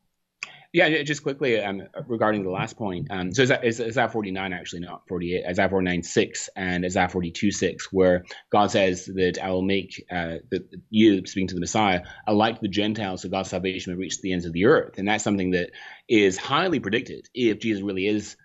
Yeah, 0.74 1.04
just 1.04 1.24
quickly 1.24 1.60
um, 1.60 1.84
regarding 2.08 2.44
the 2.44 2.50
last 2.50 2.78
point. 2.78 3.08
Um, 3.12 3.34
so 3.34 3.44
Isaiah 3.44 4.08
49 4.08 4.54
actually, 4.54 4.80
not 4.80 5.06
48? 5.10 5.46
Isaiah 5.46 5.68
49 5.68 6.04
6 6.04 6.50
and 6.56 6.86
Isaiah 6.86 7.10
42 7.10 7.52
6, 7.52 7.92
where 7.92 8.24
God 8.50 8.72
says 8.72 9.06
that 9.08 9.38
I 9.44 9.50
will 9.52 9.64
make 9.64 10.06
uh, 10.10 10.36
the, 10.50 10.64
you, 10.90 11.26
speaking 11.26 11.48
to 11.48 11.56
the 11.56 11.60
Messiah, 11.60 12.04
a 12.26 12.34
light 12.34 12.56
to 12.56 12.62
the 12.62 12.70
Gentiles 12.70 13.24
so 13.24 13.30
God's 13.30 13.50
salvation 13.50 13.92
will 13.92 14.00
reach 14.00 14.22
the 14.22 14.32
ends 14.32 14.46
of 14.46 14.54
the 14.54 14.66
earth. 14.68 14.98
And 14.98 15.08
that's 15.10 15.26
something 15.26 15.52
that 15.52 15.72
is 16.08 16.38
highly 16.38 16.80
predicted 16.80 17.28
if 17.34 17.60
Jesus 17.60 17.82
really 17.82 18.08
is 18.08 18.38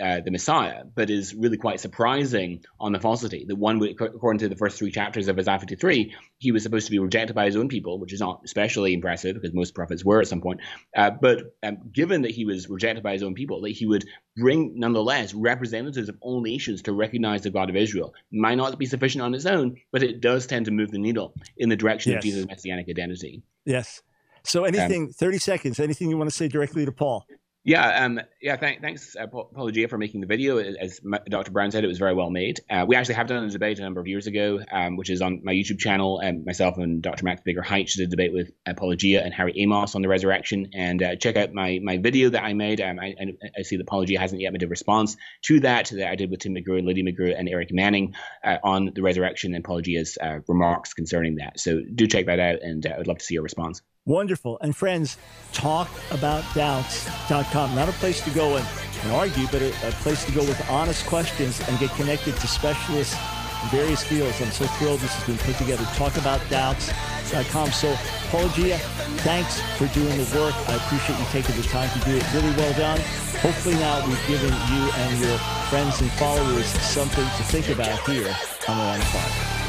uh, 0.00 0.20
the 0.20 0.30
Messiah, 0.30 0.84
but 0.94 1.10
is 1.10 1.34
really 1.34 1.56
quite 1.56 1.80
surprising 1.80 2.64
on 2.78 2.92
the 2.92 3.00
falsity. 3.00 3.44
The 3.46 3.56
one, 3.56 3.82
according 3.82 4.38
to 4.38 4.48
the 4.48 4.56
first 4.56 4.78
three 4.78 4.92
chapters 4.92 5.26
of 5.28 5.38
Isaiah 5.38 5.58
53, 5.58 6.14
he 6.38 6.52
was 6.52 6.62
supposed 6.62 6.86
to 6.86 6.92
be 6.92 6.98
rejected 6.98 7.34
by 7.34 7.46
his 7.46 7.56
own 7.56 7.68
people, 7.68 7.98
which 7.98 8.12
is 8.12 8.20
not 8.20 8.40
especially 8.44 8.94
impressive 8.94 9.34
because 9.34 9.52
most 9.52 9.74
prophets 9.74 10.04
were 10.04 10.20
at 10.20 10.28
some 10.28 10.40
point. 10.40 10.60
Uh, 10.96 11.10
but 11.10 11.56
um, 11.62 11.78
given 11.92 12.22
that 12.22 12.30
he 12.30 12.44
was 12.44 12.68
rejected 12.68 13.02
by 13.02 13.12
his 13.12 13.22
own 13.22 13.34
people, 13.34 13.60
that 13.62 13.70
he 13.70 13.86
would 13.86 14.04
bring 14.36 14.78
nonetheless 14.78 15.34
representatives 15.34 16.08
of 16.08 16.16
all 16.20 16.40
nations 16.40 16.82
to 16.82 16.92
recognize 16.92 17.42
the 17.42 17.50
God 17.50 17.68
of 17.68 17.76
Israel 17.76 18.14
might 18.30 18.56
not 18.56 18.78
be 18.78 18.86
sufficient 18.86 19.22
on 19.22 19.34
its 19.34 19.46
own, 19.46 19.76
but 19.90 20.02
it 20.02 20.20
does 20.20 20.46
tend 20.46 20.66
to 20.66 20.70
move 20.70 20.90
the 20.90 20.98
needle 20.98 21.34
in 21.56 21.68
the 21.68 21.76
direction 21.76 22.12
yes. 22.12 22.18
of 22.18 22.22
Jesus' 22.22 22.46
messianic 22.46 22.88
identity. 22.88 23.42
Yes. 23.64 24.02
So, 24.44 24.64
anything, 24.64 25.04
um, 25.04 25.12
30 25.12 25.38
seconds, 25.38 25.80
anything 25.80 26.08
you 26.08 26.16
want 26.16 26.30
to 26.30 26.36
say 26.36 26.48
directly 26.48 26.84
to 26.86 26.92
Paul? 26.92 27.26
Yeah, 27.62 28.04
um, 28.04 28.20
yeah. 28.40 28.56
Th- 28.56 28.80
thanks, 28.80 29.14
uh, 29.16 29.26
for 29.26 29.98
making 29.98 30.22
the 30.22 30.26
video. 30.26 30.56
As 30.58 31.00
Dr. 31.28 31.50
Brown 31.50 31.70
said, 31.70 31.84
it 31.84 31.88
was 31.88 31.98
very 31.98 32.14
well 32.14 32.30
made. 32.30 32.60
Uh, 32.70 32.86
we 32.88 32.96
actually 32.96 33.16
have 33.16 33.26
done 33.26 33.44
a 33.44 33.50
debate 33.50 33.78
a 33.78 33.82
number 33.82 34.00
of 34.00 34.06
years 34.06 34.26
ago, 34.26 34.60
um, 34.72 34.96
which 34.96 35.10
is 35.10 35.20
on 35.20 35.42
my 35.44 35.52
YouTube 35.52 35.78
channel. 35.78 36.20
And 36.20 36.46
myself 36.46 36.78
and 36.78 37.02
Dr. 37.02 37.22
Max 37.26 37.42
Baker-Hytch 37.44 37.96
did 37.96 38.06
a 38.06 38.10
debate 38.10 38.32
with 38.32 38.50
Paulogia 38.66 39.22
and 39.22 39.34
Harry 39.34 39.52
Amos 39.56 39.94
on 39.94 40.00
the 40.00 40.08
resurrection. 40.08 40.70
And 40.72 41.02
uh, 41.02 41.16
check 41.16 41.36
out 41.36 41.52
my 41.52 41.80
my 41.82 41.98
video 41.98 42.30
that 42.30 42.42
I 42.42 42.54
made. 42.54 42.80
Um, 42.80 42.98
I, 42.98 43.14
I, 43.58 43.62
see 43.62 43.76
that 43.76 43.86
Paulogia 43.86 44.18
hasn't 44.18 44.40
yet 44.40 44.52
made 44.54 44.62
a 44.62 44.68
response 44.68 45.18
to 45.42 45.60
that 45.60 45.90
that 45.90 46.10
I 46.10 46.14
did 46.14 46.30
with 46.30 46.40
Tim 46.40 46.54
McGrew, 46.54 46.78
and 46.78 46.86
Lydia 46.86 47.04
McGrew, 47.04 47.38
and 47.38 47.46
Erik 47.46 47.72
Manning 47.72 48.14
uh, 48.42 48.56
on 48.64 48.92
the 48.94 49.02
resurrection 49.02 49.54
and 49.54 49.62
Paulogia's 49.62 50.16
uh, 50.18 50.38
remarks 50.48 50.94
concerning 50.94 51.36
that. 51.36 51.60
So 51.60 51.80
do 51.94 52.06
check 52.06 52.24
that 52.26 52.40
out, 52.40 52.62
and 52.62 52.86
uh, 52.86 52.96
I'd 52.98 53.06
love 53.06 53.18
to 53.18 53.24
see 53.24 53.34
your 53.34 53.42
response. 53.42 53.82
Wonderful. 54.10 54.58
And 54.60 54.74
friends, 54.74 55.16
talkaboutdoubts.com. 55.52 57.74
Not 57.76 57.88
a 57.88 57.92
place 57.92 58.20
to 58.24 58.30
go 58.30 58.56
and, 58.56 58.66
and 59.04 59.12
argue, 59.12 59.46
but 59.52 59.62
a, 59.62 59.68
a, 59.86 59.92
place 60.02 60.24
to 60.24 60.32
go 60.32 60.40
with 60.40 60.60
honest 60.68 61.06
questions 61.06 61.60
and 61.68 61.78
get 61.78 61.92
connected 61.92 62.34
to 62.34 62.48
specialists 62.48 63.14
in 63.62 63.68
various 63.68 64.02
fields. 64.02 64.42
I'm 64.42 64.50
so 64.50 64.66
thrilled 64.82 64.98
this 64.98 65.14
has 65.14 65.24
been 65.28 65.38
put 65.38 65.54
together. 65.58 65.84
Talkaboutdoubts.com. 65.94 67.70
So, 67.70 67.94
Paulogia, 68.34 68.80
thanks 69.22 69.60
for 69.78 69.86
doing 69.94 70.18
the 70.18 70.26
work. 70.34 70.56
I 70.66 70.74
appreciate 70.74 71.16
you 71.16 71.24
taking 71.30 71.54
the 71.54 71.62
time 71.68 71.88
to 71.96 72.04
do 72.04 72.16
it. 72.16 72.34
Really 72.34 72.50
well 72.56 72.72
done. 72.74 72.98
Hopefully 73.46 73.76
now 73.76 74.04
we've 74.08 74.26
given 74.26 74.50
you 74.50 74.90
and 75.06 75.20
your 75.20 75.38
friends 75.70 76.00
and 76.00 76.10
followers 76.18 76.66
something 76.82 77.22
to 77.22 77.44
think 77.44 77.68
about 77.68 78.00
here 78.10 78.34
on 78.66 78.76
the 78.76 78.82
Line 78.82 78.98
of 78.98 79.06
Fire. 79.06 79.59